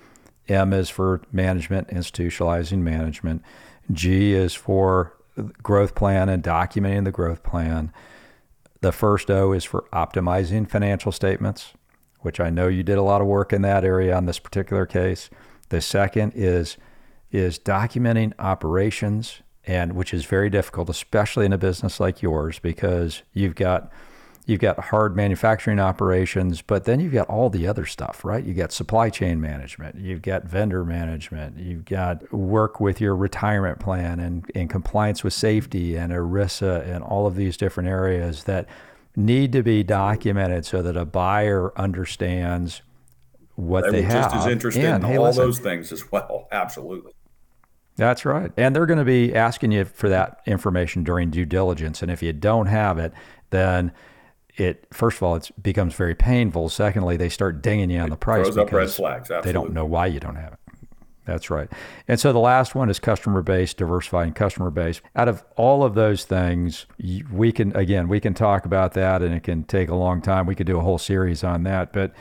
M 0.47 0.73
is 0.73 0.89
for 0.89 1.21
management, 1.31 1.89
institutionalizing 1.89 2.79
management. 2.79 3.43
G 3.91 4.33
is 4.33 4.53
for 4.53 5.15
growth 5.63 5.95
plan 5.95 6.29
and 6.29 6.43
documenting 6.43 7.05
the 7.05 7.11
growth 7.11 7.43
plan. 7.43 7.91
The 8.81 8.91
first 8.91 9.29
O 9.29 9.51
is 9.51 9.63
for 9.63 9.85
optimizing 9.91 10.69
financial 10.69 11.11
statements, 11.11 11.73
which 12.19 12.39
I 12.39 12.49
know 12.49 12.67
you 12.67 12.83
did 12.83 12.97
a 12.97 13.03
lot 13.03 13.21
of 13.21 13.27
work 13.27 13.51
in 13.51 13.61
that 13.63 13.83
area 13.83 14.15
on 14.15 14.25
this 14.25 14.39
particular 14.39 14.85
case. 14.85 15.29
The 15.69 15.81
second 15.81 16.33
is 16.35 16.77
is 17.31 17.59
documenting 17.59 18.33
operations 18.39 19.41
and 19.65 19.93
which 19.93 20.15
is 20.15 20.25
very 20.25 20.49
difficult 20.49 20.89
especially 20.89 21.45
in 21.45 21.53
a 21.53 21.59
business 21.59 21.99
like 21.99 22.23
yours 22.23 22.57
because 22.57 23.21
you've 23.33 23.53
got 23.53 23.91
you've 24.49 24.59
got 24.59 24.79
hard 24.79 25.15
manufacturing 25.15 25.79
operations, 25.79 26.63
but 26.63 26.85
then 26.85 26.99
you've 26.99 27.13
got 27.13 27.29
all 27.29 27.49
the 27.49 27.67
other 27.67 27.85
stuff, 27.85 28.25
right? 28.25 28.43
You've 28.43 28.57
got 28.57 28.71
supply 28.71 29.09
chain 29.09 29.39
management, 29.39 29.95
you've 29.95 30.23
got 30.23 30.43
vendor 30.45 30.83
management, 30.83 31.59
you've 31.59 31.85
got 31.85 32.33
work 32.33 32.79
with 32.79 32.99
your 32.99 33.15
retirement 33.15 33.79
plan 33.79 34.19
and 34.19 34.49
in 34.55 34.67
compliance 34.67 35.23
with 35.23 35.33
safety 35.33 35.95
and 35.95 36.11
ERISA 36.11 36.89
and 36.89 37.03
all 37.03 37.27
of 37.27 37.35
these 37.35 37.55
different 37.55 37.87
areas 37.87 38.45
that 38.45 38.67
need 39.15 39.51
to 39.51 39.61
be 39.61 39.83
documented 39.83 40.65
so 40.65 40.81
that 40.81 40.97
a 40.97 41.05
buyer 41.05 41.71
understands 41.77 42.81
what 43.55 43.83
they, 43.85 43.91
they 43.91 44.01
have. 44.01 44.31
Just 44.31 44.47
as 44.47 44.51
interested 44.51 44.83
and, 44.83 45.03
in 45.03 45.09
hey, 45.11 45.17
all 45.17 45.25
listen, 45.25 45.43
those 45.43 45.59
things 45.59 45.91
as 45.91 46.11
well. 46.11 46.47
Absolutely. 46.51 47.13
That's 47.97 48.25
right. 48.25 48.51
And 48.57 48.75
they're 48.75 48.85
going 48.85 48.99
to 48.99 49.05
be 49.05 49.35
asking 49.35 49.73
you 49.73 49.85
for 49.85 50.09
that 50.09 50.41
information 50.45 51.03
during 51.03 51.29
due 51.29 51.45
diligence. 51.45 52.01
And 52.01 52.09
if 52.09 52.23
you 52.23 52.31
don't 52.33 52.67
have 52.67 52.97
it, 52.97 53.11
then 53.49 53.91
it 54.55 54.87
first 54.91 55.17
of 55.17 55.23
all 55.23 55.35
it 55.35 55.49
becomes 55.61 55.93
very 55.95 56.15
painful. 56.15 56.69
Secondly, 56.69 57.17
they 57.17 57.29
start 57.29 57.61
dinging 57.61 57.89
you 57.89 57.99
on 57.99 58.09
the 58.09 58.17
price 58.17 58.45
throws 58.45 58.57
up 58.57 58.71
red 58.71 58.89
flags. 58.89 59.31
Absolutely. 59.31 59.49
They 59.49 59.53
don't 59.53 59.73
know 59.73 59.85
why 59.85 60.07
you 60.07 60.19
don't 60.19 60.35
have 60.35 60.53
it. 60.53 60.59
That's 61.25 61.51
right. 61.51 61.69
And 62.07 62.19
so 62.19 62.33
the 62.33 62.39
last 62.39 62.73
one 62.73 62.89
is 62.89 62.99
customer 62.99 63.43
base, 63.43 63.73
diversifying 63.75 64.33
customer 64.33 64.71
base. 64.71 64.99
Out 65.15 65.27
of 65.27 65.43
all 65.55 65.83
of 65.83 65.93
those 65.93 66.25
things, 66.25 66.87
we 67.31 67.51
can 67.51 67.75
again 67.75 68.07
we 68.07 68.19
can 68.19 68.33
talk 68.33 68.65
about 68.65 68.93
that, 68.93 69.21
and 69.21 69.33
it 69.33 69.43
can 69.43 69.63
take 69.63 69.89
a 69.89 69.95
long 69.95 70.21
time. 70.21 70.47
We 70.47 70.55
could 70.55 70.67
do 70.67 70.79
a 70.79 70.81
whole 70.81 70.97
series 70.97 71.43
on 71.43 71.63
that. 71.63 71.93
But 71.93 72.13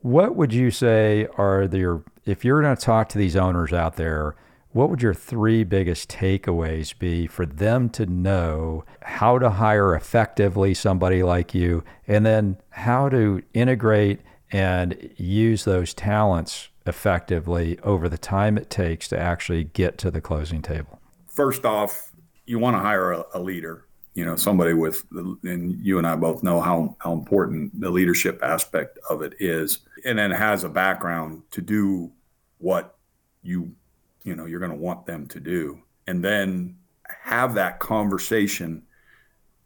what 0.00 0.34
would 0.34 0.52
you 0.52 0.70
say 0.70 1.28
are 1.38 1.62
your 1.62 2.02
if 2.24 2.44
you're 2.44 2.60
going 2.60 2.76
to 2.76 2.82
talk 2.82 3.08
to 3.10 3.18
these 3.18 3.36
owners 3.36 3.72
out 3.72 3.96
there? 3.96 4.34
What 4.74 4.90
would 4.90 5.00
your 5.00 5.14
three 5.14 5.62
biggest 5.62 6.10
takeaways 6.10 6.98
be 6.98 7.28
for 7.28 7.46
them 7.46 7.88
to 7.88 8.04
know 8.06 8.84
how 9.02 9.38
to 9.38 9.48
hire 9.48 9.94
effectively 9.94 10.74
somebody 10.74 11.22
like 11.22 11.54
you 11.54 11.84
and 12.08 12.26
then 12.26 12.56
how 12.70 13.08
to 13.08 13.40
integrate 13.54 14.20
and 14.50 15.10
use 15.16 15.64
those 15.64 15.94
talents 15.94 16.70
effectively 16.86 17.78
over 17.84 18.08
the 18.08 18.18
time 18.18 18.58
it 18.58 18.68
takes 18.68 19.06
to 19.06 19.18
actually 19.18 19.62
get 19.62 19.96
to 19.96 20.10
the 20.10 20.20
closing 20.20 20.60
table? 20.60 21.00
First 21.28 21.64
off, 21.64 22.10
you 22.44 22.58
want 22.58 22.74
to 22.74 22.80
hire 22.80 23.12
a, 23.12 23.24
a 23.34 23.40
leader, 23.40 23.86
you 24.14 24.24
know, 24.24 24.34
somebody 24.34 24.74
with, 24.74 25.04
and 25.12 25.78
you 25.84 25.98
and 25.98 26.06
I 26.06 26.16
both 26.16 26.42
know 26.42 26.60
how, 26.60 26.96
how 26.98 27.12
important 27.12 27.80
the 27.80 27.90
leadership 27.90 28.40
aspect 28.42 28.98
of 29.08 29.22
it 29.22 29.34
is, 29.38 29.78
and 30.04 30.18
then 30.18 30.32
has 30.32 30.64
a 30.64 30.68
background 30.68 31.42
to 31.52 31.60
do 31.60 32.10
what 32.58 32.96
you 33.44 33.76
you 34.24 34.34
know 34.34 34.46
you're 34.46 34.60
going 34.60 34.72
to 34.72 34.76
want 34.76 35.06
them 35.06 35.26
to 35.28 35.40
do 35.40 35.80
and 36.06 36.24
then 36.24 36.76
have 37.22 37.54
that 37.54 37.78
conversation 37.78 38.82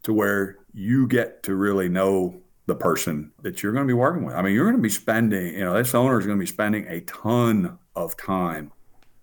to 0.03 0.13
where 0.13 0.57
you 0.73 1.07
get 1.07 1.43
to 1.43 1.55
really 1.55 1.89
know 1.89 2.41
the 2.65 2.75
person 2.75 3.31
that 3.41 3.63
you're 3.63 3.73
going 3.73 3.85
to 3.85 3.87
be 3.87 3.93
working 3.93 4.23
with. 4.23 4.35
I 4.35 4.41
mean, 4.41 4.53
you're 4.53 4.65
going 4.65 4.77
to 4.77 4.81
be 4.81 4.89
spending, 4.89 5.55
you 5.55 5.61
know, 5.65 5.73
this 5.73 5.95
owner 5.95 6.19
is 6.19 6.25
going 6.25 6.37
to 6.37 6.41
be 6.41 6.47
spending 6.47 6.85
a 6.87 7.01
ton 7.01 7.79
of 7.95 8.15
time 8.15 8.71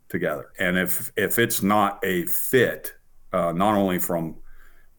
together. 0.08 0.50
And 0.58 0.76
if 0.76 1.10
if 1.16 1.38
it's 1.38 1.62
not 1.62 2.00
a 2.04 2.26
fit, 2.26 2.92
uh, 3.32 3.52
not 3.52 3.74
only 3.74 3.98
from 3.98 4.36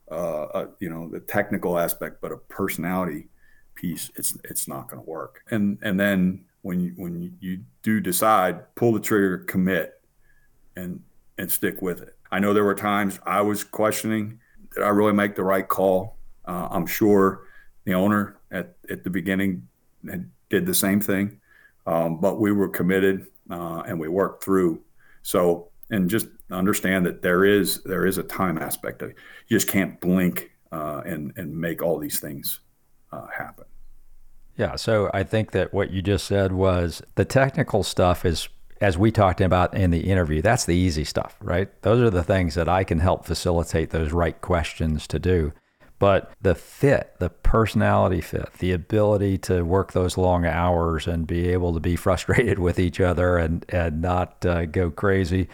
uh, 0.10 0.44
uh, 0.44 0.68
you 0.80 0.90
know 0.90 1.10
the 1.10 1.20
technical 1.20 1.78
aspect, 1.78 2.22
but 2.22 2.32
a 2.32 2.38
personality 2.38 3.28
piece, 3.76 4.10
it's 4.16 4.38
it's 4.46 4.68
not 4.68 4.90
going 4.90 5.04
to 5.04 5.10
work. 5.10 5.42
And 5.52 5.78
and 5.82 6.00
then 6.00 6.46
when 6.62 6.80
you 6.80 6.94
when 6.96 7.38
you 7.40 7.64
do 7.84 8.00
decide, 8.00 8.74
pull 8.76 8.94
the 8.94 9.00
trigger, 9.00 9.40
commit, 9.40 9.97
and 10.78 11.02
and 11.38 11.52
stick 11.52 11.82
with 11.82 12.02
it. 12.02 12.16
I 12.32 12.40
know 12.40 12.54
there 12.54 12.64
were 12.64 12.76
times 12.76 13.20
I 13.26 13.42
was 13.42 13.64
questioning 13.64 14.40
did 14.74 14.84
I 14.84 14.90
really 14.90 15.14
make 15.14 15.36
the 15.36 15.44
right 15.44 15.68
call. 15.68 16.18
Uh, 16.46 16.68
I'm 16.70 16.86
sure 16.86 17.48
the 17.86 17.94
owner 17.94 18.38
at 18.52 18.76
at 18.90 19.04
the 19.04 19.10
beginning 19.10 19.68
did 20.50 20.66
the 20.66 20.74
same 20.74 21.02
thing, 21.02 21.40
um, 21.86 22.20
but 22.20 22.40
we 22.40 22.52
were 22.52 22.70
committed 22.70 23.28
uh, 23.50 23.84
and 23.88 24.00
we 24.00 24.08
worked 24.08 24.44
through. 24.44 24.82
So 25.24 25.70
and 25.90 26.10
just 26.10 26.28
understand 26.52 27.06
that 27.06 27.22
there 27.22 27.44
is 27.46 27.82
there 27.84 28.06
is 28.06 28.18
a 28.18 28.24
time 28.24 28.58
aspect 28.58 29.02
of 29.02 29.10
it. 29.12 29.16
You 29.48 29.58
just 29.58 29.68
can't 29.68 30.00
blink 30.00 30.52
uh, 30.72 31.02
and 31.06 31.34
and 31.38 31.56
make 31.58 31.82
all 31.82 31.98
these 31.98 32.20
things 32.20 32.60
uh, 33.12 33.28
happen. 33.36 33.66
Yeah, 34.58 34.76
so 34.76 35.12
I 35.14 35.24
think 35.24 35.52
that 35.52 35.72
what 35.72 35.92
you 35.92 36.02
just 36.02 36.26
said 36.26 36.52
was 36.52 37.02
the 37.14 37.26
technical 37.26 37.84
stuff 37.84 38.26
is 38.26 38.50
as 38.82 38.98
we 38.98 39.12
talked 39.12 39.42
about 39.42 39.74
in 39.74 39.92
the 39.92 40.10
interview, 40.10 40.42
that's 40.42 40.66
the 40.66 40.76
easy 40.76 41.04
stuff, 41.04 41.36
right? 41.42 41.70
Those 41.82 42.02
are 42.02 42.10
the 42.10 42.24
things 42.24 42.56
that 42.56 42.70
I 42.70 42.84
can 42.84 43.00
help 43.00 43.26
facilitate 43.26 43.90
those 43.90 44.12
right 44.12 44.40
questions 44.40 45.08
to 45.08 45.20
do. 45.20 45.54
But 46.00 46.32
the 46.42 46.54
fit, 46.54 47.16
the 47.20 47.30
personality 47.30 48.22
fit, 48.22 48.54
the 48.60 48.72
ability 48.72 49.40
to 49.40 49.64
work 49.64 49.94
those 49.94 50.16
long 50.16 50.46
hours 50.46 51.08
and 51.08 51.26
be 51.26 51.50
able 51.50 51.74
to 51.74 51.80
be 51.80 51.96
frustrated 51.98 52.60
with 52.60 52.80
each 52.80 53.00
other 53.00 53.38
and, 53.38 53.66
and 53.70 54.02
not 54.02 54.46
uh, 54.46 54.66
go 54.66 54.92
crazy 54.92 55.48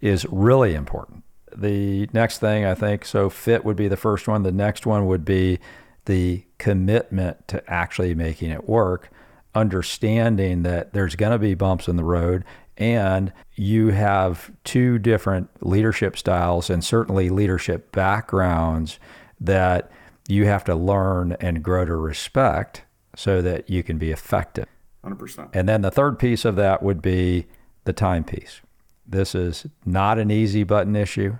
is 0.00 0.26
really 0.30 0.74
important. 0.74 1.24
The 1.54 2.08
next 2.14 2.38
thing 2.38 2.64
I 2.64 2.74
think, 2.74 3.04
so 3.04 3.28
fit 3.28 3.64
would 3.64 3.76
be 3.76 3.88
the 3.88 3.96
first 3.96 4.26
one. 4.26 4.42
The 4.42 4.52
next 4.52 4.86
one 4.86 5.06
would 5.06 5.24
be 5.24 5.58
the 6.06 6.44
commitment 6.56 7.46
to 7.48 7.62
actually 7.70 8.14
making 8.14 8.50
it 8.50 8.68
work 8.68 9.10
understanding 9.54 10.62
that 10.62 10.92
there's 10.92 11.14
going 11.14 11.32
to 11.32 11.38
be 11.38 11.54
bumps 11.54 11.88
in 11.88 11.96
the 11.96 12.04
road 12.04 12.44
and 12.76 13.32
you 13.54 13.88
have 13.88 14.50
two 14.64 14.98
different 14.98 15.50
leadership 15.60 16.16
styles 16.16 16.70
and 16.70 16.84
certainly 16.84 17.28
leadership 17.28 17.92
backgrounds 17.92 18.98
that 19.40 19.90
you 20.28 20.46
have 20.46 20.64
to 20.64 20.74
learn 20.74 21.32
and 21.40 21.62
grow 21.62 21.84
to 21.84 21.94
respect 21.94 22.82
so 23.14 23.42
that 23.42 23.68
you 23.68 23.82
can 23.82 23.98
be 23.98 24.10
effective. 24.10 24.66
100%. 25.04 25.50
And 25.52 25.68
then 25.68 25.82
the 25.82 25.90
third 25.90 26.18
piece 26.18 26.44
of 26.44 26.56
that 26.56 26.82
would 26.82 27.02
be 27.02 27.46
the 27.84 27.92
time 27.92 28.24
piece. 28.24 28.60
This 29.06 29.34
is 29.34 29.66
not 29.84 30.18
an 30.18 30.30
easy 30.30 30.62
button 30.62 30.96
issue. 30.96 31.38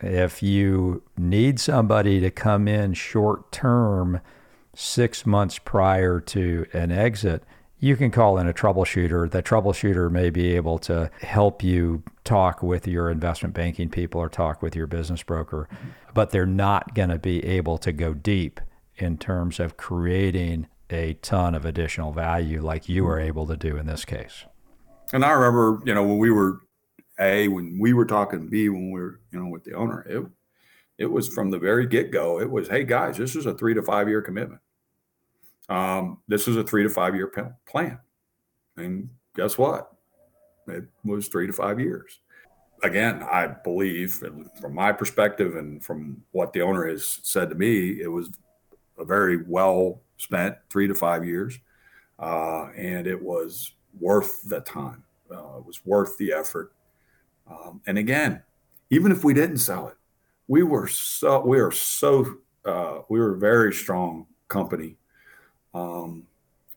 If 0.00 0.42
you 0.42 1.02
need 1.16 1.58
somebody 1.58 2.20
to 2.20 2.30
come 2.30 2.68
in 2.68 2.94
short 2.94 3.50
term, 3.52 4.20
six 4.74 5.24
months 5.24 5.58
prior 5.58 6.20
to 6.20 6.66
an 6.72 6.90
exit, 6.90 7.44
you 7.78 7.96
can 7.96 8.10
call 8.10 8.38
in 8.38 8.48
a 8.48 8.52
troubleshooter. 8.52 9.30
The 9.30 9.42
troubleshooter 9.42 10.10
may 10.10 10.30
be 10.30 10.54
able 10.56 10.78
to 10.80 11.10
help 11.20 11.62
you 11.62 12.02
talk 12.24 12.62
with 12.62 12.86
your 12.86 13.10
investment 13.10 13.54
banking 13.54 13.90
people 13.90 14.20
or 14.20 14.28
talk 14.28 14.62
with 14.62 14.74
your 14.74 14.86
business 14.86 15.22
broker, 15.22 15.68
but 16.14 16.30
they're 16.30 16.46
not 16.46 16.94
going 16.94 17.10
to 17.10 17.18
be 17.18 17.44
able 17.44 17.78
to 17.78 17.92
go 17.92 18.14
deep 18.14 18.60
in 18.96 19.18
terms 19.18 19.60
of 19.60 19.76
creating 19.76 20.66
a 20.88 21.14
ton 21.14 21.54
of 21.54 21.64
additional 21.64 22.12
value 22.12 22.62
like 22.62 22.88
you 22.88 23.04
were 23.04 23.20
able 23.20 23.46
to 23.46 23.56
do 23.56 23.76
in 23.76 23.86
this 23.86 24.04
case. 24.04 24.44
And 25.12 25.24
I 25.24 25.32
remember, 25.32 25.80
you 25.84 25.94
know, 25.94 26.02
when 26.02 26.18
we 26.18 26.30
were 26.30 26.60
A, 27.20 27.48
when 27.48 27.78
we 27.80 27.92
were 27.92 28.06
talking 28.06 28.48
B, 28.48 28.68
when 28.68 28.90
we 28.90 29.00
were, 29.00 29.20
you 29.30 29.38
know, 29.38 29.48
with 29.48 29.64
the 29.64 29.74
owner, 29.74 30.02
it 30.08 30.24
it 30.98 31.10
was 31.12 31.28
from 31.28 31.50
the 31.50 31.58
very 31.58 31.86
get 31.86 32.10
go. 32.10 32.40
It 32.40 32.50
was, 32.50 32.68
hey 32.68 32.84
guys, 32.84 33.18
this 33.18 33.36
is 33.36 33.44
a 33.44 33.52
three 33.52 33.74
to 33.74 33.82
five 33.82 34.08
year 34.08 34.22
commitment. 34.22 34.60
Um, 35.68 36.18
this 36.28 36.46
is 36.48 36.56
a 36.56 36.64
three 36.64 36.82
to 36.82 36.90
five 36.90 37.14
year 37.14 37.32
plan. 37.66 37.98
And 38.76 39.08
guess 39.34 39.58
what? 39.58 39.92
It 40.68 40.84
was 41.04 41.28
three 41.28 41.46
to 41.46 41.52
five 41.52 41.80
years. 41.80 42.20
Again, 42.82 43.22
I 43.22 43.46
believe, 43.46 44.12
from 44.60 44.74
my 44.74 44.92
perspective 44.92 45.56
and 45.56 45.82
from 45.82 46.22
what 46.32 46.52
the 46.52 46.60
owner 46.60 46.86
has 46.86 47.20
said 47.22 47.48
to 47.48 47.54
me, 47.54 48.00
it 48.00 48.08
was 48.08 48.30
a 48.98 49.04
very 49.04 49.42
well 49.44 50.02
spent 50.18 50.56
three 50.70 50.86
to 50.86 50.94
five 50.94 51.24
years. 51.24 51.58
Uh, 52.18 52.68
and 52.76 53.06
it 53.06 53.20
was 53.20 53.72
worth 54.00 54.42
the 54.48 54.60
time, 54.60 55.04
uh, 55.30 55.58
it 55.58 55.66
was 55.66 55.84
worth 55.84 56.16
the 56.18 56.32
effort. 56.32 56.72
Um, 57.50 57.80
and 57.86 57.98
again, 57.98 58.42
even 58.90 59.12
if 59.12 59.24
we 59.24 59.34
didn't 59.34 59.58
sell 59.58 59.88
it, 59.88 59.96
we 60.48 60.62
were 60.62 60.86
so, 60.86 61.40
we 61.40 61.58
are 61.58 61.70
so, 61.70 62.38
uh, 62.64 63.00
we 63.08 63.18
were 63.18 63.34
a 63.34 63.38
very 63.38 63.72
strong 63.72 64.26
company 64.48 64.96
um, 65.76 66.26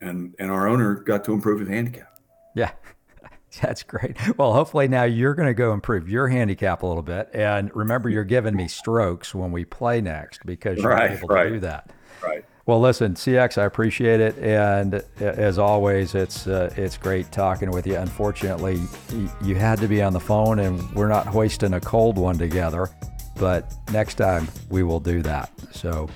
and 0.01 0.35
and 0.39 0.51
our 0.51 0.67
owner 0.67 0.95
got 0.95 1.23
to 1.25 1.33
improve 1.33 1.61
his 1.61 1.69
handicap. 1.69 2.19
Yeah. 2.55 2.71
That's 3.61 3.81
great. 3.81 4.15
Well, 4.37 4.53
hopefully 4.53 4.87
now 4.87 5.03
you're 5.03 5.33
going 5.33 5.47
to 5.47 5.55
go 5.55 5.73
improve 5.73 6.07
your 6.07 6.27
handicap 6.27 6.83
a 6.83 6.85
little 6.85 7.01
bit. 7.01 7.29
And 7.33 7.75
remember, 7.75 8.07
you're 8.07 8.23
giving 8.23 8.55
me 8.55 8.67
strokes 8.67 9.33
when 9.33 9.51
we 9.51 9.65
play 9.65 10.01
next 10.01 10.45
because 10.45 10.77
you're 10.77 10.91
right, 10.91 11.11
able 11.11 11.27
right, 11.29 11.45
to 11.45 11.49
do 11.49 11.59
that. 11.61 11.89
Right. 12.23 12.45
Well, 12.67 12.79
listen, 12.79 13.15
CX, 13.15 13.57
I 13.57 13.65
appreciate 13.65 14.19
it, 14.19 14.37
and 14.37 15.03
as 15.19 15.57
always, 15.57 16.13
it's 16.13 16.45
uh, 16.45 16.71
it's 16.77 16.97
great 16.97 17.31
talking 17.31 17.71
with 17.71 17.87
you. 17.87 17.95
Unfortunately, 17.95 18.79
you 19.41 19.55
had 19.55 19.79
to 19.79 19.87
be 19.87 20.03
on 20.03 20.13
the 20.13 20.19
phone, 20.19 20.59
and 20.59 20.87
we're 20.93 21.07
not 21.07 21.25
hoisting 21.25 21.73
a 21.73 21.79
cold 21.79 22.19
one 22.19 22.37
together. 22.37 22.87
but 23.39 23.73
next 23.91 24.15
time 24.15 24.47
we 24.69 24.83
will 24.83 24.99
do 24.99 25.21
that. 25.23 25.49
So 25.71 26.09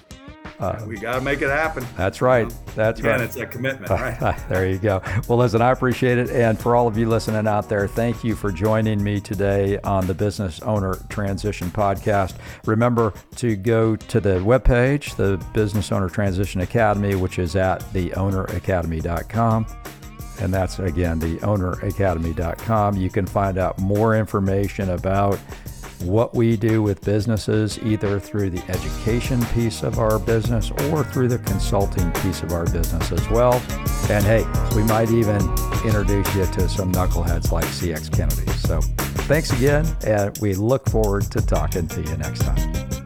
uh, 0.63 0.83
we 0.87 0.97
got 0.97 1.15
to 1.15 1.21
make 1.21 1.41
it 1.41 1.49
happen. 1.49 1.85
That's 1.97 2.21
right. 2.21 2.51
That's 2.75 2.99
Again, 2.99 3.19
right. 3.19 3.21
it's 3.21 3.35
a 3.35 3.45
commitment, 3.45 3.89
right? 3.89 4.19
there 4.49 4.67
you 4.67 4.77
go. 4.77 5.01
Well, 5.27 5.37
listen, 5.37 5.61
I 5.61 5.71
appreciate 5.71 6.17
it. 6.17 6.29
And 6.29 6.59
for 6.59 6.75
all 6.75 6.87
of 6.87 6.97
you 6.97 7.07
listening 7.09 7.47
out 7.47 7.69
there, 7.69 7.87
thank 7.87 8.23
you 8.23 8.35
for 8.35 8.51
joining 8.51 9.03
me 9.03 9.19
today 9.19 9.79
on 9.79 10.07
the 10.07 10.13
Business 10.13 10.61
Owner 10.61 10.95
Transition 11.09 11.69
Podcast. 11.69 12.35
Remember 12.65 13.13
to 13.35 13.55
go 13.55 13.95
to 13.95 14.19
the 14.19 14.35
webpage, 14.39 15.15
the 15.15 15.43
Business 15.53 15.91
Owner 15.91 16.09
Transition 16.09 16.61
Academy, 16.61 17.15
which 17.15 17.39
is 17.39 17.55
at 17.55 17.81
theowneracademy.com. 17.93 19.67
And 20.39 20.53
that's 20.53 20.79
again, 20.79 21.19
theowneracademy.com. 21.19 22.97
You 22.97 23.09
can 23.09 23.25
find 23.25 23.57
out 23.57 23.79
more 23.79 24.15
information 24.17 24.89
about 24.89 25.39
what 26.03 26.33
we 26.33 26.57
do 26.57 26.81
with 26.81 27.01
businesses, 27.01 27.79
either 27.79 28.19
through 28.19 28.49
the 28.49 28.63
education 28.69 29.43
piece 29.47 29.83
of 29.83 29.99
our 29.99 30.19
business 30.19 30.71
or 30.89 31.03
through 31.03 31.29
the 31.29 31.39
consulting 31.39 32.11
piece 32.13 32.41
of 32.43 32.51
our 32.51 32.65
business 32.65 33.11
as 33.11 33.29
well. 33.29 33.53
And 34.09 34.23
hey, 34.25 34.45
we 34.75 34.83
might 34.83 35.11
even 35.11 35.41
introduce 35.85 36.33
you 36.35 36.45
to 36.45 36.69
some 36.69 36.91
knuckleheads 36.91 37.51
like 37.51 37.65
CX 37.65 38.11
Kennedy. 38.15 38.51
So 38.53 38.81
thanks 39.27 39.51
again, 39.51 39.85
and 40.05 40.37
we 40.39 40.55
look 40.55 40.89
forward 40.89 41.23
to 41.31 41.41
talking 41.41 41.87
to 41.87 42.01
you 42.01 42.17
next 42.17 42.41
time. 42.41 43.02